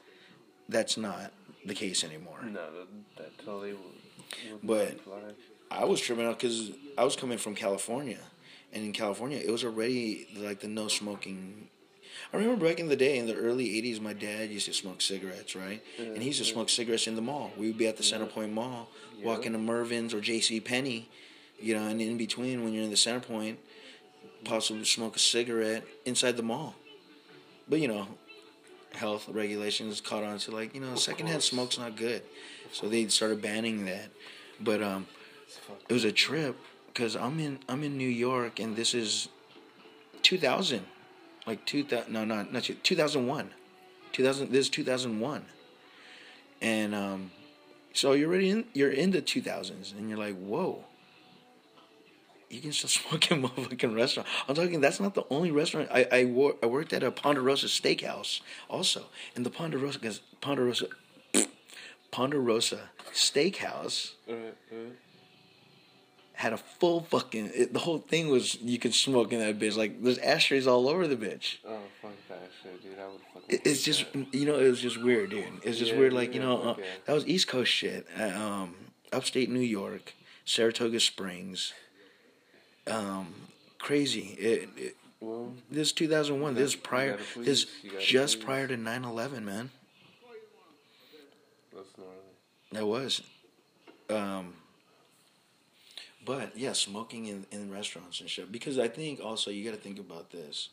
that's 0.68 0.96
not 0.96 1.32
the 1.64 1.74
case 1.74 2.04
anymore. 2.04 2.38
No, 2.44 2.52
that, 2.52 2.86
that 3.16 3.38
totally 3.44 3.72
would. 3.72 4.62
would 4.62 5.00
But- 5.06 5.36
I 5.70 5.84
was 5.84 6.00
tripping 6.00 6.26
out 6.26 6.38
because 6.38 6.70
I 6.96 7.04
was 7.04 7.16
coming 7.16 7.38
from 7.38 7.54
California, 7.56 8.20
and 8.72 8.84
in 8.84 8.92
California 8.92 9.38
it 9.38 9.50
was 9.50 9.64
already 9.64 10.28
like 10.36 10.60
the 10.60 10.68
no 10.68 10.86
smoking. 10.88 11.68
I 12.35 12.39
remember 12.39 12.66
back 12.66 12.80
in 12.80 12.89
the 12.89 12.97
day, 12.97 13.16
in 13.18 13.26
the 13.28 13.37
early 13.37 13.80
'80s, 13.80 14.01
my 14.01 14.12
dad 14.12 14.51
used 14.51 14.66
to 14.66 14.74
smoke 14.74 15.01
cigarettes, 15.01 15.55
right? 15.55 15.80
And 15.99 16.18
he 16.18 16.26
used 16.26 16.41
to 16.43 16.45
Yeah. 16.49 16.55
smoke 16.55 16.68
cigarettes 16.68 17.07
in 17.07 17.14
the 17.14 17.22
mall. 17.22 17.53
We 17.57 17.68
would 17.68 17.78
be 17.78 17.87
at 17.87 17.97
the 17.97 18.03
Center 18.03 18.26
Point 18.26 18.53
Mall, 18.53 18.91
walking 19.22 19.53
to 19.53 19.59
Mervyn's 19.59 20.12
or 20.12 20.20
J.C. 20.20 20.59
Penney, 20.61 21.09
you 21.61 21.74
know, 21.74 21.87
and 21.87 22.01
in 22.01 22.16
between, 22.16 22.64
when 22.64 22.72
you're 22.72 22.82
in 22.82 22.91
the 22.91 22.97
Centerpoint, 22.97 23.59
possibly 24.43 24.85
smoke 24.85 25.14
a 25.14 25.20
cigarette 25.20 25.85
inside 26.05 26.37
the 26.37 26.43
mall. 26.43 26.74
But 27.68 27.78
you 27.78 27.87
know, 27.87 28.09
health 28.95 29.28
regulations 29.28 30.01
caught 30.01 30.24
on 30.24 30.39
to 30.39 30.51
like 30.51 30.74
you 30.74 30.80
know, 30.80 30.97
secondhand 30.97 31.43
smoke's 31.45 31.78
not 31.78 31.97
good, 31.97 32.22
so 32.72 32.89
they 32.89 33.07
started 33.07 33.43
banning 33.43 33.85
that. 33.85 34.11
But 34.59 34.82
um, 34.82 35.07
it 35.89 35.93
was 35.93 36.03
a 36.03 36.12
trip 36.12 36.57
because 36.89 37.14
I'm 37.14 37.39
in 37.39 37.61
I'm 37.68 37.85
in 37.85 37.97
New 37.97 38.09
York 38.09 38.59
and 38.59 38.74
this 38.74 38.93
is 38.93 39.28
2000, 40.22 40.85
like 41.47 41.64
2000 41.66 42.12
no 42.12 42.24
not 42.24 42.53
not 42.53 42.62
2001, 42.62 43.51
2000 44.12 44.51
this 44.51 44.66
is 44.66 44.70
2001, 44.70 45.45
and 46.61 46.95
um, 46.95 47.30
so 47.92 48.12
you're 48.12 48.28
already 48.28 48.51
in 48.51 48.64
you're 48.72 48.90
in 48.90 49.11
the 49.11 49.22
2000s 49.22 49.97
and 49.97 50.09
you're 50.09 50.18
like 50.18 50.36
whoa. 50.36 50.84
You 52.51 52.61
can 52.61 52.72
still 52.72 52.88
smoke 53.11 53.30
in 53.30 53.42
motherfucking 53.42 53.97
restaurant. 53.97 54.28
I'm 54.49 54.55
talking. 54.55 54.80
That's 54.80 55.01
not 55.01 55.14
the 55.14 55.24
only 55.28 55.51
restaurant. 55.51 55.88
I 55.90 56.07
I, 56.12 56.24
wor- 56.24 56.57
I 56.62 56.66
worked 56.66 56.92
at 56.92 57.03
a 57.03 57.11
Ponderosa 57.11 57.66
Steakhouse 57.66 58.40
also, 58.68 59.07
and 59.34 59.45
the 59.45 59.51
Ponderosa 59.51 59.99
Ponderosa 60.40 60.86
Ponderosa 62.12 62.90
Steakhouse 63.12 64.12
had 66.45 66.53
a 66.53 66.59
full 66.59 67.01
fucking. 67.01 67.51
It, 67.55 67.72
the 67.72 67.78
whole 67.78 67.99
thing 67.99 68.28
was 68.28 68.61
you 68.61 68.78
could 68.78 68.95
smoke 68.95 69.32
in 69.32 69.38
that 69.40 69.59
bitch. 69.59 69.76
Like 69.78 70.03
there's 70.03 70.18
ashtrays 70.18 70.66
all 70.66 70.88
over 70.90 71.09
the 71.09 71.16
bitch. 71.16 71.57
oh, 71.66 71.78
fuck 72.03 72.12
that 72.28 72.51
shit, 72.62 72.82
dude. 72.82 72.99
I 72.99 73.07
would 73.07 73.20
fucking. 73.32 73.49
It, 73.49 73.62
it's 73.64 73.82
just 73.82 74.12
that. 74.12 74.34
you 74.34 74.45
know 74.45 74.59
it 74.59 74.68
was 74.68 74.80
just 74.80 75.03
weird, 75.03 75.30
dude. 75.30 75.45
It's 75.62 75.78
just 75.78 75.92
Yeah, 75.92 75.99
weird. 75.99 76.12
Like 76.12 76.34
you 76.34 76.40
know 76.40 76.61
uh, 76.62 76.76
that 77.07 77.14
was 77.14 77.26
East 77.26 77.49
Coast 77.49 77.72
shit. 77.72 78.07
Uh, 78.20 78.24
um, 78.24 78.74
upstate 79.11 79.49
New 79.49 79.61
York, 79.61 80.12
Saratoga 80.45 81.01
Springs. 81.01 81.72
Um, 82.86 83.34
crazy. 83.78 84.36
It, 84.38 84.68
it 84.76 84.97
Well, 85.20 85.55
this 85.70 85.92
2001. 85.92 86.55
This 86.55 86.76
prior. 86.76 87.18
This 87.38 87.66
just 87.99 88.36
please. 88.36 88.45
prior 88.45 88.66
to 88.68 88.76
9/11, 88.76 89.42
man. 89.42 89.70
that's 91.74 91.88
gnarly. 91.97 92.12
That 92.72 92.86
was. 92.86 93.22
Um, 94.11 94.53
But 96.24 96.56
yeah, 96.56 96.72
smoking 96.72 97.26
in, 97.26 97.46
in 97.50 97.70
restaurants 97.70 98.20
and 98.20 98.30
shit. 98.30 98.50
Because 98.52 98.78
I 98.78 98.88
think 98.88 99.20
also 99.20 99.50
you 99.50 99.64
got 99.64 99.76
to 99.76 99.82
think 99.82 99.98
about 99.98 100.30
this. 100.30 100.68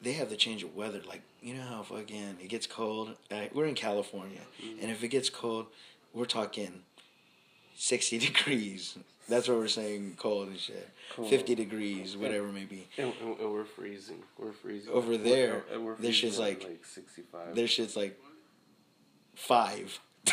They 0.00 0.12
have 0.12 0.28
the 0.30 0.36
change 0.36 0.62
of 0.62 0.74
weather. 0.76 1.00
Like 1.06 1.22
you 1.42 1.54
know 1.54 1.62
how 1.62 1.82
fucking 1.82 2.36
it 2.40 2.48
gets 2.48 2.66
cold. 2.66 3.16
Uh, 3.30 3.46
we're 3.52 3.66
in 3.66 3.74
California, 3.74 4.40
Mm-hmm. 4.62 4.80
and 4.82 4.90
if 4.90 5.02
it 5.02 5.08
gets 5.08 5.30
cold, 5.30 5.66
we're 6.12 6.26
talking 6.26 6.82
sixty 7.76 8.18
degrees. 8.28 8.96
That's 9.28 9.48
what 9.48 9.58
we're 9.58 9.66
saying, 9.68 10.14
cold 10.18 10.48
and 10.48 10.58
shit. 10.58 10.88
Cold. 11.14 11.28
Fifty 11.30 11.54
degrees, 11.56 12.16
whatever 12.16 12.46
it 12.48 12.52
may 12.52 12.64
be. 12.64 12.86
And, 12.96 13.12
and, 13.20 13.40
and 13.40 13.52
we're 13.52 13.64
freezing. 13.64 14.22
We're 14.38 14.52
freezing. 14.52 14.92
Over 14.92 15.16
there, 15.16 15.64
we're 15.78 15.96
this 15.96 16.14
shit's 16.14 16.38
like- 16.38 16.62
like 16.62 16.84
65. 16.84 17.54
Their 17.56 17.66
shit's 17.66 17.96
like 17.96 18.20
five. 19.34 19.98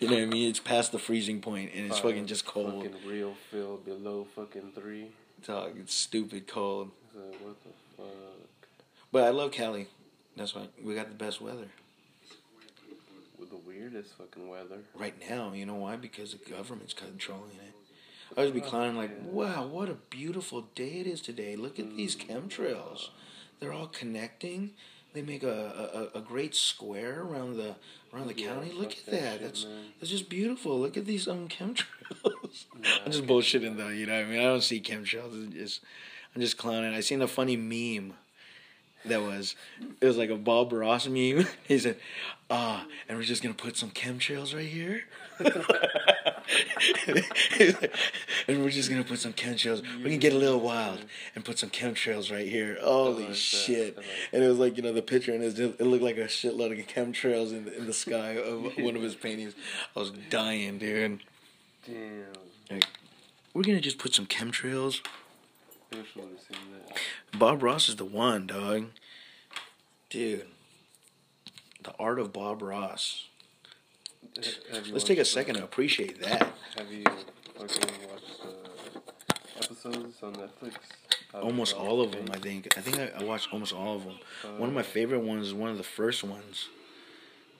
you 0.00 0.08
know 0.08 0.14
what 0.14 0.22
I 0.22 0.26
mean? 0.26 0.48
It's 0.48 0.60
past 0.60 0.92
the 0.92 0.98
freezing 0.98 1.40
point, 1.40 1.72
and 1.74 1.86
it's 1.86 1.98
fucking 1.98 2.26
just 2.26 2.44
cold. 2.44 2.84
Fucking 2.84 3.08
real 3.08 3.34
feel 3.50 3.76
below 3.78 4.26
fucking 4.34 4.72
three. 4.74 5.08
Dog, 5.44 5.76
it's 5.78 5.94
stupid 5.94 6.46
cold. 6.46 6.90
So 7.12 7.20
what 7.20 7.56
the 7.62 7.70
fuck? 7.96 8.06
But 9.10 9.24
I 9.24 9.30
love 9.30 9.52
Cali. 9.52 9.88
That's 10.36 10.54
why 10.54 10.68
we 10.84 10.94
got 10.94 11.08
the 11.08 11.14
best 11.14 11.40
weather 11.40 11.66
With 13.38 13.50
the 13.50 13.56
weirdest 13.56 14.16
fucking 14.16 14.48
weather. 14.48 14.78
right 14.94 15.14
now. 15.28 15.52
You 15.52 15.66
know 15.66 15.74
why? 15.74 15.96
Because 15.96 16.32
the 16.32 16.50
government's 16.50 16.94
controlling 16.94 17.56
it. 17.66 17.74
I 18.36 18.40
always 18.42 18.52
be 18.52 18.60
clowning 18.60 18.96
like, 18.96 19.10
"Wow, 19.22 19.66
what 19.66 19.88
a 19.88 19.94
beautiful 19.94 20.62
day 20.74 21.00
it 21.00 21.06
is 21.06 21.20
today! 21.20 21.56
Look 21.56 21.78
at 21.78 21.96
these 21.96 22.14
mm. 22.14 22.28
chemtrails. 22.28 23.08
They're 23.58 23.72
all 23.72 23.88
connecting. 23.88 24.72
They 25.14 25.22
make 25.22 25.42
a, 25.42 26.10
a, 26.14 26.18
a 26.18 26.20
great 26.20 26.54
square 26.54 27.22
around 27.22 27.56
the 27.56 27.74
around 28.12 28.28
the 28.28 28.34
Yeah, 28.40 28.54
county. 28.54 28.72
Look 28.72 28.92
at 28.92 29.06
that 29.06 29.32
shit, 29.32 29.40
That's 29.42 29.64
man. 29.64 29.84
that's 29.98 30.10
just 30.10 30.28
beautiful. 30.28 30.78
Look 30.78 30.96
at 30.96 31.06
these 31.06 31.26
um 31.26 31.48
chemtrails. 31.48 32.66
Nah, 32.78 32.88
I'm 33.04 33.12
just 33.12 33.26
bullshitting 33.26 33.76
though. 33.76 33.88
You 33.88 34.06
know 34.06 34.14
what 34.14 34.26
I 34.26 34.28
mean? 34.30 34.40
I 34.40 34.44
don't 34.44 34.62
see 34.62 34.80
chemtrails. 34.80 35.46
It's 35.48 35.54
just 35.54 35.80
I'm 36.34 36.40
just 36.40 36.58
clowning. 36.58 36.94
I 36.94 37.00
seen 37.00 37.22
a 37.22 37.26
funny 37.28 37.56
meme 37.56 38.14
that 39.04 39.22
was 39.22 39.56
it 40.00 40.06
was 40.06 40.16
like 40.18 40.30
a 40.30 40.36
Bob 40.36 40.72
Ross 40.72 41.06
meme. 41.08 41.46
He 41.66 41.78
said, 41.78 41.96
"Ah, 42.50 42.86
and 43.08 43.16
we're 43.18 43.24
just 43.24 43.42
gonna 43.42 43.54
put 43.54 43.76
some 43.76 43.90
chemtrails 43.90 44.54
right 44.54 44.66
here." 44.68 45.04
and 48.48 48.62
we're 48.62 48.70
just 48.70 48.88
gonna 48.88 49.04
put 49.04 49.18
some 49.18 49.32
chemtrails. 49.32 49.82
We 50.02 50.10
can 50.10 50.18
get 50.18 50.32
a 50.32 50.38
little 50.38 50.60
wild 50.60 51.00
and 51.34 51.44
put 51.44 51.58
some 51.58 51.70
chemtrails 51.70 52.32
right 52.32 52.48
here. 52.48 52.78
Holy 52.80 53.26
that. 53.26 53.36
shit! 53.36 53.98
And 54.32 54.42
it 54.42 54.48
was 54.48 54.58
like 54.58 54.76
you 54.76 54.82
know 54.82 54.92
the 54.92 55.02
picture, 55.02 55.34
and 55.34 55.42
it, 55.44 55.54
just, 55.54 55.80
it 55.80 55.84
looked 55.84 56.02
like 56.02 56.16
a 56.16 56.24
shitload 56.24 56.78
of 56.78 56.86
chemtrails 56.86 57.50
in 57.50 57.66
the, 57.66 57.76
in 57.76 57.86
the 57.86 57.92
sky 57.92 58.36
of 58.38 58.72
one 58.78 58.96
of 58.96 59.02
his 59.02 59.14
paintings. 59.14 59.54
I 59.94 60.00
was 60.00 60.12
dying, 60.30 60.78
dude. 60.78 61.20
Damn. 61.86 62.24
Like, 62.70 62.86
we're 63.52 63.62
gonna 63.62 63.80
just 63.80 63.98
put 63.98 64.14
some 64.14 64.26
chemtrails. 64.26 65.00
I 65.92 65.96
wish 65.96 66.06
I 66.16 66.20
would 66.20 66.30
have 66.30 66.40
seen 66.40 66.72
that. 66.72 67.38
Bob 67.38 67.62
Ross 67.62 67.88
is 67.88 67.96
the 67.96 68.04
one, 68.04 68.46
dog. 68.46 68.86
Dude. 70.10 70.46
The 71.82 71.92
art 71.98 72.18
of 72.18 72.32
Bob 72.32 72.62
Ross. 72.62 73.28
Have 74.72 74.88
Let's 74.88 75.04
take 75.04 75.18
a 75.18 75.24
second 75.24 75.54
the- 75.54 75.60
to 75.60 75.64
appreciate 75.64 76.20
that. 76.20 76.52
Have 76.76 76.92
you 76.92 77.04
fucking 77.04 78.08
watched 78.08 78.42
the 78.42 79.64
episodes 79.64 80.22
on 80.22 80.34
Netflix? 80.34 80.74
How 81.32 81.40
Almost 81.40 81.74
all 81.76 82.00
of 82.00 82.12
them. 82.12 82.26
I 82.32 82.38
think. 82.38 82.68
I 82.76 82.80
think 82.80 82.98
I, 82.98 83.20
I 83.20 83.24
watched 83.24 83.52
almost 83.52 83.72
all 83.74 83.96
of 83.96 84.04
them. 84.04 84.18
Uh, 84.44 84.48
one 84.58 84.68
of 84.68 84.74
my 84.74 84.82
favorite 84.82 85.20
ones 85.20 85.46
is 85.48 85.54
one 85.54 85.70
of 85.70 85.76
the 85.76 85.82
first 85.82 86.24
ones 86.24 86.68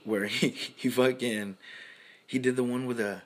where 0.05 0.25
he, 0.41 0.49
he 0.49 0.89
fucking 0.89 1.57
he 2.27 2.39
did 2.39 2.57
the 2.57 2.65
one 2.65 2.87
with 2.87 2.97
the 2.99 3.23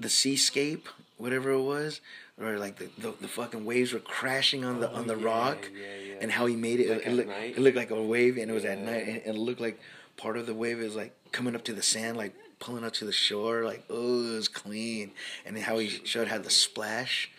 the 0.00 0.08
seascape, 0.08 0.88
whatever 1.18 1.50
it 1.50 1.62
was, 1.62 2.00
or 2.40 2.58
like 2.58 2.76
the, 2.76 2.88
the, 2.98 3.14
the 3.20 3.28
fucking 3.28 3.64
waves 3.64 3.92
were 3.92 4.00
crashing 4.00 4.64
on 4.64 4.80
the 4.80 4.90
oh, 4.90 4.96
on 4.96 5.06
the 5.06 5.14
Oh, 5.14 5.18
yeah, 5.18 5.24
rock, 5.26 5.70
yeah, 5.72 6.12
yeah. 6.12 6.14
and 6.20 6.32
how 6.32 6.46
he 6.46 6.56
made 6.56 6.80
it. 6.80 6.90
Like 6.90 7.06
it, 7.06 7.12
looked, 7.12 7.30
it 7.30 7.58
looked 7.58 7.76
like 7.76 7.90
a 7.90 8.02
wave, 8.02 8.36
and 8.38 8.50
it 8.50 8.54
was 8.54 8.64
at 8.64 8.78
night, 8.78 9.06
and 9.06 9.36
it 9.36 9.38
looked 9.38 9.60
like 9.60 9.78
part 10.16 10.36
of 10.36 10.46
the 10.46 10.54
wave 10.54 10.80
is 10.80 10.96
like 10.96 11.12
coming 11.32 11.54
up 11.54 11.64
to 11.64 11.72
the 11.72 11.82
sand, 11.82 12.16
like 12.16 12.34
pulling 12.58 12.84
up 12.84 12.92
to 12.94 13.04
the 13.04 13.12
shore, 13.12 13.64
like 13.64 13.84
oh, 13.90 14.32
it 14.32 14.36
was 14.36 14.48
clean, 14.48 15.12
and 15.44 15.58
how 15.58 15.78
he 15.78 15.88
showed 15.88 16.28
how 16.28 16.38
the 16.38 16.50
splash. 16.50 17.30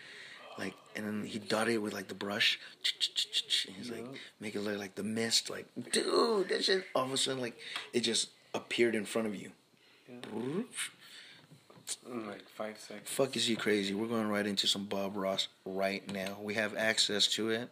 Like 0.58 0.74
and 0.94 1.06
then 1.06 1.24
he 1.24 1.38
dotted 1.38 1.74
it 1.74 1.82
with 1.82 1.92
like 1.92 2.08
the 2.08 2.14
brush. 2.14 2.58
And 3.66 3.76
he's 3.76 3.90
like 3.90 4.06
make 4.40 4.54
it 4.54 4.60
look 4.60 4.78
like 4.78 4.94
the 4.94 5.02
mist. 5.02 5.50
Like 5.50 5.66
dude, 5.92 6.48
that 6.48 6.64
shit. 6.64 6.84
All 6.94 7.04
of 7.04 7.12
a 7.12 7.16
sudden, 7.16 7.40
like 7.40 7.58
it 7.92 8.00
just 8.00 8.30
appeared 8.54 8.94
in 8.94 9.04
front 9.04 9.28
of 9.28 9.34
you. 9.34 9.50
Yeah. 10.08 10.62
Like 12.08 12.48
five 12.48 12.78
seconds. 12.80 13.08
Fuck 13.08 13.36
is 13.36 13.46
he 13.46 13.54
crazy? 13.54 13.94
We're 13.94 14.08
going 14.08 14.28
right 14.28 14.46
into 14.46 14.66
some 14.66 14.86
Bob 14.86 15.16
Ross 15.16 15.48
right 15.64 16.10
now. 16.12 16.38
We 16.42 16.54
have 16.54 16.76
access 16.76 17.28
to 17.34 17.50
it. 17.50 17.68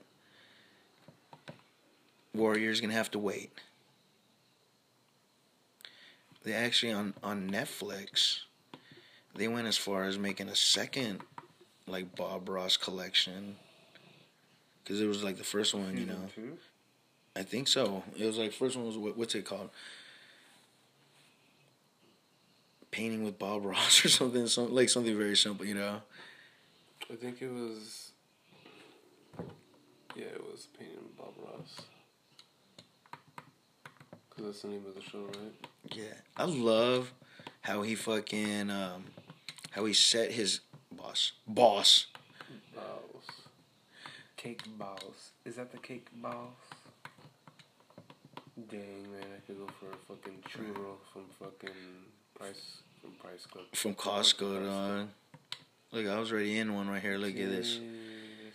Warrior's 2.35 2.81
gonna 2.81 2.93
have 2.95 3.11
to 3.13 3.19
wait. 3.19 3.51
They 6.45 6.53
actually 6.53 6.93
on 6.93 7.15
on 7.23 7.51
Netflix. 7.51 8.41
They 9.35 9.49
went 9.49 9.67
as 9.67 9.77
far 9.77 10.05
as 10.05 10.19
making 10.19 10.49
a 10.49 10.55
second, 10.55 11.23
like 11.87 12.15
Bob 12.15 12.49
Ross 12.49 12.77
collection. 12.77 13.57
Cause 14.85 15.01
it 15.01 15.07
was 15.07 15.25
like 15.25 15.39
the 15.39 15.45
first 15.45 15.75
one, 15.75 15.97
you 15.97 16.05
know. 16.05 16.29
two? 16.35 16.59
I 17.35 17.43
think 17.43 17.69
so. 17.69 18.05
It 18.19 18.27
was 18.27 18.37
like 18.37 18.53
first 18.53 18.77
one 18.77 18.87
was 18.87 18.99
what, 18.99 19.17
what's 19.17 19.35
it 19.35 19.47
called? 19.47 19.71
Painting 22.91 23.25
with 23.25 23.39
Bob 23.39 23.65
Ross 23.65 24.05
or 24.05 24.09
something, 24.11 24.47
some 24.47 24.73
like 24.73 24.91
something 24.91 25.17
very 25.17 25.37
simple, 25.37 25.65
you 25.65 25.75
know. 25.75 26.03
I 27.11 27.17
think 27.17 27.41
it 27.41 27.51
was. 27.51 28.13
Yeah, 30.15 30.27
it 30.27 30.45
was 30.45 30.69
Painting 30.79 30.97
with 30.97 31.17
Bob 31.17 31.33
Ross. 31.43 31.77
Because 34.29 34.45
that's 34.45 34.63
the 34.63 34.69
name 34.69 34.85
of 34.87 34.95
the 34.95 35.03
show, 35.03 35.25
right? 35.25 35.69
Yeah, 35.93 36.05
I 36.37 36.45
love 36.45 37.13
how 37.61 37.83
he 37.83 37.95
fucking 37.95 38.71
um, 38.71 39.05
how 39.71 39.85
he 39.85 39.93
set 39.93 40.33
his 40.33 40.61
boss 40.97 41.33
boss. 41.47 42.07
Balls. 42.75 43.27
Cake 44.37 44.63
balls. 44.79 45.31
Is 45.45 45.57
that 45.57 45.73
the 45.73 45.79
cake 45.79 46.09
balls? 46.15 46.53
Dang 48.71 48.81
man, 49.13 49.27
I 49.37 49.41
could 49.47 49.59
go 49.59 49.67
for 49.81 49.87
a 49.87 50.17
fucking 50.17 50.39
churro 50.49 50.97
from 51.13 51.25
fucking 51.41 51.75
Price 52.39 52.79
from 53.01 53.13
Price 53.13 53.47
Club. 53.47 53.65
from 53.73 53.95
Costco, 53.95 54.65
dog. 54.65 55.09
Look, 55.93 56.07
I 56.07 56.19
was 56.19 56.33
already 56.33 56.59
in 56.59 56.75
one 56.75 56.89
right 56.89 57.03
here. 57.03 57.19
Look 57.19 57.37
at 57.37 57.51
this. 57.51 57.79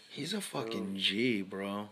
He's 0.10 0.34
a 0.34 0.42
fucking 0.42 0.98
G, 0.98 1.42
bro. 1.42 1.90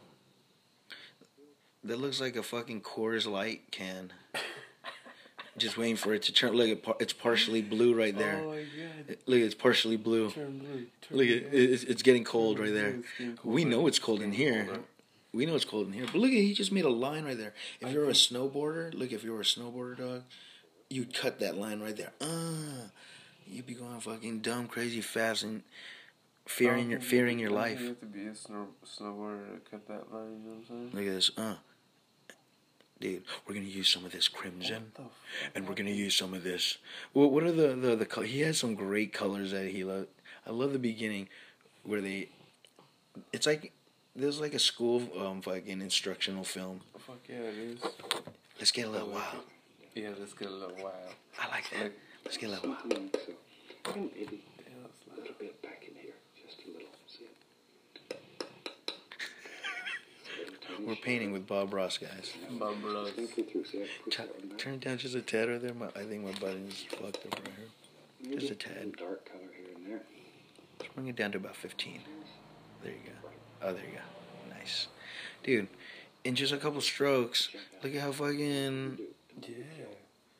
That 1.84 2.00
looks 2.00 2.20
like 2.20 2.36
a 2.36 2.44
fucking 2.44 2.82
Coors 2.82 3.30
Light 3.30 3.72
can. 3.72 4.12
Just 5.58 5.78
waiting 5.78 5.96
for 5.96 6.14
it 6.14 6.22
to 6.24 6.34
turn. 6.34 6.54
Look, 6.54 6.86
it's 7.00 7.14
partially 7.14 7.62
blue 7.62 7.94
right 7.96 8.16
there. 8.16 8.42
Oh 8.44 8.50
my 8.52 8.58
god. 8.58 9.18
Look, 9.26 9.40
it's 9.40 9.56
partially 9.56 9.98
blue. 9.98 10.30
Turn 10.32 10.60
blue. 10.60 10.86
Turn 11.02 11.18
Look, 11.18 11.28
blue. 11.28 11.50
it's, 11.52 11.84
it's 11.84 12.02
getting 12.04 12.24
cold 12.24 12.60
right 12.60 12.74
there. 12.74 13.00
Cold, 13.18 13.40
We 13.44 13.64
right? 13.64 13.72
know 13.72 13.88
it's 13.88 14.00
cold 14.00 14.22
in 14.22 14.32
here. 14.32 14.68
right? 14.70 14.82
We 15.34 15.46
know 15.46 15.56
it's 15.56 15.66
cold 15.66 15.88
in 15.88 15.94
here. 15.94 16.06
But 16.06 16.16
look 16.16 16.30
he 16.32 16.54
just 16.54 16.72
made 16.72 16.86
a 16.86 16.90
line 16.90 17.26
right 17.26 17.38
there. 17.38 17.54
If 17.82 17.92
you're 17.92 18.06
a 18.10 18.14
snowboarder, 18.14 18.94
look 18.94 19.12
if 19.12 19.24
you're 19.24 19.42
a 19.42 19.44
snowboarder 19.44 19.98
dog, 19.98 20.24
you'd 20.90 21.14
cut 21.14 21.40
that 21.40 21.58
line 21.58 21.80
right 21.80 21.96
there. 21.98 22.12
Uh 22.22 22.90
you'd 23.48 23.66
be 23.68 23.74
going 23.74 24.00
fucking 24.00 24.40
dumb, 24.40 24.68
crazy 24.68 25.02
fast 25.02 25.44
and 25.44 25.64
fearing 26.46 26.92
your 26.92 27.00
fearing 27.02 27.40
your 27.40 27.50
life. 27.52 27.80
You 27.82 27.88
have 27.90 28.00
to 28.02 28.06
be 28.06 28.26
a 28.28 28.36
snow, 28.36 28.68
snowboarder 28.86 29.56
to 29.64 29.70
cut 29.72 29.88
that 29.88 30.14
line, 30.14 30.42
you 30.44 30.50
know 30.50 30.56
what 30.56 30.58
I'm 30.60 30.66
saying? 30.68 30.90
Look 30.94 31.08
at 31.08 31.16
this, 31.16 31.32
uh 31.38 31.56
Dude, 33.00 33.24
we're 33.46 33.54
gonna 33.54 33.66
use 33.68 33.90
some 33.90 34.06
of 34.06 34.12
this 34.12 34.28
crimson, 34.28 34.86
What 34.86 34.96
the 34.96 35.02
fuck? 35.04 35.52
and 35.56 35.68
we're 35.70 35.76
gonna 35.76 35.92
use 35.92 36.16
some 36.16 36.34
of 36.34 36.44
this. 36.44 36.78
Well, 37.14 37.30
what 37.30 37.44
are 37.44 37.52
the 37.52 37.76
the 37.76 37.96
the? 37.96 38.06
col- 38.08 38.24
He 38.24 38.42
has 38.42 38.58
some 38.58 38.74
great 38.74 39.14
colors 39.14 39.52
that 39.52 39.68
he 39.70 39.84
loved. 39.84 40.08
I 40.48 40.52
love 40.52 40.74
the 40.74 40.80
beginning, 40.80 41.30
where 41.84 42.02
they. 42.02 42.30
It's 43.32 43.46
like 43.46 43.72
there's 44.16 44.40
like 44.42 44.56
a 44.56 44.60
school 44.60 45.04
um 45.20 45.42
fucking 45.44 45.80
instructional 45.82 46.44
film. 46.44 46.82
Fuck 46.98 47.20
yeah, 47.30 47.36
it 47.36 47.58
is. 47.58 47.80
Let's 48.58 48.72
get 48.72 48.88
a 48.88 48.90
little 48.90 49.10
like 49.10 49.32
wild. 49.34 49.44
it. 49.94 50.02
Yeah, 50.02 50.10
let's 50.20 50.34
get 50.34 50.48
a 50.48 50.52
little 50.52 50.76
wild. 50.84 51.14
I 51.40 51.48
like 51.50 51.70
that. 51.72 51.84
Like, 51.84 51.94
Let's 52.26 52.38
get 52.38 52.48
a 52.50 52.54
little 52.54 52.70
wild. 52.70 52.82
Something 52.82 53.10
like 53.14 53.22
so. 53.86 53.92
And 53.94 54.10
maybe 54.16 54.44
damn, 54.58 54.82
that's 54.82 55.02
a 55.06 55.10
loud. 55.12 55.20
little 55.20 55.36
bit 55.40 55.62
back 55.62 55.86
in 55.88 55.96
here, 56.02 56.14
just 56.44 56.60
a 56.66 56.72
little. 56.72 56.90
See 57.08 57.26
it? 57.26 57.38
We're 60.88 60.96
painting 60.96 61.34
with 61.34 61.46
Bob 61.46 61.74
Ross, 61.74 61.98
guys. 61.98 62.32
Bob 62.52 62.76
Ross. 62.82 63.10
Think 63.12 63.38
it 63.38 63.52
through. 63.52 63.66
See, 63.66 63.80
I 63.84 63.88
put 64.06 64.14
Turn, 64.14 64.28
that 64.28 64.40
one 64.40 64.48
back. 64.48 64.58
turn 64.58 64.74
it 64.76 64.80
down 64.80 64.98
just 64.98 65.16
a 65.16 65.22
tad 65.22 65.50
right 65.50 65.62
there. 65.62 65.74
My, 65.74 65.88
I 65.88 66.06
think 66.06 66.24
my 66.24 66.32
button's 66.40 66.86
fucked 66.90 67.26
up 67.26 67.34
right 67.36 67.50
here. 68.30 68.40
Just 68.40 68.54
a 68.54 68.56
tad. 68.56 68.96
dark 68.96 69.30
color 69.30 69.44
here 69.54 69.76
and 69.76 69.86
there. 69.86 70.02
Let's 70.80 70.94
bring 70.94 71.08
it 71.10 71.18
down 71.18 71.34
to 71.34 71.40
about 71.40 71.58
15. 71.58 72.00
There 72.84 72.94
you 72.94 73.00
go. 73.06 73.30
Oh, 73.64 73.74
there 73.74 73.84
you 73.84 73.92
go. 73.98 74.56
Nice. 74.58 74.88
Dude, 75.44 75.68
in 76.24 76.36
just 76.36 76.54
a 76.54 76.58
couple 76.58 76.80
strokes, 76.80 77.50
look 77.84 77.94
at 77.94 78.00
how 78.02 78.14
fucking 78.14 78.98
Yeah. 79.42 79.56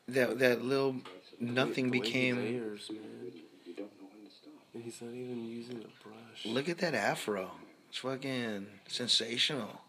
that 0.08 0.38
that 0.38 0.64
little 0.64 0.96
nothing 1.40 1.90
The 1.90 1.98
way 2.00 2.06
he 2.06 2.10
became 2.12 2.36
layers, 2.36 2.88
man. 2.90 3.00
You 3.66 3.74
don't 3.74 3.90
know 4.00 4.08
when 4.14 4.24
to 4.24 4.34
stop. 4.34 4.82
He's 4.82 5.02
not 5.02 5.14
even 5.14 5.44
using 5.46 5.76
a 5.84 6.08
brush. 6.08 6.46
Look 6.46 6.70
at 6.70 6.78
that 6.78 6.94
afro. 6.94 7.50
It's 7.90 7.98
fucking 7.98 8.66
sensational. 8.86 9.82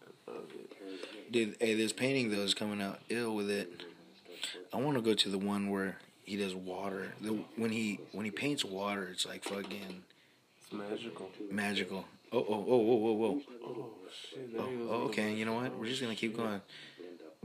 I 1.30 1.36
love 1.36 1.46
it. 1.48 1.58
Dude, 1.60 1.68
hey, 1.68 1.74
this 1.74 1.92
painting 1.92 2.30
though 2.30 2.42
is 2.42 2.54
coming 2.54 2.80
out 2.82 3.00
ill 3.08 3.34
with 3.34 3.50
it. 3.50 3.84
I 4.72 4.76
want 4.78 4.96
to 4.96 5.02
go 5.02 5.14
to 5.14 5.28
the 5.28 5.38
one 5.38 5.70
where 5.70 5.96
he 6.24 6.36
does 6.36 6.54
water. 6.54 7.12
The, 7.20 7.38
when 7.56 7.70
he 7.70 8.00
when 8.12 8.24
he 8.24 8.30
paints 8.30 8.64
water, 8.64 9.08
it's 9.12 9.26
like 9.26 9.44
fucking 9.44 10.02
It's 10.62 10.72
magical. 10.72 11.30
magical. 11.50 12.04
Oh 12.32 12.38
oh 12.48 12.64
oh 12.68 12.76
whoa 12.78 12.94
whoa 12.96 13.12
whoa. 13.12 13.40
Oh 13.64 13.86
shit! 14.30 14.50
Oh, 14.56 14.68
oh, 14.88 14.94
okay. 15.08 15.34
You 15.34 15.44
know 15.44 15.54
what? 15.54 15.76
We're 15.76 15.86
just 15.86 16.00
gonna 16.00 16.14
keep 16.14 16.36
going. 16.36 16.60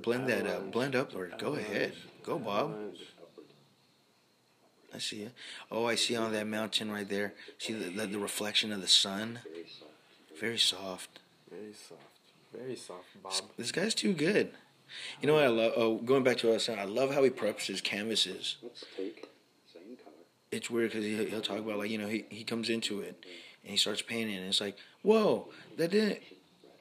Blend 0.01 0.27
that 0.27 0.45
up. 0.45 0.71
Blend 0.71 0.95
upward. 0.95 1.35
Go 1.39 1.55
ahead. 1.55 1.93
Go, 2.23 2.37
Bob. 2.37 2.75
I 4.93 4.99
see 4.99 5.23
it. 5.23 5.31
Oh, 5.71 5.85
I 5.85 5.95
see 5.95 6.15
on 6.15 6.31
that 6.33 6.47
mountain 6.47 6.91
right 6.91 7.07
there. 7.07 7.33
See 7.57 7.73
the, 7.73 7.89
the, 7.89 8.07
the 8.07 8.19
reflection 8.19 8.71
of 8.71 8.81
the 8.81 8.87
sun. 8.87 9.39
Very 10.39 10.57
soft. 10.57 11.19
Very 11.49 11.73
soft. 11.73 12.01
Very 12.57 12.75
soft, 12.75 13.05
Bob. 13.21 13.33
This 13.57 13.71
guy's 13.71 13.93
too 13.95 14.13
good. 14.13 14.51
You 15.21 15.27
know 15.27 15.33
what 15.33 15.43
I 15.43 15.47
love? 15.47 15.73
Oh, 15.75 15.95
going 15.97 16.23
back 16.23 16.37
to 16.37 16.47
what 16.47 16.53
I 16.53 16.55
was 16.55 16.65
saying, 16.65 16.79
I 16.79 16.85
love 16.85 17.13
how 17.13 17.23
he 17.23 17.29
preps 17.29 17.67
his 17.67 17.81
canvases. 17.81 18.57
Let's 18.61 18.85
take 18.95 19.27
same 19.71 19.97
color. 19.97 20.15
It's 20.51 20.69
weird 20.69 20.91
because 20.91 21.03
he, 21.03 21.25
he'll 21.25 21.41
talk 21.41 21.59
about 21.59 21.77
like 21.77 21.89
you 21.89 21.97
know 21.97 22.07
he 22.07 22.25
he 22.29 22.43
comes 22.43 22.69
into 22.69 23.01
it 23.01 23.25
and 23.63 23.71
he 23.71 23.77
starts 23.77 24.01
painting 24.01 24.35
and 24.35 24.45
it's 24.45 24.61
like 24.61 24.77
whoa 25.01 25.47
that 25.77 25.91
didn't 25.91 26.19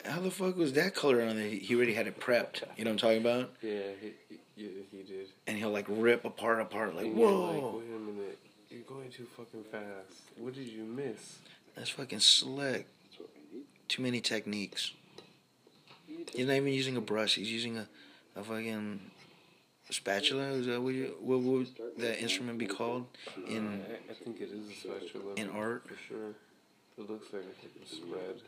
how 0.04 0.20
the 0.20 0.30
fuck 0.30 0.56
was 0.56 0.74
that 0.74 0.94
color 0.94 1.22
on 1.22 1.36
there? 1.36 1.48
He 1.48 1.74
already 1.74 1.94
had 1.94 2.06
it 2.06 2.20
prepped. 2.20 2.62
You 2.76 2.84
know 2.84 2.90
what 2.90 2.92
I'm 2.92 2.98
talking 2.98 3.20
about? 3.20 3.50
Yeah, 3.62 3.80
he, 4.00 4.12
he, 4.28 4.68
he 4.90 5.02
did. 5.02 5.28
And 5.46 5.56
he'll 5.56 5.70
like 5.70 5.86
rip 5.88 6.24
apart 6.24 6.60
apart 6.60 6.94
like 6.94 7.06
And 7.06 7.16
whoa 7.16 7.52
Like, 7.52 7.62
wait 7.62 7.96
a 7.96 7.98
minute. 7.98 8.38
You're 8.70 8.82
going 8.82 9.10
too 9.10 9.26
fucking 9.36 9.64
fast. 9.70 10.20
What 10.36 10.54
did 10.54 10.66
you 10.66 10.82
miss? 10.82 11.38
that's 11.74 11.90
fucking 11.90 12.20
slick. 12.20 12.86
That's 13.04 13.18
what 13.20 13.30
we 13.34 13.58
need. 13.58 13.64
Too 13.88 14.02
many 14.02 14.20
techniques. 14.20 14.92
We 16.24 16.30
need 16.30 16.32
to 16.32 16.38
He's 16.38 16.46
not 16.46 16.54
even 16.54 16.72
using 16.72 16.96
a 16.96 17.00
brush. 17.00 17.34
He's 17.34 17.50
using 17.50 17.78
a 17.78 17.88
a 18.36 18.42
fucking 18.42 19.00
spatula. 19.90 20.44
Is 20.52 20.66
that 20.66 20.80
what 20.80 20.94
you, 20.94 21.14
what 21.20 21.40
would 21.40 21.68
that 21.98 22.20
instrument 22.20 22.58
be 22.58 22.66
called 22.66 23.06
in 23.48 23.82
I, 23.88 24.12
I 24.12 24.14
think 24.14 24.40
it 24.40 24.50
is 24.50 24.68
a 24.68 24.74
spatula. 24.74 25.34
in 25.36 25.50
art? 25.50 25.86
For 25.86 25.96
sure. 26.08 26.30
It 26.96 27.10
looks 27.10 27.32
like 27.32 27.42
a 27.42 27.86
spread. 27.86 28.40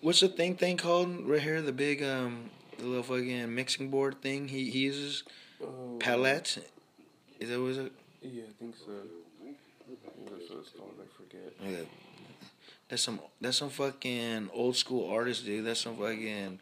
What's 0.00 0.20
the 0.20 0.28
thing 0.28 0.56
thing 0.56 0.76
called 0.76 1.26
right 1.26 1.40
here? 1.40 1.62
The 1.62 1.72
big 1.72 2.02
um 2.02 2.50
the 2.78 2.86
little 2.86 3.02
fucking 3.02 3.54
mixing 3.54 3.90
board 3.90 4.20
thing 4.20 4.48
he, 4.48 4.70
he 4.70 4.80
uses 4.80 5.24
oh, 5.62 5.96
palette. 5.98 6.58
Is 7.40 7.48
that 7.48 7.60
what 7.60 7.70
it? 7.70 7.92
Yeah, 8.22 8.42
I 8.48 8.52
think 8.58 8.76
so. 8.76 8.92
I 8.92 9.44
think 9.44 9.98
that's 10.30 10.50
what 10.50 10.58
it's 10.60 10.70
called. 10.70 10.94
I 11.00 11.06
forget. 11.16 11.52
Okay. 11.62 11.88
That's 12.88 13.02
some 13.02 13.20
that's 13.40 13.56
some 13.56 13.70
fucking 13.70 14.50
old 14.52 14.76
school 14.76 15.10
artist, 15.10 15.44
dude. 15.44 15.64
That's 15.64 15.80
some 15.80 15.96
fucking 15.96 16.60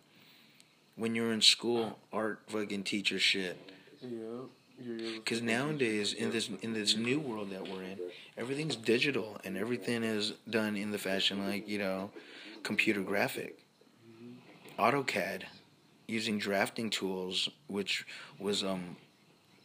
when 0.97 1.15
you're 1.15 1.33
in 1.33 1.41
school 1.41 1.99
art 2.13 2.41
fucking 2.49 2.85
teacher 2.85 3.19
shit. 3.19 3.59
Yeah. 4.01 4.47
Because 5.17 5.41
nowadays 5.41 6.13
in 6.13 6.31
this 6.31 6.51
in 6.63 6.73
this 6.73 6.97
new 6.97 7.21
world 7.21 7.51
that 7.51 7.69
we're 7.69 7.83
in, 7.83 7.99
everything's 8.37 8.77
digital 8.77 9.39
and 9.45 9.57
everything 9.57 10.03
is 10.03 10.33
done 10.51 10.77
in 10.77 10.91
the 10.91 10.99
fashion 10.99 11.47
like 11.47 11.69
you 11.69 11.79
know, 11.79 12.11
computer 12.65 13.01
graphic, 13.01 13.61
AutoCAD, 14.79 15.43
using 16.09 16.39
drafting 16.39 16.91
tools, 16.91 17.49
which 17.69 18.05
was 18.39 18.65
um 18.65 18.97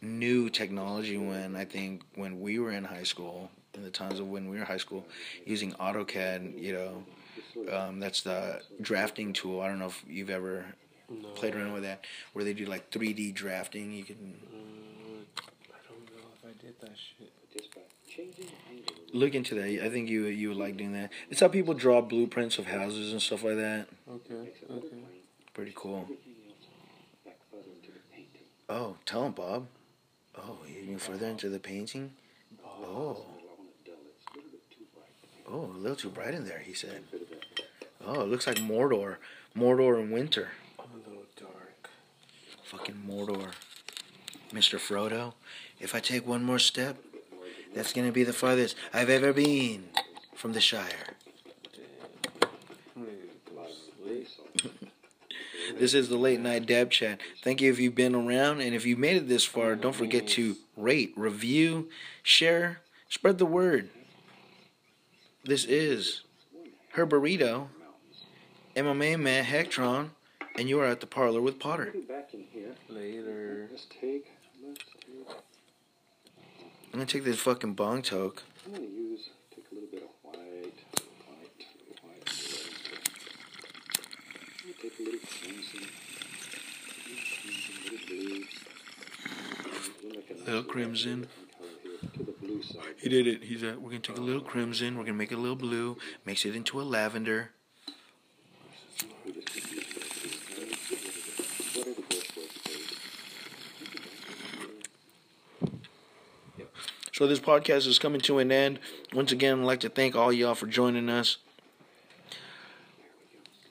new 0.00 0.48
technology 0.48 1.16
when 1.16 1.56
I 1.56 1.64
think 1.64 2.02
when 2.14 2.40
we 2.40 2.58
were 2.58 2.70
in 2.70 2.84
high 2.84 3.02
school, 3.02 3.50
in 3.74 3.82
the 3.82 3.90
times 3.90 4.20
of 4.20 4.28
when 4.28 4.48
we 4.48 4.58
were 4.58 4.64
high 4.64 4.76
school, 4.76 5.04
using 5.44 5.72
AutoCAD, 5.72 6.60
you 6.60 6.72
know, 6.72 7.72
um, 7.76 8.00
that's 8.00 8.22
the 8.22 8.62
drafting 8.80 9.32
tool. 9.32 9.60
I 9.60 9.68
don't 9.68 9.78
know 9.78 9.86
if 9.86 10.04
you've 10.08 10.30
ever 10.30 10.66
No. 11.10 11.28
played 11.30 11.54
around 11.56 11.72
with 11.72 11.82
that, 11.82 12.04
where 12.32 12.44
they 12.44 12.52
do 12.52 12.66
like 12.66 12.90
3D 12.90 13.34
drafting. 13.34 13.92
You 13.92 14.04
can 14.04 14.16
mm, 14.16 15.42
I 15.70 15.76
don't 15.88 16.06
know 16.06 16.28
if 16.38 16.44
I 16.44 16.52
did 16.64 16.80
that 16.80 16.96
shit. 16.96 17.32
just 17.52 17.74
by 17.74 17.80
changing 18.08 18.46
the 18.46 18.70
angle. 18.70 18.94
look 19.12 19.34
into 19.34 19.54
that. 19.56 19.84
I 19.84 19.88
think 19.90 20.08
you 20.08 20.26
you 20.26 20.48
would 20.50 20.58
like 20.58 20.76
doing 20.76 20.92
that. 20.92 21.10
It's 21.28 21.40
how 21.40 21.48
people 21.48 21.74
draw 21.74 22.00
blueprints 22.00 22.58
of 22.58 22.66
houses 22.66 23.12
and 23.12 23.20
stuff 23.20 23.42
like 23.42 23.56
that. 23.56 23.88
Okay. 24.08 24.50
Okay. 24.70 24.96
Pretty 25.52 25.72
cool. 25.74 26.02
Everything 26.02 26.34
else 26.48 26.66
back 27.24 27.38
further 27.50 27.64
into 27.74 27.90
the 27.92 27.98
painting. 28.14 28.42
Oh, 28.68 28.96
tell 29.04 29.26
him, 29.26 29.32
Bob. 29.32 29.66
Oh, 30.38 30.58
you 30.68 30.80
even 30.82 30.98
further 30.98 31.26
into 31.26 31.48
the 31.48 31.58
painting. 31.58 32.12
Oh, 32.64 32.68
I 32.68 33.42
want 33.58 33.68
it 33.68 33.84
dull. 33.84 33.94
It's 34.16 34.26
a 34.32 34.36
little 34.36 34.60
too 34.70 34.84
bright. 34.94 35.12
oh, 35.50 35.76
a 35.76 35.78
little 35.78 35.96
too 35.96 36.08
bright 36.08 36.34
in 36.34 36.44
there. 36.46 36.60
He 36.60 36.72
said. 36.72 37.02
Bit 37.10 37.22
of 37.22 37.28
that. 37.30 37.64
Oh, 38.06 38.20
it 38.22 38.28
looks 38.28 38.46
like 38.46 38.56
Mordor. 38.58 39.16
Mordor 39.56 40.00
in 40.00 40.10
winter. 40.10 40.48
I'm 40.78 40.86
a 40.94 41.08
little 41.08 41.24
dark. 41.36 41.90
Fucking 42.70 43.02
Mordor. 43.04 43.50
Mr. 44.52 44.78
Frodo, 44.78 45.34
if 45.80 45.92
I 45.92 45.98
take 45.98 46.24
one 46.24 46.44
more 46.44 46.60
step, 46.60 46.98
that's 47.74 47.92
gonna 47.92 48.12
be 48.12 48.22
the 48.22 48.32
farthest 48.32 48.76
I've 48.94 49.10
ever 49.10 49.32
been 49.32 49.88
from 50.36 50.52
the 50.52 50.60
Shire. 50.60 51.16
This 55.78 55.94
is 55.94 56.08
the 56.08 56.16
late 56.16 56.40
night 56.40 56.66
dab 56.66 56.90
chat. 56.90 57.20
Thank 57.42 57.60
you 57.60 57.70
if 57.70 57.78
you've 57.78 57.94
been 57.94 58.14
around, 58.14 58.60
and 58.60 58.74
if 58.74 58.84
you 58.84 58.96
made 58.96 59.16
it 59.16 59.28
this 59.28 59.44
far, 59.44 59.74
don't 59.76 59.94
forget 59.94 60.26
to 60.28 60.56
rate, 60.76 61.12
review, 61.16 61.88
share, 62.22 62.80
spread 63.08 63.38
the 63.38 63.46
word. 63.46 63.88
This 65.44 65.64
is 65.64 66.22
her 66.92 67.06
burrito, 67.06 67.68
MMA 68.76 69.18
man 69.18 69.44
Hectron, 69.44 70.10
and 70.56 70.68
you 70.68 70.80
are 70.80 70.86
at 70.86 71.00
the 71.00 71.06
parlor 71.06 71.40
with 71.40 71.58
Potter. 71.58 71.92
Back 72.08 72.34
in 72.34 72.44
here. 72.52 72.74
Later. 72.88 73.68
Let's 73.70 73.86
take. 73.86 74.26
Let's 74.66 74.78
take. 74.84 75.26
I'm 76.92 76.98
gonna 76.98 77.06
take 77.06 77.24
this 77.24 77.38
fucking 77.40 77.74
bong 77.74 78.02
toke. 78.02 78.42
I'm 78.66 78.72
gonna 78.72 78.84
use 78.84 79.30
take 79.54 79.64
a 79.70 79.74
little 79.74 79.88
bit 79.90 80.02
of 80.02 80.08
white, 80.22 80.38
white, 80.40 81.66
white. 82.02 82.36
I'm 84.58 84.64
gonna 84.64 84.82
take 84.82 84.98
a 84.98 85.02
little 85.02 85.20
crimson, 85.20 85.80
little 87.06 87.24
crimson, 87.38 87.74
little 87.84 88.06
blue. 88.08 88.44
A 90.30 90.50
Little 90.50 90.64
crimson. 90.64 91.28
to 92.16 92.22
the 92.24 92.32
blue 92.32 92.62
side. 92.62 92.94
He 92.98 93.08
did 93.08 93.26
it. 93.28 93.44
He's 93.44 93.62
at. 93.62 93.80
We're 93.80 93.90
gonna 93.90 94.00
take 94.00 94.16
a 94.18 94.20
little 94.20 94.42
crimson. 94.42 94.96
We're 94.96 95.04
gonna 95.04 95.14
make 95.16 95.30
it 95.30 95.36
a 95.36 95.40
little 95.40 95.54
blue. 95.56 95.96
Mix 96.26 96.44
it 96.44 96.56
into 96.56 96.80
a 96.80 96.82
lavender. 96.82 97.50
We 99.24 99.32
just 99.32 99.46
keep 99.48 99.70
using 99.70 99.86
it. 99.86 99.96
Whatever 101.76 102.02
goes 102.02 102.22
for 102.24 102.40
its 102.40 102.52
fade. 102.54 102.96
So 107.20 107.26
this 107.26 107.38
podcast 107.38 107.86
is 107.86 107.98
coming 107.98 108.22
to 108.22 108.38
an 108.38 108.50
end. 108.50 108.78
Once 109.12 109.30
again, 109.30 109.60
I'd 109.60 109.66
like 109.66 109.80
to 109.80 109.90
thank 109.90 110.16
all 110.16 110.32
y'all 110.32 110.54
for 110.54 110.66
joining 110.66 111.10
us. 111.10 111.36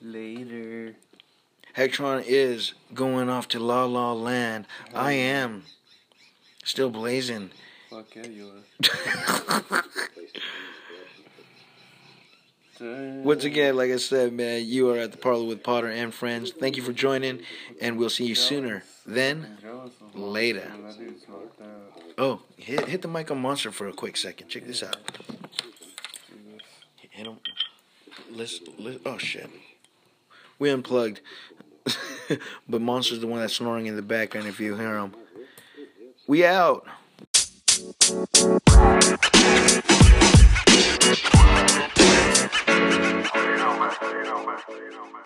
Later. 0.00 0.94
Hectron 1.76 2.22
is 2.24 2.74
going 2.94 3.28
off 3.28 3.48
to 3.48 3.58
La 3.58 3.86
La 3.86 4.12
Land. 4.12 4.68
I 4.94 5.14
oh. 5.14 5.18
am 5.18 5.64
still 6.62 6.90
blazing. 6.90 7.50
Fuck 7.90 8.14
yeah, 8.14 8.26
you 8.28 8.52
are. 8.52 9.84
Once 13.24 13.42
again, 13.42 13.74
like 13.76 13.90
I 13.90 13.96
said, 13.96 14.32
man, 14.32 14.64
you 14.64 14.90
are 14.90 14.98
at 14.98 15.10
the 15.10 15.18
parlor 15.18 15.44
with 15.44 15.64
Potter 15.64 15.88
and 15.88 16.14
friends. 16.14 16.52
Thank 16.52 16.76
you 16.76 16.84
for 16.84 16.92
joining, 16.92 17.40
and 17.80 17.98
we'll 17.98 18.10
see 18.10 18.26
you 18.26 18.36
sooner 18.36 18.84
then 19.10 19.58
later. 20.14 20.70
Oh, 22.18 22.40
hit, 22.56 22.86
hit 22.88 23.02
the 23.02 23.08
mic 23.08 23.30
on 23.30 23.40
Monster 23.40 23.70
for 23.70 23.88
a 23.88 23.92
quick 23.92 24.16
second. 24.16 24.48
Check 24.48 24.66
this 24.66 24.82
out. 24.82 24.96
Hit 27.10 27.26
him. 27.26 27.38
Listen. 28.30 29.00
oh, 29.04 29.18
shit. 29.18 29.50
We 30.58 30.70
unplugged. 30.70 31.20
but 32.68 32.80
Monster's 32.80 33.20
the 33.20 33.26
one 33.26 33.40
that's 33.40 33.54
snoring 33.54 33.86
in 33.86 33.96
the 33.96 34.02
background 34.02 34.46
if 34.46 34.60
you 34.60 34.76
hear 34.76 34.98
him. 34.98 35.14
We 36.26 36.44
out. 36.44 36.86
You 37.98 38.58
know, 43.56 43.78
man. 43.78 43.96
You 44.02 44.24
know, 44.24 44.46
man. 44.46 44.58
You 44.68 44.90
know, 44.90 45.06
man. 45.06 45.22